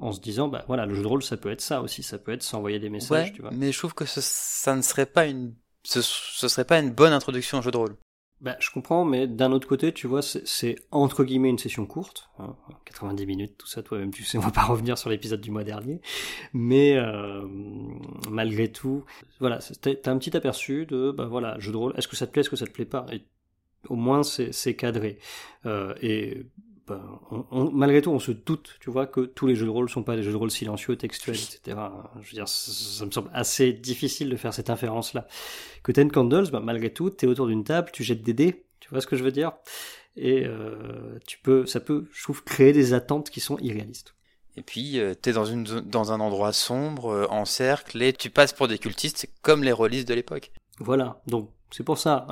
en 0.01 0.13
se 0.13 0.21
disant, 0.21 0.49
bah 0.49 0.65
voilà, 0.67 0.85
le 0.85 0.95
jeu 0.95 1.03
de 1.03 1.09
rôle 1.09 1.23
ça 1.23 1.37
peut 1.37 1.51
être 1.51 1.61
ça 1.61 1.81
aussi, 1.81 2.03
ça 2.03 2.19
peut 2.19 2.33
être 2.33 2.43
s'envoyer 2.43 2.79
des 2.79 2.91
messages, 2.91 3.33
tu 3.33 3.41
vois. 3.41 3.51
Mais 3.53 3.73
je 3.73 3.79
trouve 3.79 3.95
que 3.95 4.05
ça 4.05 4.77
ne 4.77 4.83
serait 4.83 5.07
pas 5.07 5.27
une, 5.27 5.55
ce, 5.89 6.49
serait 6.49 6.64
pas 6.64 6.78
une 6.78 6.91
bonne 6.91 7.12
introduction 7.12 7.59
au 7.59 7.62
jeu 7.62 7.70
de 7.70 7.76
rôle. 7.76 7.97
Bah, 8.41 8.57
je 8.61 8.70
comprends, 8.70 9.05
mais 9.05 9.26
d'un 9.26 9.51
autre 9.51 9.66
côté, 9.66 9.93
tu 9.93 10.07
vois, 10.07 10.22
c'est 10.22 10.76
entre 10.93 11.24
guillemets 11.24 11.49
une 11.49 11.59
session 11.59 11.86
courte, 11.86 12.30
hein, 12.39 12.55
90 12.84 13.26
minutes, 13.26 13.59
tout 13.59 13.66
ça, 13.66 13.82
toi-même, 13.82 14.12
tu 14.12 14.22
sais, 14.22 14.39
on 14.39 14.43
va 14.43 14.53
pas 14.53 14.62
revenir 14.62 14.97
sur 14.97 15.11
l'épisode 15.11 15.41
du 15.41 15.51
mois 15.51 15.64
dernier, 15.64 16.01
mais 16.53 16.97
euh, 16.97 17.43
malgré 18.30 18.70
tout, 18.70 19.05
voilà, 19.41 19.59
t'as 19.80 20.12
un 20.12 20.18
petit 20.18 20.36
aperçu 20.36 20.86
de, 20.86 21.11
bah 21.11 21.26
voilà, 21.26 21.59
jeu 21.59 21.72
de 21.72 21.76
rôle, 21.76 21.95
est-ce 21.97 22.07
que 22.07 22.14
ça 22.14 22.28
te 22.28 22.32
plaît, 22.32 22.43
est-ce 22.43 22.51
que 22.51 22.57
ça 22.57 22.66
te 22.66 22.70
plaît 22.70 22.84
pas, 22.84 23.07
et 23.11 23.24
au 23.89 23.97
moins 23.97 24.22
c'est 24.22 24.76
cadré, 24.76 25.18
euh, 25.66 25.95
et 26.01 26.47
ben, 26.89 27.20
malgré 27.72 28.03
tout, 28.03 28.11
on 28.11 28.18
se 28.18 28.32
doute, 28.32 28.76
tu 28.80 28.91
vois, 28.91 29.07
que 29.07 29.20
tous 29.20 29.47
les 29.47 29.55
jeux 29.55 29.66
de 29.66 29.70
rôle 29.70 29.89
sont 29.89 30.03
pas 30.03 30.16
des 30.16 30.22
jeux 30.22 30.32
de 30.32 30.36
rôle 30.36 30.51
silencieux, 30.51 30.97
textuels, 30.97 31.36
etc. 31.36 31.76
Je 32.20 32.28
veux 32.30 32.34
dire, 32.34 32.49
ça, 32.49 33.05
me 33.05 33.11
semble 33.11 33.30
assez 33.32 33.72
difficile 33.72 34.30
de 34.30 34.36
faire 34.36 34.55
cette 34.55 34.70
inférence-là. 34.70 35.26
Que 35.82 35.93
Ten 35.93 36.11
Candles, 36.11 36.51
ben, 36.51 36.61
malgré 36.61 36.93
tout, 36.93 37.11
tu 37.11 37.26
es 37.26 37.28
autour 37.28 37.47
d'une 37.47 37.64
table, 37.64 37.91
tu 37.93 38.03
jettes 38.03 38.22
des 38.22 38.32
dés, 38.32 38.64
tu 38.80 38.89
vois 38.91 39.01
ce 39.01 39.07
que 39.07 39.16
je 39.16 39.24
veux 39.24 39.32
dire? 39.32 39.53
Et 40.16 40.45
euh, 40.47 41.18
tu 41.26 41.39
peux, 41.39 41.66
ça 41.66 41.80
peut, 41.80 42.09
je 42.12 42.22
trouve, 42.22 42.43
créer 42.43 42.72
des 42.72 42.93
attentes 42.93 43.30
qui 43.30 43.41
sont 43.41 43.59
irréalistes. 43.59 44.14
Et 44.57 44.62
puis, 44.62 44.99
euh, 44.99 45.14
t'es 45.14 45.32
dans, 45.32 45.45
une, 45.45 45.62
dans 45.62 46.11
un 46.11 46.18
endroit 46.18 46.53
sombre, 46.53 47.11
euh, 47.11 47.26
en 47.30 47.45
cercle, 47.45 48.03
et 48.03 48.12
tu 48.12 48.30
passes 48.30 48.53
pour 48.53 48.66
des 48.66 48.78
cultistes 48.78 49.28
comme 49.43 49.62
les 49.62 49.72
releases 49.72 50.05
de 50.05 50.14
l'époque. 50.14 50.51
Voilà, 50.80 51.22
donc 51.26 51.51
c'est 51.70 51.84
pour 51.84 51.99
ça. 51.99 52.26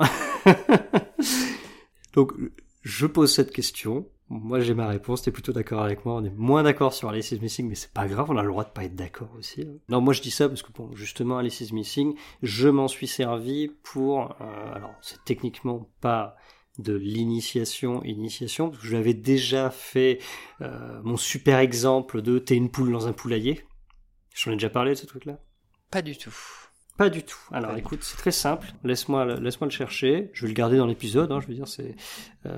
donc, 2.13 2.33
je 2.81 3.05
pose 3.05 3.33
cette 3.33 3.51
question. 3.51 4.07
Moi, 4.29 4.59
j'ai 4.59 4.73
ma 4.73 4.87
réponse. 4.87 5.21
T'es 5.21 5.31
plutôt 5.31 5.53
d'accord 5.53 5.81
avec 5.81 6.05
moi. 6.05 6.15
On 6.15 6.23
est 6.25 6.33
moins 6.35 6.63
d'accord 6.63 6.93
sur 6.93 7.09
Alice 7.09 7.31
is 7.31 7.39
Missing, 7.39 7.69
mais 7.69 7.75
c'est 7.75 7.93
pas 7.93 8.07
grave. 8.07 8.29
On 8.29 8.37
a 8.37 8.43
le 8.43 8.49
droit 8.49 8.65
de 8.65 8.69
pas 8.69 8.83
être 8.83 8.95
d'accord 8.95 9.29
aussi. 9.37 9.61
hein. 9.61 9.77
Non, 9.87 10.01
moi, 10.01 10.13
je 10.13 10.21
dis 10.21 10.31
ça 10.31 10.49
parce 10.49 10.63
que, 10.63 10.71
bon, 10.73 10.93
justement, 10.95 11.37
Alice 11.37 11.61
is 11.61 11.73
Missing, 11.73 12.15
je 12.43 12.67
m'en 12.67 12.87
suis 12.89 13.07
servi 13.07 13.69
pour. 13.83 14.35
euh, 14.41 14.73
alors, 14.73 14.93
c'est 15.01 15.23
techniquement 15.23 15.89
pas 16.01 16.35
de 16.77 16.93
l'initiation, 16.93 18.03
initiation, 18.03 18.69
parce 18.69 18.81
que 18.83 18.87
j'avais 18.89 19.13
déjà 19.13 19.69
fait 19.71 20.19
euh, 20.61 20.99
mon 21.03 21.17
super 21.17 21.59
exemple 21.59 22.21
de 22.21 22.37
t'es 22.37 22.55
une 22.55 22.69
poule 22.69 22.91
dans 22.91 23.07
un 23.07 23.13
poulailler. 23.13 23.63
J'en 24.35 24.51
ai 24.51 24.55
déjà 24.55 24.69
parlé 24.69 24.91
de 24.91 24.95
ce 24.95 25.05
truc-là. 25.07 25.39
Pas 25.89 26.01
du 26.01 26.17
tout. 26.17 26.35
Pas 26.97 27.09
du 27.11 27.21
tout. 27.23 27.37
Alors 27.51 27.77
écoute, 27.77 27.99
c'est 28.01 28.17
très 28.17 28.31
simple. 28.31 28.73
Laisse-moi, 28.83 29.23
le- 29.23 29.35
laisse-moi 29.39 29.67
le 29.67 29.71
chercher. 29.71 30.31
Je 30.33 30.41
vais 30.41 30.47
le 30.47 30.53
garder 30.55 30.77
dans 30.77 30.87
l'épisode. 30.87 31.31
Hein, 31.31 31.39
je 31.41 31.47
veux 31.47 31.53
dire, 31.53 31.67
c'est, 31.67 31.95
euh, 32.47 32.57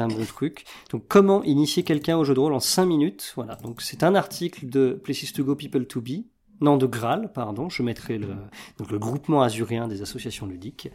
un 0.00 0.08
bon 0.08 0.24
truc. 0.24 0.64
Donc, 0.90 1.04
comment 1.08 1.44
initier 1.44 1.84
quelqu'un 1.84 2.16
au 2.18 2.24
jeu 2.24 2.34
de 2.34 2.40
rôle 2.40 2.52
en 2.52 2.58
5 2.60 2.84
minutes? 2.86 3.32
Voilà. 3.36 3.54
Donc, 3.56 3.80
c'est 3.80 4.02
un 4.02 4.16
article 4.16 4.68
de 4.68 5.00
Places 5.02 5.32
to 5.32 5.44
Go, 5.44 5.54
People 5.54 5.86
to 5.86 6.00
Be. 6.00 6.24
Non, 6.60 6.76
de 6.76 6.86
Graal, 6.86 7.32
pardon. 7.32 7.68
Je 7.68 7.84
mettrai 7.84 8.18
le, 8.18 8.30
donc 8.78 8.90
le 8.90 8.98
groupement 8.98 9.42
azuréen 9.42 9.86
des 9.86 10.02
associations 10.02 10.46
ludiques. 10.46 10.88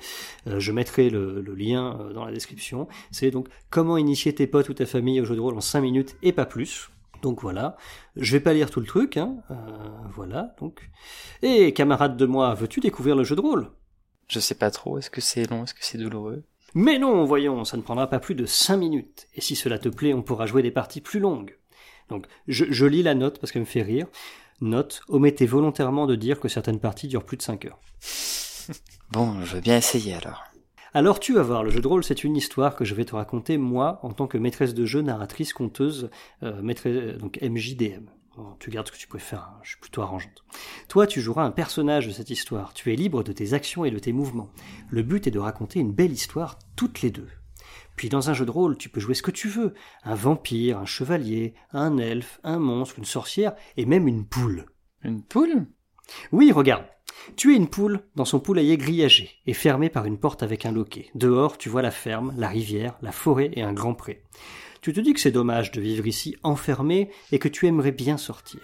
Euh, 0.47 0.59
je 0.59 0.73
mettrai 0.73 1.09
le, 1.09 1.39
le 1.39 1.55
lien 1.55 1.97
euh, 2.01 2.11
dans 2.11 2.25
la 2.25 2.33
description. 2.33 2.89
C'est 3.11 3.31
donc 3.31 3.47
comment 3.69 3.95
initier 3.95 4.35
tes 4.35 4.47
potes 4.47 4.67
ou 4.67 4.73
ta 4.73 4.85
famille 4.85 5.21
au 5.21 5.25
jeu 5.25 5.35
de 5.35 5.39
rôle 5.39 5.55
en 5.55 5.61
5 5.61 5.79
minutes 5.79 6.17
et 6.21 6.33
pas 6.33 6.45
plus. 6.45 6.89
Donc 7.23 7.41
voilà, 7.41 7.77
je 8.17 8.33
vais 8.33 8.41
pas 8.41 8.53
lire 8.53 8.69
tout 8.69 8.81
le 8.81 8.85
truc, 8.85 9.15
hein. 9.15 9.37
Euh, 9.49 9.55
voilà, 10.13 10.53
donc. 10.59 10.89
Et 11.41 11.73
camarade 11.73 12.17
de 12.17 12.25
moi, 12.25 12.53
veux-tu 12.53 12.81
découvrir 12.81 13.15
le 13.15 13.23
jeu 13.23 13.37
de 13.37 13.41
rôle? 13.41 13.71
Je 14.27 14.41
sais 14.41 14.55
pas 14.55 14.69
trop. 14.71 14.97
Est-ce 14.97 15.09
que 15.09 15.21
c'est 15.21 15.49
long? 15.49 15.63
Est-ce 15.63 15.73
que 15.73 15.85
c'est 15.85 15.97
douloureux? 15.97 16.43
Mais 16.73 16.99
non, 16.99 17.23
voyons, 17.23 17.63
ça 17.63 17.77
ne 17.77 17.81
prendra 17.81 18.07
pas 18.09 18.19
plus 18.19 18.35
de 18.35 18.45
5 18.45 18.75
minutes. 18.75 19.27
Et 19.35 19.41
si 19.41 19.55
cela 19.55 19.79
te 19.79 19.87
plaît, 19.87 20.13
on 20.13 20.21
pourra 20.21 20.47
jouer 20.47 20.63
des 20.63 20.71
parties 20.71 20.99
plus 20.99 21.21
longues. 21.21 21.57
Donc, 22.09 22.27
je, 22.49 22.65
je 22.69 22.85
lis 22.85 23.03
la 23.03 23.15
note 23.15 23.39
parce 23.39 23.53
qu'elle 23.53 23.61
me 23.61 23.67
fait 23.67 23.83
rire. 23.83 24.07
Note, 24.59 25.01
omettez 25.07 25.45
volontairement 25.45 26.07
de 26.07 26.15
dire 26.15 26.41
que 26.41 26.49
certaines 26.49 26.79
parties 26.81 27.07
durent 27.07 27.25
plus 27.25 27.37
de 27.37 27.41
5 27.41 27.65
heures. 27.65 27.79
Bon, 29.11 29.43
je 29.43 29.55
veux 29.55 29.61
bien 29.61 29.77
essayer 29.77 30.15
alors. 30.15 30.43
Alors 30.95 31.19
tu 31.19 31.33
vas 31.33 31.41
voir, 31.41 31.63
le 31.63 31.71
jeu 31.71 31.81
de 31.81 31.87
rôle, 31.87 32.03
c'est 32.03 32.23
une 32.23 32.37
histoire 32.37 32.75
que 32.75 32.85
je 32.85 32.93
vais 32.93 33.03
te 33.03 33.15
raconter, 33.15 33.57
moi, 33.57 33.99
en 34.03 34.11
tant 34.11 34.27
que 34.27 34.37
maîtresse 34.37 34.75
de 34.75 34.85
jeu, 34.85 35.01
narratrice, 35.01 35.51
conteuse, 35.51 36.11
euh, 36.43 36.61
maîtresse, 36.61 37.17
donc 37.17 37.39
MJDM. 37.41 38.05
Bon, 38.37 38.55
tu 38.59 38.69
gardes 38.69 38.85
ce 38.85 38.91
que 38.91 38.97
tu 38.97 39.07
préfères, 39.07 39.49
hein, 39.55 39.59
je 39.63 39.69
suis 39.69 39.79
plutôt 39.79 40.03
arrangeante. 40.03 40.43
Toi, 40.89 41.07
tu 41.07 41.19
joueras 41.19 41.45
un 41.45 41.49
personnage 41.51 42.05
de 42.05 42.11
cette 42.11 42.29
histoire, 42.29 42.73
tu 42.73 42.93
es 42.93 42.95
libre 42.95 43.23
de 43.23 43.31
tes 43.31 43.53
actions 43.53 43.85
et 43.85 43.89
de 43.89 43.97
tes 43.97 44.13
mouvements. 44.13 44.51
Le 44.91 45.01
but 45.01 45.25
est 45.25 45.31
de 45.31 45.39
raconter 45.39 45.79
une 45.79 45.93
belle 45.93 46.11
histoire 46.11 46.59
toutes 46.75 47.01
les 47.01 47.09
deux. 47.09 47.29
Puis 47.95 48.09
dans 48.09 48.29
un 48.29 48.35
jeu 48.35 48.45
de 48.45 48.51
rôle, 48.51 48.77
tu 48.77 48.89
peux 48.89 48.99
jouer 48.99 49.15
ce 49.15 49.23
que 49.23 49.31
tu 49.31 49.47
veux. 49.47 49.73
Un 50.03 50.13
vampire, 50.13 50.77
un 50.77 50.85
chevalier, 50.85 51.55
un 51.71 51.97
elfe, 51.97 52.39
un 52.43 52.59
monstre, 52.59 52.99
une 52.99 53.05
sorcière, 53.05 53.55
et 53.77 53.87
même 53.87 54.07
une 54.07 54.27
poule. 54.27 54.67
Une 55.01 55.23
poule? 55.23 55.65
Oui, 56.31 56.51
regarde. 56.51 56.85
Tu 57.35 57.53
es 57.53 57.57
une 57.57 57.67
poule 57.67 58.01
dans 58.15 58.25
son 58.25 58.39
poulailler 58.39 58.77
grillagé 58.77 59.31
et 59.45 59.53
fermé 59.53 59.89
par 59.89 60.05
une 60.05 60.17
porte 60.17 60.43
avec 60.43 60.65
un 60.65 60.71
loquet. 60.71 61.09
Dehors, 61.15 61.57
tu 61.57 61.69
vois 61.69 61.81
la 61.81 61.91
ferme, 61.91 62.33
la 62.37 62.47
rivière, 62.47 62.97
la 63.01 63.11
forêt 63.11 63.51
et 63.53 63.61
un 63.61 63.73
grand 63.73 63.93
pré. 63.93 64.23
Tu 64.81 64.93
te 64.93 64.99
dis 64.99 65.13
que 65.13 65.19
c'est 65.19 65.31
dommage 65.31 65.71
de 65.71 65.81
vivre 65.81 66.05
ici 66.07 66.35
enfermé 66.43 67.09
et 67.31 67.39
que 67.39 67.47
tu 67.47 67.67
aimerais 67.67 67.91
bien 67.91 68.17
sortir. 68.17 68.61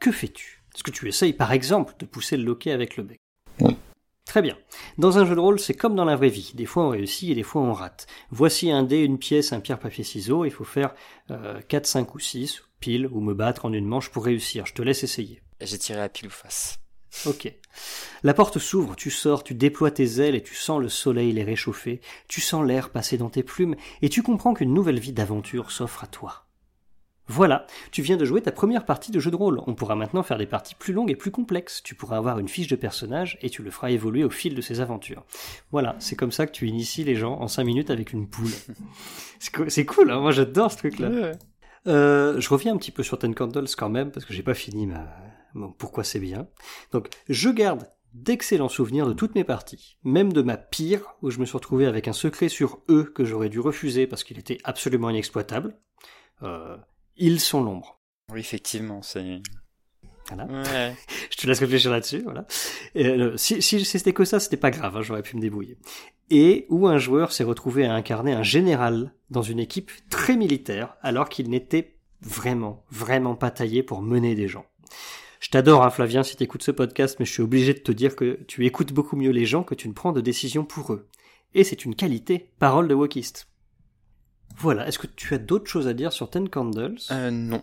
Que 0.00 0.10
fais-tu? 0.10 0.64
Est-ce 0.74 0.82
que 0.82 0.90
tu 0.90 1.08
essayes 1.08 1.32
par 1.32 1.52
exemple 1.52 1.94
de 1.98 2.06
pousser 2.06 2.36
le 2.36 2.44
loquet 2.44 2.72
avec 2.72 2.96
le 2.96 3.04
bec? 3.04 3.20
Oui. 3.60 3.76
Très 4.28 4.42
bien. 4.42 4.58
Dans 4.98 5.16
un 5.16 5.24
jeu 5.24 5.34
de 5.34 5.40
rôle, 5.40 5.58
c'est 5.58 5.74
comme 5.74 5.94
dans 5.94 6.04
la 6.04 6.14
vraie 6.14 6.28
vie. 6.28 6.52
Des 6.54 6.66
fois 6.66 6.84
on 6.84 6.90
réussit 6.90 7.30
et 7.30 7.34
des 7.34 7.42
fois 7.42 7.62
on 7.62 7.72
rate. 7.72 8.06
Voici 8.30 8.70
un 8.70 8.82
dé, 8.82 8.98
une 8.98 9.18
pièce, 9.18 9.52
un 9.52 9.60
pierre, 9.60 9.78
papier, 9.78 10.04
ciseaux. 10.04 10.44
Il 10.44 10.50
faut 10.50 10.64
faire 10.64 10.94
euh, 11.30 11.60
4, 11.66 11.86
5 11.86 12.14
ou 12.14 12.18
6, 12.18 12.62
pile, 12.78 13.06
ou 13.06 13.20
me 13.20 13.32
battre 13.32 13.64
en 13.64 13.72
une 13.72 13.86
manche 13.86 14.10
pour 14.10 14.24
réussir. 14.24 14.66
Je 14.66 14.74
te 14.74 14.82
laisse 14.82 15.02
essayer. 15.02 15.40
J'ai 15.60 15.78
tiré 15.78 16.00
à 16.00 16.08
pile 16.08 16.26
ou 16.26 16.30
face. 16.30 16.78
Ok. 17.26 17.52
La 18.22 18.34
porte 18.34 18.58
s'ouvre, 18.58 18.96
tu 18.96 19.10
sors, 19.10 19.44
tu 19.44 19.54
déploies 19.54 19.90
tes 19.90 20.20
ailes 20.20 20.34
et 20.34 20.42
tu 20.42 20.54
sens 20.54 20.80
le 20.80 20.88
soleil 20.88 21.32
les 21.32 21.44
réchauffer, 21.44 22.00
tu 22.26 22.40
sens 22.40 22.66
l'air 22.66 22.90
passer 22.90 23.16
dans 23.16 23.30
tes 23.30 23.42
plumes 23.42 23.76
et 24.02 24.08
tu 24.08 24.22
comprends 24.22 24.54
qu'une 24.54 24.74
nouvelle 24.74 24.98
vie 24.98 25.12
d'aventure 25.12 25.70
s'offre 25.70 26.04
à 26.04 26.06
toi. 26.06 26.44
Voilà, 27.30 27.66
tu 27.92 28.00
viens 28.00 28.16
de 28.16 28.24
jouer 28.24 28.40
ta 28.40 28.52
première 28.52 28.86
partie 28.86 29.12
de 29.12 29.20
jeu 29.20 29.30
de 29.30 29.36
rôle. 29.36 29.60
On 29.66 29.74
pourra 29.74 29.94
maintenant 29.94 30.22
faire 30.22 30.38
des 30.38 30.46
parties 30.46 30.74
plus 30.74 30.94
longues 30.94 31.10
et 31.10 31.16
plus 31.16 31.30
complexes. 31.30 31.82
Tu 31.82 31.94
pourras 31.94 32.16
avoir 32.16 32.38
une 32.38 32.48
fiche 32.48 32.68
de 32.68 32.76
personnage 32.76 33.38
et 33.42 33.50
tu 33.50 33.62
le 33.62 33.70
feras 33.70 33.90
évoluer 33.90 34.24
au 34.24 34.30
fil 34.30 34.54
de 34.54 34.62
ses 34.62 34.80
aventures. 34.80 35.24
Voilà, 35.70 35.94
c'est 35.98 36.16
comme 36.16 36.32
ça 36.32 36.46
que 36.46 36.52
tu 36.52 36.66
inities 36.66 37.04
les 37.04 37.16
gens 37.16 37.38
en 37.38 37.46
5 37.46 37.64
minutes 37.64 37.90
avec 37.90 38.14
une 38.14 38.28
poule. 38.28 38.50
C'est 39.68 39.84
cool, 39.84 40.10
hein 40.10 40.18
moi 40.18 40.32
j'adore 40.32 40.72
ce 40.72 40.78
truc-là. 40.78 41.32
Euh, 41.86 42.40
je 42.40 42.48
reviens 42.48 42.74
un 42.74 42.76
petit 42.76 42.90
peu 42.90 43.04
sur 43.04 43.18
Ten 43.18 43.34
Candles 43.34 43.68
quand 43.76 43.88
même, 43.88 44.10
parce 44.10 44.26
que 44.26 44.34
j'ai 44.34 44.42
pas 44.42 44.54
fini 44.54 44.86
ma... 44.86 45.06
pourquoi 45.78 46.04
c'est 46.04 46.20
bien? 46.20 46.48
Donc, 46.92 47.08
je 47.28 47.50
garde 47.50 47.88
d'excellents 48.14 48.68
souvenirs 48.68 49.06
de 49.06 49.12
toutes 49.12 49.34
mes 49.34 49.44
parties, 49.44 49.96
même 50.02 50.32
de 50.32 50.42
ma 50.42 50.56
pire, 50.56 51.02
où 51.22 51.30
je 51.30 51.38
me 51.38 51.44
suis 51.44 51.56
retrouvé 51.56 51.86
avec 51.86 52.08
un 52.08 52.12
secret 52.12 52.48
sur 52.48 52.80
eux 52.88 53.04
que 53.04 53.24
j'aurais 53.24 53.48
dû 53.48 53.60
refuser 53.60 54.06
parce 54.06 54.24
qu'il 54.24 54.38
était 54.38 54.58
absolument 54.64 55.10
inexploitable. 55.10 55.78
Euh, 56.42 56.76
ils 57.16 57.40
sont 57.40 57.62
l'ombre. 57.62 58.00
Oui, 58.32 58.40
effectivement, 58.40 59.02
c'est... 59.02 59.40
Voilà. 60.28 60.44
Ouais. 60.46 60.94
Je 61.30 61.36
te 61.36 61.46
laisse 61.46 61.60
réfléchir 61.60 61.90
là-dessus, 61.90 62.22
voilà. 62.22 62.46
Et, 62.94 63.06
euh, 63.06 63.36
si, 63.36 63.62
si 63.62 63.84
c'était 63.84 64.12
que 64.12 64.24
ça, 64.24 64.40
c'était 64.40 64.58
pas 64.58 64.70
grave, 64.70 64.96
hein, 64.96 65.02
j'aurais 65.02 65.22
pu 65.22 65.36
me 65.36 65.40
débrouiller. 65.40 65.78
Et 66.30 66.66
où 66.68 66.86
un 66.86 66.98
joueur 66.98 67.32
s'est 67.32 67.44
retrouvé 67.44 67.86
à 67.86 67.94
incarner 67.94 68.32
un 68.32 68.42
général 68.42 69.14
dans 69.30 69.42
une 69.42 69.58
équipe 69.58 69.90
très 70.10 70.36
militaire, 70.36 70.96
alors 71.00 71.28
qu'il 71.28 71.48
n'était 71.48 71.98
vraiment, 72.20 72.84
vraiment 72.90 73.34
pas 73.34 73.50
taillé 73.50 73.82
pour 73.82 74.02
mener 74.02 74.34
des 74.34 74.48
gens. 74.48 74.66
Je 75.40 75.50
t'adore, 75.50 75.84
hein, 75.84 75.90
Flavien, 75.90 76.22
si 76.22 76.36
t'écoutes 76.36 76.62
ce 76.62 76.70
podcast, 76.70 77.16
mais 77.18 77.26
je 77.26 77.32
suis 77.32 77.42
obligé 77.42 77.74
de 77.74 77.78
te 77.78 77.92
dire 77.92 78.16
que 78.16 78.42
tu 78.48 78.66
écoutes 78.66 78.92
beaucoup 78.92 79.16
mieux 79.16 79.30
les 79.30 79.46
gens 79.46 79.62
que 79.62 79.74
tu 79.74 79.88
ne 79.88 79.92
prends 79.92 80.12
de 80.12 80.20
décisions 80.20 80.64
pour 80.64 80.92
eux. 80.92 81.08
Et 81.54 81.64
c'est 81.64 81.84
une 81.84 81.94
qualité, 81.94 82.50
parole 82.58 82.88
de 82.88 82.94
wokiste. 82.94 83.48
Voilà, 84.56 84.88
est-ce 84.88 84.98
que 84.98 85.06
tu 85.06 85.34
as 85.34 85.38
d'autres 85.38 85.70
choses 85.70 85.86
à 85.86 85.94
dire 85.94 86.12
sur 86.12 86.30
Ten 86.30 86.48
Candles? 86.48 86.98
Euh, 87.10 87.30
non. 87.30 87.62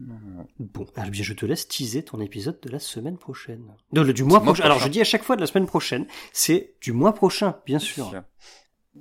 Non, 0.00 0.20
non. 0.24 0.46
Bon, 0.60 0.86
alors 0.94 1.10
bien 1.10 1.24
je 1.24 1.32
te 1.32 1.44
laisse 1.44 1.66
teaser 1.66 2.04
ton 2.04 2.20
épisode 2.20 2.60
de 2.60 2.70
la 2.70 2.78
semaine 2.78 3.18
prochaine. 3.18 3.64
Non, 3.92 4.04
le, 4.04 4.12
du 4.12 4.22
mois 4.22 4.40
prochain. 4.40 4.62
Alors 4.62 4.78
je 4.78 4.88
dis 4.88 5.00
à 5.00 5.04
chaque 5.04 5.24
fois 5.24 5.34
de 5.34 5.40
la 5.40 5.48
semaine 5.48 5.66
prochaine, 5.66 6.06
c'est 6.32 6.76
du 6.80 6.92
mois 6.92 7.14
prochain, 7.14 7.56
bien 7.66 7.80
sûr. 7.80 8.12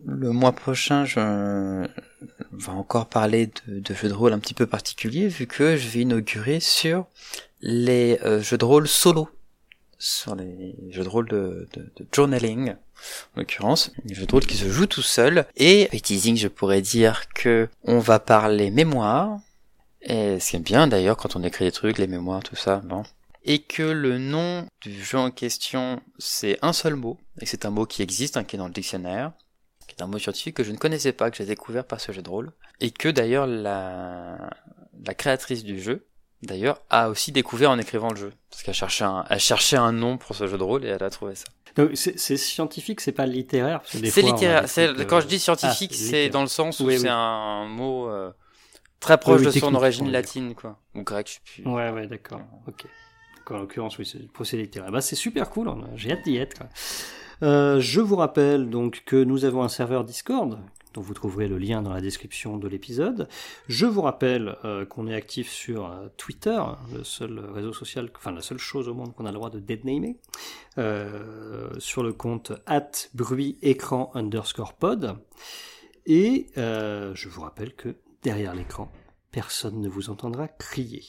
Le 0.06 0.32
mois 0.32 0.54
prochain, 0.54 1.06
je 1.06 1.20
vais 2.52 2.70
encore 2.70 3.10
parler 3.10 3.52
de, 3.68 3.80
de 3.80 3.94
jeux 3.94 4.10
de 4.10 4.14
rôle 4.14 4.34
un 4.34 4.40
petit 4.40 4.56
peu 4.56 4.66
particuliers, 4.66 5.28
vu 5.28 5.46
que 5.46 5.76
je 5.76 5.88
vais 5.88 6.00
inaugurer 6.02 6.60
sur 6.60 7.06
les 7.62 8.20
euh, 8.24 8.42
jeux 8.42 8.58
de 8.58 8.66
rôle 8.66 8.88
solo, 8.88 9.30
sur 10.00 10.36
les 10.36 10.76
jeux 10.92 11.04
de 11.04 11.10
rôle 11.10 11.28
de, 11.28 11.68
de, 11.74 11.92
de 11.96 12.08
journaling, 12.12 12.72
en 13.36 13.40
l'occurrence, 13.40 13.92
les 14.06 14.14
jeux 14.14 14.26
de 14.26 14.32
rôle 14.32 14.46
qui 14.46 14.58
se 14.58 14.70
jouent 14.70 14.86
tout 14.86 15.02
seuls. 15.02 15.46
Et 15.56 15.90
teasing, 16.02 16.38
je 16.38 16.48
pourrais 16.48 16.82
dire 16.82 17.30
que 17.30 17.68
on 17.84 18.00
va 18.00 18.20
parler 18.20 18.70
mémoire, 18.70 19.40
et 20.02 20.40
ce 20.40 20.52
qui 20.52 20.56
est 20.56 20.60
bien 20.60 20.88
d'ailleurs 20.88 21.18
quand 21.18 21.36
on 21.36 21.44
écrit 21.44 21.66
des 21.66 21.72
trucs, 21.72 21.98
les 21.98 22.08
mémoires, 22.08 22.44
tout 22.44 22.56
ça, 22.56 22.78
bon. 22.78 23.04
Et 23.44 23.60
que 23.60 23.84
le 23.84 24.18
nom 24.18 24.68
du 24.82 25.02
jeu 25.04 25.18
en 25.18 25.32
question, 25.32 26.02
c'est 26.20 26.60
un 26.62 26.74
seul 26.74 26.96
mot, 26.96 27.18
et 27.40 27.46
c'est 27.46 27.66
un 27.66 27.70
mot 27.72 27.86
qui 27.86 28.02
existe, 28.02 28.38
hein, 28.38 28.44
qui 28.44 28.56
est 28.56 28.60
dans 28.60 28.68
le 28.68 28.74
dictionnaire, 28.74 29.32
qui 29.88 29.96
est 29.96 30.04
un 30.04 30.08
mot 30.08 30.20
scientifique 30.20 30.56
que 30.56 30.64
je 30.64 30.72
ne 30.72 30.78
connaissais 30.78 31.14
pas, 31.14 31.32
que 31.32 31.38
j'ai 31.38 31.46
découvert 31.46 31.86
par 31.86 32.02
ce 32.02 32.12
jeu 32.12 32.22
de 32.22 32.30
rôle, 32.30 32.52
et 32.82 32.92
que 32.92 33.08
d'ailleurs 33.10 33.48
la, 33.48 34.50
la 35.06 35.14
créatrice 35.14 35.64
du 35.64 35.82
jeu, 35.82 36.06
d'ailleurs, 36.44 36.82
a 36.90 37.10
aussi 37.10 37.32
découvert 37.32 37.72
en 37.72 37.78
écrivant 37.80 38.10
le 38.10 38.16
jeu, 38.18 38.34
parce 38.50 38.64
qu'elle 38.64 38.74
cherchait 38.74 39.04
un, 39.06 39.26
elle 39.30 39.40
cherchait 39.40 39.78
un 39.78 39.92
nom 39.92 40.18
pour 40.18 40.36
ce 40.36 40.48
jeu 40.48 40.58
de 40.58 40.64
rôle 40.64 40.86
et 40.86 40.90
elle 40.90 41.04
a 41.04 41.10
trouvé 41.10 41.36
ça. 41.36 41.46
Donc 41.76 41.92
c'est 41.96 42.18
c'est 42.18 42.38
scientifique, 42.38 43.02
c'est 43.02 43.12
pas 43.12 43.26
littéraire. 43.28 43.82
C'est 43.86 44.00
littéraire. 44.22 44.68
c'est- 44.68 44.88
trucs, 44.88 45.00
euh, 45.00 45.06
Quand 45.06 45.20
je 45.22 45.28
dis 45.28 45.36
ah, 45.36 45.40
scientifique, 45.40 45.94
c'est 45.94 46.04
littéraire. 46.06 46.30
dans 46.32 46.42
le 46.42 46.48
sens 46.48 46.80
où 46.80 46.86
Oui, 46.86 46.98
c'est 46.98 47.04
oui. 47.04 47.10
un 47.12 47.66
mot 47.68 48.10
euh, 48.10 48.32
très 49.00 49.18
proche 49.20 49.42
oui, 49.42 49.46
de 49.48 49.52
son 49.52 49.76
origine 49.76 50.12
latine, 50.12 50.56
quoi, 50.56 50.80
ou 50.96 51.04
grec, 51.04 51.28
je 51.28 51.34
sais 51.34 51.62
plus. 51.64 51.72
Ouais, 51.72 51.92
ouais, 51.92 52.08
d'accord. 52.08 52.42
Ok. 52.68 52.86
En 53.50 53.60
l'occurrence, 53.60 53.98
oui, 53.98 54.06
c'est 54.06 54.30
procédé 54.34 54.64
littéraire. 54.64 54.92
Bah, 54.92 55.00
c'est 55.00 55.16
super 55.16 55.50
cool. 55.50 55.72
J'ai 55.96 56.12
hâte 56.12 56.24
d'y 56.26 56.36
être. 56.36 56.58
quoi. 56.58 56.68
Euh, 57.44 57.80
je 57.80 58.02
vous 58.02 58.16
rappelle 58.18 58.70
donc 58.70 59.04
que 59.06 59.16
nous 59.24 59.46
avons 59.46 59.64
un 59.64 59.70
serveur 59.70 60.04
Discord 60.04 60.60
vous 61.02 61.14
trouverez 61.14 61.48
le 61.48 61.58
lien 61.58 61.82
dans 61.82 61.94
la 61.94 62.02
description 62.02 62.58
de 62.58 62.68
l'épisode. 62.68 63.28
Je 63.68 63.86
vous 63.86 64.02
rappelle 64.02 64.56
euh, 64.66 64.86
qu'on 64.86 65.08
est 65.08 65.16
actif 65.16 65.50
sur 65.50 65.92
euh, 65.92 66.08
Twitter, 66.18 66.62
le 66.94 67.04
seul 67.04 67.40
réseau 67.40 67.74
social, 67.74 68.10
enfin 68.16 68.32
la 68.32 68.42
seule 68.42 68.58
chose 68.58 68.88
au 68.88 68.94
monde 68.94 69.14
qu'on 69.14 69.26
a 69.26 69.32
le 69.32 69.38
droit 69.38 69.50
de 69.50 69.60
deadnamer, 69.60 70.18
euh, 70.78 71.70
sur 71.80 72.04
le 72.04 72.14
compte 72.14 72.52
at 72.66 72.92
bruit 73.14 73.58
écran 73.62 74.12
underscore 74.14 74.74
pod. 74.74 75.18
Et 76.06 76.48
je 76.56 77.28
vous 77.28 77.42
rappelle 77.42 77.76
que 77.76 77.98
derrière 78.24 78.56
l'écran, 78.56 78.90
personne 79.32 79.82
ne 79.82 79.90
vous 79.90 80.10
entendra 80.10 80.48
crier. 80.48 81.04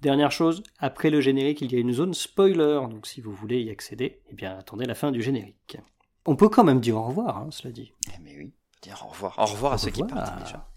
Dernière 0.00 0.32
chose, 0.32 0.64
après 0.78 1.10
le 1.10 1.20
générique, 1.20 1.60
il 1.60 1.72
y 1.72 1.76
a 1.76 1.78
une 1.78 1.92
zone 1.92 2.12
spoiler, 2.12 2.80
donc 2.90 3.06
si 3.06 3.20
vous 3.20 3.32
voulez 3.32 3.60
y 3.62 3.70
accéder, 3.70 4.20
eh 4.30 4.34
bien 4.34 4.56
attendez 4.58 4.84
la 4.84 4.96
fin 4.96 5.12
du 5.12 5.22
générique. 5.22 5.78
On 6.26 6.36
peut 6.36 6.48
quand 6.48 6.64
même 6.64 6.80
dire 6.80 6.96
au 6.96 7.04
revoir, 7.04 7.38
hein, 7.38 7.48
cela 7.50 7.72
dit. 7.72 7.92
Eh 8.08 8.20
mais 8.22 8.36
oui, 8.36 8.52
dire 8.82 9.02
au 9.06 9.10
revoir. 9.10 9.38
Au 9.38 9.46
revoir 9.46 9.72
à 9.72 9.78
ceux 9.78 9.90
qui 9.90 10.02
partent 10.02 10.38
déjà. 10.42 10.68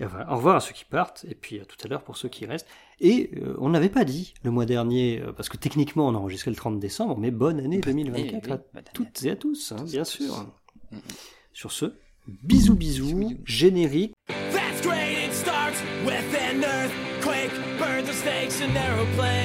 Et 0.00 0.06
voilà, 0.06 0.32
au 0.32 0.36
revoir 0.36 0.56
à 0.56 0.60
ceux 0.60 0.72
qui 0.72 0.84
partent, 0.84 1.24
et 1.28 1.34
puis 1.34 1.60
à 1.60 1.64
tout 1.64 1.76
à 1.84 1.88
l'heure 1.88 2.02
pour 2.02 2.16
ceux 2.16 2.28
qui 2.28 2.46
restent. 2.46 2.66
Et 3.00 3.30
euh, 3.36 3.54
on 3.60 3.68
n'avait 3.68 3.90
pas 3.90 4.04
dit 4.04 4.34
le 4.42 4.50
mois 4.50 4.64
dernier, 4.64 5.20
euh, 5.20 5.32
parce 5.32 5.48
que 5.48 5.56
techniquement 5.56 6.08
on 6.08 6.14
a 6.14 6.18
enregistré 6.18 6.50
le 6.50 6.56
30 6.56 6.80
décembre, 6.80 7.18
mais 7.18 7.30
bonne 7.30 7.60
année 7.60 7.80
2024 7.80 8.46
oui, 8.46 8.50
à 8.50 8.78
année 8.78 8.86
toutes 8.94 9.22
et 9.24 9.30
à 9.30 9.36
tous, 9.36 9.72
hein, 9.72 9.84
bien 9.84 10.04
sûr. 10.04 10.46
Mm, 10.90 10.96
mm. 10.96 11.00
Sur 11.52 11.72
ce, 11.72 11.94
bisous 12.26 12.74
bisous, 12.74 13.04
bisous. 13.04 13.38
générique. 13.44 14.14
That's 14.28 14.80
great, 14.80 15.26
it 15.26 15.32
starts 15.34 15.80
with 16.04 16.34
an 16.34 16.64
earthquake, 16.64 17.52
birds 17.78 18.08
and 18.08 18.16
snakes, 18.16 18.60
an 18.62 18.74
aeroplane. 18.76 19.41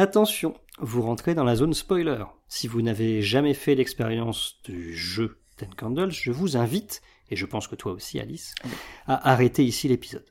Attention, 0.00 0.54
vous 0.78 1.02
rentrez 1.02 1.34
dans 1.34 1.44
la 1.44 1.56
zone 1.56 1.74
spoiler. 1.74 2.24
Si 2.48 2.68
vous 2.68 2.80
n'avez 2.80 3.20
jamais 3.20 3.52
fait 3.52 3.74
l'expérience 3.74 4.58
du 4.64 4.96
jeu 4.96 5.42
Ten 5.58 5.74
Candles, 5.74 6.10
je 6.10 6.32
vous 6.32 6.56
invite, 6.56 7.02
et 7.28 7.36
je 7.36 7.44
pense 7.44 7.68
que 7.68 7.74
toi 7.74 7.92
aussi 7.92 8.18
Alice, 8.18 8.54
à 9.06 9.30
arrêter 9.30 9.62
ici 9.62 9.88
l'épisode. 9.88 10.24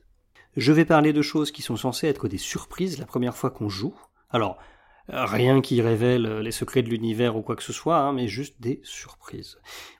Je 0.56 0.72
vais 0.72 0.84
parler 0.84 1.12
de 1.12 1.22
choses 1.22 1.52
qui 1.52 1.62
sont 1.62 1.76
censées 1.76 2.08
être 2.08 2.26
des 2.26 2.36
surprises 2.36 2.98
la 2.98 3.06
première 3.06 3.36
fois 3.36 3.50
qu'on 3.50 3.68
joue. 3.68 3.94
Alors, 4.30 4.58
rien 5.06 5.60
qui 5.60 5.80
révèle 5.80 6.40
les 6.40 6.50
secrets 6.50 6.82
de 6.82 6.90
l'univers 6.90 7.36
ou 7.36 7.42
quoi 7.42 7.54
que 7.54 7.62
ce 7.62 7.72
soit, 7.72 7.98
hein, 7.98 8.12
mais 8.12 8.26
juste 8.26 8.60
des 8.60 8.80
surprises. 8.82 9.58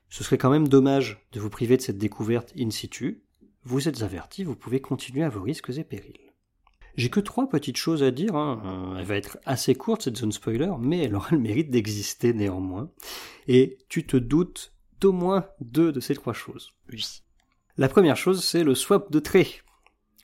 Ce 0.09 0.25
serait 0.25 0.37
quand 0.37 0.51
même 0.51 0.67
dommage 0.67 1.25
de 1.31 1.39
vous 1.39 1.49
priver 1.49 1.77
de 1.77 1.83
cette 1.83 1.97
découverte 1.97 2.53
in 2.59 2.71
situ. 2.71 3.23
Vous 3.63 3.87
êtes 3.87 4.03
avertis, 4.03 4.43
vous 4.43 4.57
pouvez 4.57 4.81
continuer 4.81 5.23
à 5.23 5.29
vos 5.29 5.43
risques 5.43 5.71
et 5.71 5.85
périls. 5.85 6.30
J'ai 6.97 7.09
que 7.11 7.21
trois 7.21 7.49
petites 7.49 7.77
choses 7.77 8.03
à 8.03 8.11
dire. 8.11 8.35
hein. 8.35 8.63
Euh, 8.95 8.99
Elle 8.99 9.07
va 9.07 9.17
être 9.17 9.39
assez 9.45 9.75
courte 9.75 10.03
cette 10.03 10.17
zone 10.17 10.33
spoiler, 10.33 10.71
mais 10.79 11.05
elle 11.05 11.15
aura 11.15 11.29
le 11.31 11.39
mérite 11.39 11.71
d'exister 11.71 12.33
néanmoins. 12.33 12.91
Et 13.49 13.79
tu 13.89 14.05
te 14.07 14.17
doutes 14.17 14.73
d'au 15.01 15.13
moins 15.13 15.47
deux 15.61 15.93
de 15.93 16.01
ces 16.01 16.15
trois 16.15 16.33
choses. 16.35 16.73
Oui. 16.93 17.23
La 17.77 17.89
première 17.89 18.17
chose, 18.17 18.45
c'est 18.45 18.65
le 18.65 18.75
swap 18.75 19.11
de 19.11 19.21
traits. 19.21 19.63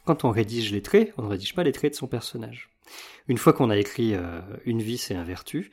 Quand 0.04 0.24
on 0.24 0.30
rédige 0.30 0.72
les 0.72 0.82
traits, 0.82 1.14
on 1.16 1.22
ne 1.22 1.28
rédige 1.28 1.54
pas 1.54 1.64
les 1.64 1.72
traits 1.72 1.92
de 1.92 1.96
son 1.96 2.06
personnage. 2.06 2.68
Une 3.28 3.38
fois 3.38 3.52
qu'on 3.52 3.70
a 3.70 3.76
écrit 3.76 4.14
euh, 4.14 4.40
une 4.64 4.82
vice 4.82 5.10
et 5.10 5.14
un 5.14 5.24
vertu, 5.24 5.72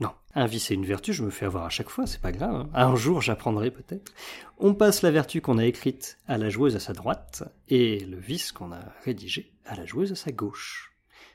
non, 0.00 0.10
un 0.34 0.46
vice 0.46 0.70
et 0.70 0.74
une 0.74 0.84
vertu, 0.86 1.12
je 1.12 1.24
me 1.24 1.30
fais 1.30 1.46
avoir 1.46 1.64
à 1.64 1.70
chaque 1.70 1.88
fois, 1.90 2.06
c'est 2.06 2.20
pas 2.20 2.30
grave. 2.32 2.54
hein. 2.54 2.70
Un 2.74 2.94
jour, 2.94 3.20
j'apprendrai 3.20 3.70
peut-être. 3.70 4.12
On 4.58 4.74
passe 4.74 5.02
la 5.02 5.10
vertu 5.10 5.40
qu'on 5.40 5.58
a 5.58 5.66
écrite 5.66 6.18
à 6.28 6.38
la 6.38 6.50
joueuse 6.50 6.76
à 6.76 6.80
sa 6.80 6.92
droite 6.92 7.42
et 7.68 8.00
le 8.00 8.16
vice 8.18 8.52
qu'on 8.52 8.72
a 8.72 8.80
rédigé 9.04 9.52
à 9.66 9.74
la 9.74 9.84
joueuse 9.86 10.12
à 10.12 10.14
sa 10.16 10.30
gauche. 10.30 10.92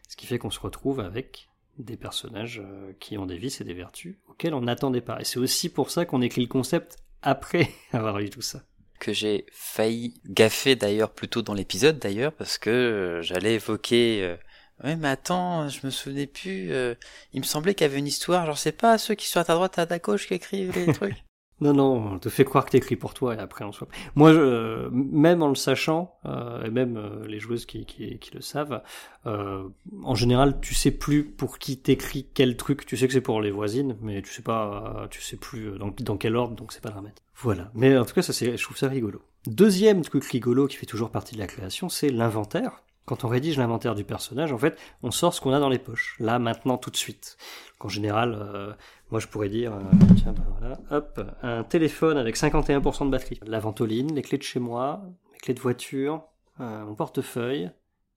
Ce 0.08 0.16
qui 0.16 0.28
fait 0.28 0.38
qu'on 0.40 0.52
se 0.52 0.60
retrouve 0.60 1.00
avec 1.02 1.50
des 1.80 1.98
personnages 1.98 2.62
euh, 2.64 2.94
qui 3.00 3.18
ont 3.18 3.26
des 3.26 3.38
vices 3.38 3.60
et 3.60 3.64
des 3.64 3.74
vertus 3.74 4.16
auxquels 4.30 4.54
on 4.54 4.62
n'attendait 4.62 5.02
pas. 5.02 5.20
Et 5.20 5.26
c'est 5.26 5.40
aussi 5.40 5.70
pour 5.70 5.90
ça 5.90 6.06
qu'on 6.06 6.22
écrit 6.22 6.42
le 6.42 6.48
concept 6.48 6.98
après 7.22 7.70
avoir 7.92 8.20
eu 8.20 8.30
tout 8.30 8.42
ça. 8.44 8.62
que 9.00 9.12
j'ai 9.12 9.46
failli 9.52 10.14
gaffer 10.28 10.76
d'ailleurs 10.76 11.12
plus 11.12 11.28
tôt 11.28 11.42
dans 11.42 11.54
l'épisode 11.56 12.00
d'ailleurs 12.00 12.32
parce 12.32 12.58
que 12.58 12.70
euh, 12.70 13.22
j'allais 13.24 13.56
évoquer 13.56 14.24
euh, 14.24 14.38
ouais 14.84 14.96
mais 14.96 15.10
attends 15.10 15.70
je 15.70 15.86
me 15.86 15.92
souvenais 15.92 16.28
plus 16.28 16.72
euh, 16.72 16.96
il 17.34 17.40
me 17.40 17.46
semblait 17.46 17.74
qu'il 17.74 17.86
y 17.86 17.90
avait 17.90 18.00
une 18.00 18.08
histoire 18.08 18.46
genre 18.46 18.58
c'est 18.58 18.72
pas 18.72 18.98
ceux 18.98 19.16
qui 19.16 19.28
sont 19.28 19.40
à 19.40 19.44
ta 19.46 19.54
droite 19.54 19.80
à 19.80 19.86
ta 19.86 20.00
gauche 20.00 20.28
qui 20.28 20.34
écrivent 20.34 20.74
les 20.76 20.94
trucs? 20.94 21.24
Non, 21.64 21.74
non, 21.74 22.14
on 22.16 22.20
te 22.20 22.28
fait 22.28 22.44
croire 22.44 22.66
que 22.66 22.72
t'écris 22.72 22.98
pour 22.98 23.14
toi 23.14 23.36
et 23.36 23.38
après 23.38 23.64
on 23.64 23.72
swap. 23.72 23.90
Moi, 24.16 24.34
je, 24.34 24.40
euh, 24.40 24.90
même 24.92 25.42
en 25.42 25.48
le 25.48 25.56
sachant, 25.56 26.14
euh, 26.26 26.64
et 26.66 26.70
même 26.70 26.98
euh, 26.98 27.26
les 27.26 27.40
joueuses 27.40 27.66
qui, 27.66 27.86
qui, 27.86 28.20
qui 28.20 28.34
le 28.34 28.42
savent, 28.42 28.82
en 29.26 30.16
général, 30.16 30.60
tu 30.60 30.74
sais 30.74 30.92
plus 30.92 31.24
pour 31.24 31.60
qui 31.60 31.78
t'écris 31.78 32.28
quel 32.34 32.58
truc. 32.58 32.86
Tu 32.86 32.98
sais 32.98 33.08
que 33.08 33.14
c'est 33.14 33.22
pour 33.22 33.42
les 33.42 33.52
voisines, 33.52 33.96
mais 34.02 34.22
tu 34.22 34.34
sais 34.34 34.42
pas, 34.42 35.08
tu 35.10 35.22
sais 35.22 35.38
plus 35.38 35.78
dans, 35.78 35.94
dans 36.00 36.18
quel 36.18 36.36
ordre, 36.36 36.56
donc 36.56 36.74
c'est 36.74 36.82
pas 36.82 36.90
dramatique. 36.90 37.24
Voilà. 37.38 37.72
Mais 37.74 37.98
en 37.98 38.04
tout 38.04 38.14
cas, 38.14 38.22
ça 38.22 38.34
c'est, 38.34 38.58
je 38.58 38.64
trouve 38.64 38.78
ça 38.78 38.90
rigolo. 38.90 39.22
Deuxième 39.48 40.02
truc 40.02 40.26
rigolo 40.26 40.68
qui 40.68 40.76
fait 40.76 40.86
toujours 40.86 41.12
partie 41.12 41.36
de 41.36 41.40
la 41.40 41.48
création, 41.48 41.88
c'est 41.88 42.10
l'inventaire. 42.10 42.84
Quand 43.06 43.26
on 43.26 43.28
rédige 43.28 43.58
l'inventaire 43.58 43.96
du 43.96 44.06
personnage, 44.06 44.54
en 44.54 44.58
fait, 44.58 44.80
on 45.02 45.12
sort 45.12 45.34
ce 45.34 45.42
qu'on 45.42 45.52
a 45.52 45.60
dans 45.60 45.70
les 45.70 45.80
poches. 45.80 46.16
Là, 46.20 46.40
maintenant, 46.40 46.78
tout 46.78 46.90
de 46.90 46.96
suite. 46.96 47.38
En 47.82 47.90
général, 47.90 48.38
euh, 48.40 48.72
moi, 49.12 49.20
je 49.20 49.28
pourrais 49.28 49.50
dire, 49.50 49.74
euh, 49.74 49.82
tiens, 50.16 50.32
ben 50.32 50.46
voilà, 50.58 50.80
hop, 50.90 51.22
un 51.42 51.64
téléphone 51.64 52.18
avec 52.18 52.38
51% 52.38 53.06
de 53.06 53.12
batterie, 53.12 53.42
la 53.46 53.60
ventoline, 53.60 54.16
les 54.16 54.22
clés 54.22 54.38
de 54.38 54.44
chez 54.44 54.62
moi, 54.62 55.04
les 55.34 55.40
clés 55.40 55.54
de 55.54 55.60
voiture, 55.60 56.24
euh, 56.62 56.86
mon 56.86 56.96
portefeuille, 56.96 57.70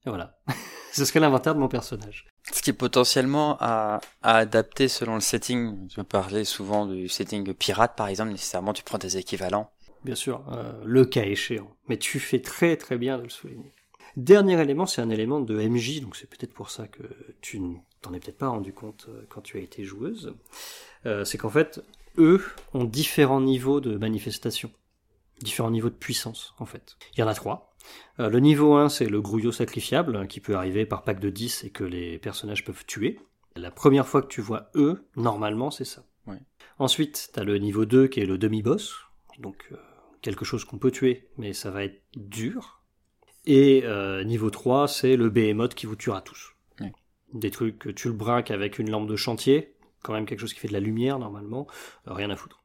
et 0.05 0.09
voilà. 0.09 0.37
Ce 0.93 1.03
serait 1.03 1.19
l'inventaire 1.19 1.53
de 1.53 1.59
mon 1.59 1.67
personnage. 1.67 2.25
ce 2.49 2.61
qui 2.61 2.69
est 2.69 2.73
potentiellement 2.73 3.57
à, 3.59 3.99
à 4.23 4.37
adapter 4.37 4.87
selon 4.87 5.15
le 5.15 5.21
setting 5.21 5.87
je 5.93 6.01
parlais 6.01 6.45
souvent 6.45 6.87
du 6.87 7.07
setting 7.07 7.53
pirate 7.53 7.95
par 7.95 8.07
exemple 8.07 8.31
nécessairement 8.31 8.73
tu 8.73 8.83
prends 8.83 8.97
des 8.97 9.17
équivalents 9.17 9.69
Bien 10.03 10.15
sûr, 10.15 10.43
le 10.85 11.05
cas 11.05 11.23
échéant. 11.23 11.75
Mais 11.89 11.97
tu 11.97 12.19
fais 12.19 12.41
très 12.41 12.77
très 12.77 12.97
bien 12.97 13.17
de 13.17 13.23
le 13.23 13.29
souligner. 13.29 13.73
Dernier 14.17 14.59
élément, 14.59 14.85
c'est 14.85 15.01
un 15.01 15.09
élément 15.09 15.39
de 15.39 15.55
MJ, 15.55 16.01
donc 16.01 16.15
c'est 16.15 16.27
peut-être 16.27 16.53
pour 16.53 16.69
ça 16.69 16.87
que 16.87 17.03
tu 17.39 17.59
ne 17.59 17.75
t'en 18.01 18.13
es 18.13 18.19
peut-être 18.19 18.37
pas 18.37 18.49
rendu 18.49 18.73
compte 18.73 19.05
euh, 19.09 19.21
quand 19.29 19.41
tu 19.41 19.57
as 19.57 19.61
été 19.61 19.83
joueuse. 19.83 20.35
Euh, 21.05 21.23
c'est 21.23 21.37
qu'en 21.37 21.49
fait, 21.49 21.81
eux 22.17 22.43
ont 22.73 22.83
différents 22.83 23.41
niveaux 23.41 23.79
de 23.79 23.95
manifestation, 23.95 24.71
différents 25.39 25.71
niveaux 25.71 25.89
de 25.89 25.95
puissance 25.95 26.53
en 26.57 26.65
fait. 26.65 26.97
Il 27.15 27.19
y 27.19 27.23
en 27.23 27.27
a 27.27 27.33
trois. 27.33 27.75
Euh, 28.19 28.29
le 28.29 28.39
niveau 28.39 28.75
1, 28.75 28.89
c'est 28.89 29.05
le 29.05 29.21
grouillot 29.21 29.51
sacrifiable, 29.51 30.15
hein, 30.15 30.27
qui 30.27 30.39
peut 30.39 30.55
arriver 30.55 30.85
par 30.85 31.03
pack 31.03 31.19
de 31.19 31.29
10 31.29 31.63
et 31.63 31.69
que 31.69 31.83
les 31.83 32.17
personnages 32.17 32.63
peuvent 32.63 32.85
tuer. 32.85 33.19
La 33.55 33.71
première 33.71 34.07
fois 34.07 34.21
que 34.21 34.27
tu 34.27 34.41
vois 34.41 34.69
eux, 34.75 35.05
normalement, 35.15 35.71
c'est 35.71 35.85
ça. 35.85 36.03
Ouais. 36.25 36.41
Ensuite, 36.79 37.29
tu 37.33 37.39
as 37.39 37.43
le 37.43 37.57
niveau 37.57 37.85
2 37.85 38.07
qui 38.07 38.19
est 38.19 38.25
le 38.25 38.37
demi-boss, 38.37 38.95
donc 39.39 39.69
euh, 39.71 39.77
quelque 40.21 40.45
chose 40.45 40.65
qu'on 40.65 40.77
peut 40.77 40.91
tuer, 40.91 41.27
mais 41.37 41.53
ça 41.53 41.71
va 41.71 41.83
être 41.83 42.01
dur. 42.15 42.76
Et 43.47 43.83
euh, 43.85 44.25
niveau 44.25 44.49
3, 44.49 44.89
c'est 44.89 45.15
le 45.15 45.29
behemoth 45.29 45.73
qui 45.73 45.85
vous 45.85 45.95
tuera 45.95 46.21
tous. 46.21 46.53
Ouais. 46.81 46.91
Des 47.33 47.49
trucs 47.49 47.79
que 47.79 47.89
tu 47.89 48.09
le 48.09 48.13
braques 48.13 48.51
avec 48.51 48.77
une 48.77 48.91
lampe 48.91 49.07
de 49.07 49.15
chantier, 49.15 49.73
quand 50.03 50.11
même 50.11 50.25
quelque 50.25 50.41
chose 50.41 50.53
qui 50.53 50.59
fait 50.59 50.67
de 50.67 50.73
la 50.73 50.81
lumière 50.81 51.17
normalement, 51.17 51.65
euh, 52.07 52.13
rien 52.13 52.29
à 52.29 52.35
foutre. 52.35 52.61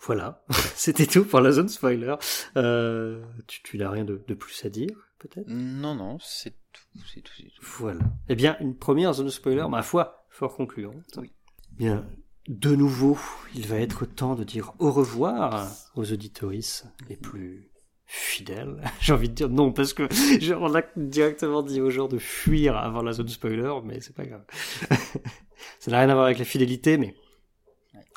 Voilà, 0.00 0.44
c'était 0.74 1.06
tout 1.06 1.24
pour 1.24 1.40
la 1.40 1.50
zone 1.50 1.68
spoiler. 1.68 2.14
Euh, 2.56 3.24
tu, 3.46 3.62
tu 3.62 3.78
n'as 3.78 3.90
rien 3.90 4.04
de, 4.04 4.22
de 4.28 4.34
plus 4.34 4.64
à 4.66 4.68
dire, 4.68 4.94
peut-être? 5.18 5.48
Non 5.48 5.94
non 5.94 6.18
c'est 6.20 6.54
tout 6.72 6.82
c'est 7.12 7.22
tout, 7.22 7.32
tout. 7.42 7.64
Voilà. 7.78 8.00
Eh 8.28 8.36
bien, 8.36 8.56
une 8.60 8.76
première 8.76 9.14
zone 9.14 9.30
spoiler, 9.30 9.66
ma 9.68 9.82
foi, 9.82 10.26
fort 10.28 10.54
concluante. 10.54 11.16
Oui. 11.16 11.32
Bien, 11.72 12.06
de 12.48 12.76
nouveau, 12.76 13.18
il 13.54 13.66
va 13.66 13.76
être 13.76 14.04
temps 14.04 14.34
de 14.34 14.44
dire 14.44 14.74
au 14.78 14.92
revoir 14.92 15.68
aux 15.94 16.12
auditoristes 16.12 16.86
les 17.08 17.16
plus 17.16 17.70
fidèles. 18.08 18.82
J'ai 19.00 19.12
envie 19.12 19.28
de 19.28 19.34
dire 19.34 19.48
non, 19.50 19.70
parce 19.72 19.92
que 19.92 20.08
on 20.54 20.74
a 20.74 20.82
directement 20.96 21.62
dit 21.62 21.80
aux 21.80 21.90
gens 21.90 22.08
de 22.08 22.18
fuir 22.18 22.76
avant 22.76 23.02
la 23.02 23.12
zone 23.12 23.28
spoiler, 23.28 23.72
mais 23.84 24.00
c'est 24.00 24.14
pas 24.16 24.24
grave. 24.24 24.44
Ça 25.78 25.90
n'a 25.90 25.98
rien 26.00 26.08
à 26.08 26.14
voir 26.14 26.26
avec 26.26 26.38
la 26.38 26.44
fidélité, 26.44 26.96
mais 26.98 27.14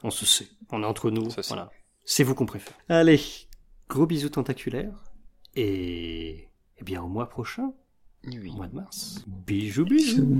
on 0.03 0.09
se 0.09 0.25
sait. 0.25 0.47
On 0.71 0.81
est 0.81 0.85
entre 0.85 1.11
nous. 1.11 1.27
Voilà. 1.47 1.69
C'est 2.05 2.23
vous 2.23 2.33
qu'on 2.33 2.45
préfère. 2.45 2.73
Allez, 2.89 3.19
gros 3.89 4.05
bisous 4.05 4.29
tentaculaires 4.29 5.03
et, 5.55 6.33
et 6.33 6.49
eh 6.79 6.83
bien 6.83 7.03
au 7.03 7.07
mois 7.07 7.29
prochain, 7.29 7.73
Oui. 8.25 8.49
au 8.49 8.55
mois 8.57 8.67
de 8.67 8.75
mars. 8.75 9.23
Bisous 9.27 9.85
bisous. 9.85 10.39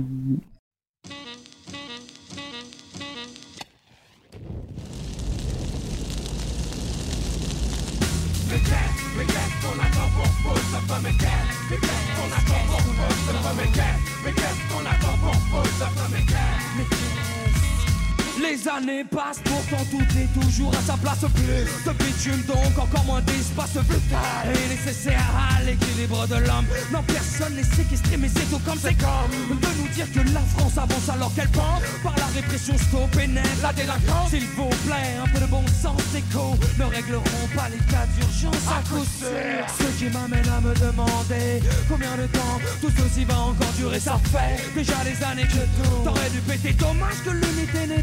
qu'on 9.72 9.80
attend 9.80 10.08
qu'on 10.16 10.48
pose, 10.48 10.72
la 10.72 10.80
femme 10.80 11.06
est 11.06 11.18
Mais 11.70 11.78
qu'on 11.78 12.28
attend 12.36 12.62
qu'on 12.68 12.92
Mais 14.24 14.32
qu'on 14.32 14.84
attend 14.86 15.12
les 18.42 18.68
années 18.68 19.04
passent, 19.04 19.40
pourtant 19.44 19.84
tout 19.90 20.18
est 20.18 20.40
toujours 20.40 20.72
à 20.74 20.82
sa 20.82 20.96
place. 20.96 21.20
Plus 21.20 21.64
de 21.86 21.92
bitume, 21.96 22.42
donc 22.42 22.76
encore 22.76 23.04
moins 23.04 23.20
d'espace 23.22 23.76
vital 23.88 24.50
et 24.50 24.68
nécessaire 24.68 25.30
à 25.36 25.62
l'équilibre 25.62 26.26
de 26.26 26.34
l'homme. 26.34 26.66
Non, 26.92 27.02
personne 27.06 27.54
n'est 27.54 27.62
séquestré, 27.62 28.16
mais 28.16 28.28
c'est 28.28 28.50
tout 28.50 28.58
comme 28.66 28.78
c'est 28.82 28.94
comme 28.94 29.58
de 29.58 29.80
nous 29.80 29.88
dire 29.94 30.10
que 30.12 30.20
la 30.34 30.40
France 30.40 30.76
avance 30.76 31.08
alors 31.08 31.32
qu'elle 31.34 31.48
pense 31.50 31.82
par 32.02 32.14
la 32.16 32.26
répression 32.34 32.76
stop 32.78 33.14
et 33.22 33.28
net 33.28 33.46
la 33.62 33.72
délinquance. 33.72 34.30
S'il 34.30 34.46
vous 34.56 34.70
plaît, 34.86 35.16
un 35.22 35.28
peu 35.28 35.38
de 35.38 35.46
bon 35.46 35.64
sens 35.80 36.02
écho 36.16 36.58
ne 36.78 36.84
régleront 36.84 37.48
pas 37.54 37.68
les 37.70 37.78
cas 37.92 38.06
d'urgence 38.16 38.66
à 38.68 38.82
coup 38.88 39.04
sûr. 39.04 39.62
Ce 39.78 39.98
qui 39.98 40.10
m'amène 40.10 40.48
à 40.48 40.60
me 40.60 40.74
demander 40.74 41.62
combien 41.88 42.16
de 42.16 42.26
temps 42.26 42.58
tout 42.80 42.90
ceci 42.98 43.24
va 43.24 43.38
encore 43.38 43.72
durer. 43.78 44.00
Ça 44.00 44.18
fait 44.24 44.58
déjà 44.74 44.98
des 45.04 45.22
années 45.24 45.46
que 45.46 45.62
tout 45.78 46.02
t'aurais 46.04 46.30
dû 46.30 46.40
péter. 46.40 46.72
Dommage 46.72 47.22
que 47.24 47.30
l'unité 47.30 47.86
n'ait 47.86 48.02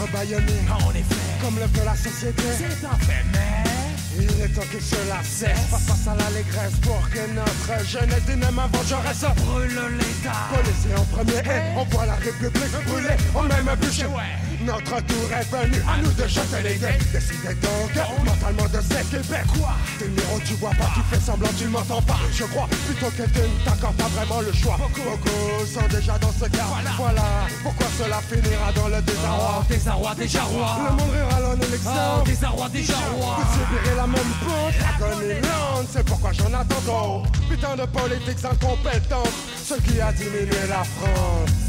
En 0.00 0.90
effet, 0.94 1.14
Comme 1.42 1.56
le 1.56 1.66
veut 1.66 1.84
la 1.84 1.96
société. 1.96 2.42
C'est 2.56 2.86
un 2.86 2.96
fait, 3.04 3.24
mais 3.32 3.64
Il 4.16 4.40
est 4.42 4.48
temps 4.48 4.62
que 4.72 4.80
cela 4.80 5.20
cesse. 5.24 5.58
Face 5.70 5.86
face 5.86 6.06
à 6.06 6.14
l'allégresse 6.14 6.74
pour 6.82 7.10
que 7.10 7.18
notre 7.34 7.84
jeunesse 7.84 8.22
dyname 8.24 8.60
vengeresse 8.72 9.24
brûle 9.36 9.80
l'état. 9.98 10.54
Policier 10.54 10.94
en 10.96 11.04
premier 11.04 11.38
et 11.38 11.76
on 11.76 11.84
voit 11.84 12.06
la 12.06 12.14
République 12.14 12.86
brûler. 12.86 13.16
Au 13.34 13.42
même 13.42 13.76
bûcher 13.80 14.06
Notre 14.68 15.00
tour 15.06 15.32
est 15.32 15.48
venu, 15.50 15.82
à 15.88 15.96
nous 16.02 16.12
de 16.12 16.28
jeter 16.28 16.62
les 16.62 16.74
dés. 16.74 16.98
Décidez 17.10 17.54
donc 17.54 17.90
mentalement 18.22 18.68
de 18.68 18.80
s'équiper. 18.82 19.40
Quoi? 19.56 19.72
Tes 19.98 20.08
numéros 20.08 20.40
tu 20.44 20.52
vois 20.60 20.72
pas, 20.72 20.90
tu 20.94 21.00
fais 21.10 21.20
semblant 21.24 21.48
tu 21.56 21.64
m'entends 21.68 22.02
pas. 22.02 22.18
Je 22.34 22.44
crois 22.44 22.68
plutôt 22.84 23.10
que 23.16 23.22
tu 23.22 23.40
ne 23.40 23.64
t'accordes 23.64 23.96
pas 23.96 24.08
vraiment 24.08 24.42
le 24.42 24.52
choix. 24.52 24.76
Beaucoup. 24.76 25.64
Sont 25.72 25.88
déjà 25.88 26.18
dans 26.18 26.32
ce 26.32 26.44
cas. 26.50 26.66
Voilà. 26.98 27.24
Pourquoi 27.62 27.86
cela 27.98 28.20
finira 28.20 28.70
dans 28.72 28.88
le 28.88 29.00
désarroi. 29.00 29.54
Oh, 29.60 29.64
désarroi, 29.70 30.14
déjà 30.14 30.42
roi. 30.42 30.76
Le 30.84 30.96
monde 30.96 31.12
rural 31.12 31.44
en 31.46 31.54
élection 31.62 31.90
Oh, 32.20 32.22
désarroi, 32.26 32.68
déjà 32.68 32.96
roi. 33.16 33.36
vous 33.38 33.52
subirez 33.54 33.96
la 33.96 34.06
même 34.06 34.32
pente, 34.44 34.98
Dragonland, 34.98 35.86
c'est 35.90 36.04
pourquoi 36.04 36.32
j'en 36.32 36.52
attends. 36.52 37.22
Putain 37.48 37.74
de 37.74 37.86
politiques 37.86 38.44
incompétentes, 38.44 39.32
ce 39.64 39.74
qui 39.80 39.98
a 39.98 40.12
diminué 40.12 40.68
la 40.68 40.84
France. 40.84 41.68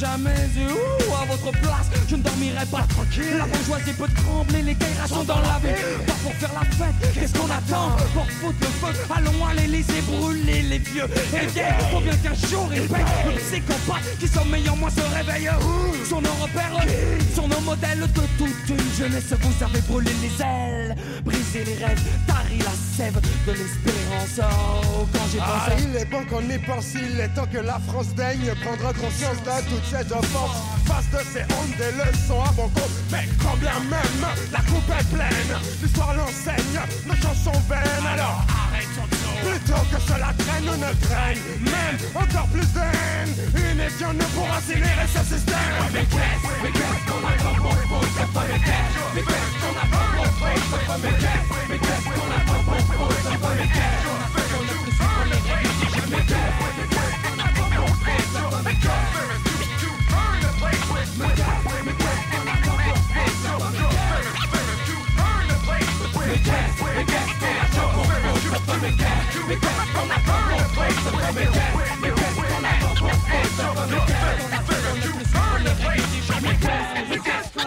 jamais 0.00 0.48
eu. 0.56 0.72
À 1.20 1.26
votre 1.26 1.50
place, 1.60 1.90
je 2.08 2.16
ne 2.16 2.22
dormirai 2.22 2.64
pas 2.66 2.84
tranquille. 2.88 3.36
La 3.36 3.44
bourgeoisie 3.44 3.92
peut 3.92 4.08
trembler, 4.24 4.62
les 4.62 4.74
guerres 4.74 5.06
sont 5.06 5.24
dans 5.24 5.40
la 5.40 5.60
vie. 5.62 5.76
Pas 6.06 6.14
pour 6.22 6.32
faire 6.34 6.50
la 6.54 6.64
fête, 6.76 7.14
qu'est-ce 7.14 7.34
qu'on 7.34 7.50
attend? 7.50 7.96
Pour 8.14 8.26
foutre 8.30 8.56
le 8.60 8.66
feu, 8.66 8.92
allons 9.14 9.46
à 9.46 9.54
l'Élysée 9.54 10.00
brûler 10.02 10.62
les 10.62 10.78
vieux. 10.78 11.04
Et 11.34 11.46
bien, 11.52 11.64
faut 11.90 12.00
bien 12.00 12.16
qu'un 12.16 12.34
jour 12.48 12.68
il 12.72 12.88
paye. 12.88 13.04
Le 13.26 13.38
psychopathe 13.38 14.18
qui 14.18 14.28
sommeille 14.28 14.68
en 14.70 14.76
moi 14.76 14.90
se 14.90 15.02
réveille. 15.14 15.50
Sont 16.08 16.22
nos 16.22 16.36
repères, 16.40 16.80
sont 17.34 17.48
nos 17.48 17.60
modèles 17.60 18.00
de 18.00 18.22
toute 18.38 18.68
une 18.70 18.96
jeunesse. 18.98 19.34
Vous 19.42 19.64
avez 19.64 19.80
brûlé 19.82 20.12
les 20.22 20.42
ailes, 20.42 20.96
brisé 21.20 21.64
les 21.64 21.74
rêves, 21.84 22.00
tari 22.26 22.58
la 22.58 22.74
sève 22.96 23.20
de 23.46 23.52
l'espérance. 23.52 24.40
Oh, 24.40 25.06
quand 25.12 25.26
j'ai 25.32 25.38
Ah, 25.40 25.68
pensé. 25.70 25.84
il 25.88 25.96
est 25.96 26.04
bon 26.06 26.24
qu'on 26.26 26.40
y 26.42 26.58
pense, 26.58 26.94
il 26.94 27.20
est 27.20 27.28
temps 27.28 27.46
que 27.52 27.58
la 27.58 27.78
France 27.88 28.14
daigne 28.14 28.52
prendre 28.62 28.92
conscience 28.94 29.38
de 29.38 29.68
toutes 29.68 29.84
ces 29.86 30.12
offenses. 30.12 30.56
Face 30.86 31.10
de 31.12 31.24
ces 31.32 31.42
hontes, 31.54 31.76
des 31.78 31.92
leçons 31.98 32.42
à 32.42 32.52
bon 32.52 32.68
compte, 32.68 32.90
mais 33.12 33.28
quand 33.42 33.56
bien 33.58 33.78
même 33.88 34.26
la 34.52 34.58
coupe 34.60 34.90
est 34.98 35.08
pleine, 35.14 35.58
l'histoire 35.82 36.14
l'enseigne, 36.14 36.80
nos 37.06 37.14
chansons 37.16 37.58
vaines. 37.68 38.06
Alors 38.12 38.44
Plutôt 39.42 39.82
que 39.90 39.98
cela 40.06 40.30
traîne 40.38 40.68
ou 40.68 40.76
ne 40.76 40.92
traîne, 41.06 41.38
même 41.60 41.98
encore 42.14 42.48
plus. 42.48 42.60
Une 43.54 43.80
étion 43.80 44.12
ne 44.12 44.24
pourra 44.34 44.58
incinérer 44.58 45.06
ce 45.06 45.22
système. 45.34 45.56
Mais 45.92 46.04
qu'est-ce, 46.04 47.04
qu'on 47.10 47.22
attend 47.26 47.54
pour 47.62 47.76
pour 47.88 48.04
ce 48.04 48.24
pas 48.32 48.44
mais 48.50 48.58
qu'est-ce, 48.58 49.14
mais 49.14 49.22
qu'est-ce 49.22 49.56
qu'on 49.60 49.74
attend 49.80 50.06
pour 50.16 50.30
pour 50.38 50.58
ce 50.70 50.86
pas 50.86 50.98
mais 51.02 51.14
qu'est-ce, 51.22 51.68
mais 51.70 51.78
qu'est-ce 51.78 52.08
qu'on 52.14 52.30
attend 52.36 52.60
pour 52.64 52.82
pour 52.96 53.12
ce 53.12 53.36
pas 53.38 53.54
mais 53.56 53.68
qu'est-ce, 53.74 54.06
on 54.10 54.62
ne 54.62 54.74
plus 54.82 54.94
suivre 54.96 55.24
les 55.30 55.40
règles 55.52 55.74
du 55.80 55.86
jeu, 56.28 56.44
We 68.80 68.86
got 68.88 69.04
on 69.94 70.08
that 70.08 70.24
burning 70.24 70.72
place. 70.72 70.96
We 71.04 72.08
on 75.36 75.64
that 75.64 75.76
place. 75.80 77.10
We 77.10 77.18
place. 77.18 77.59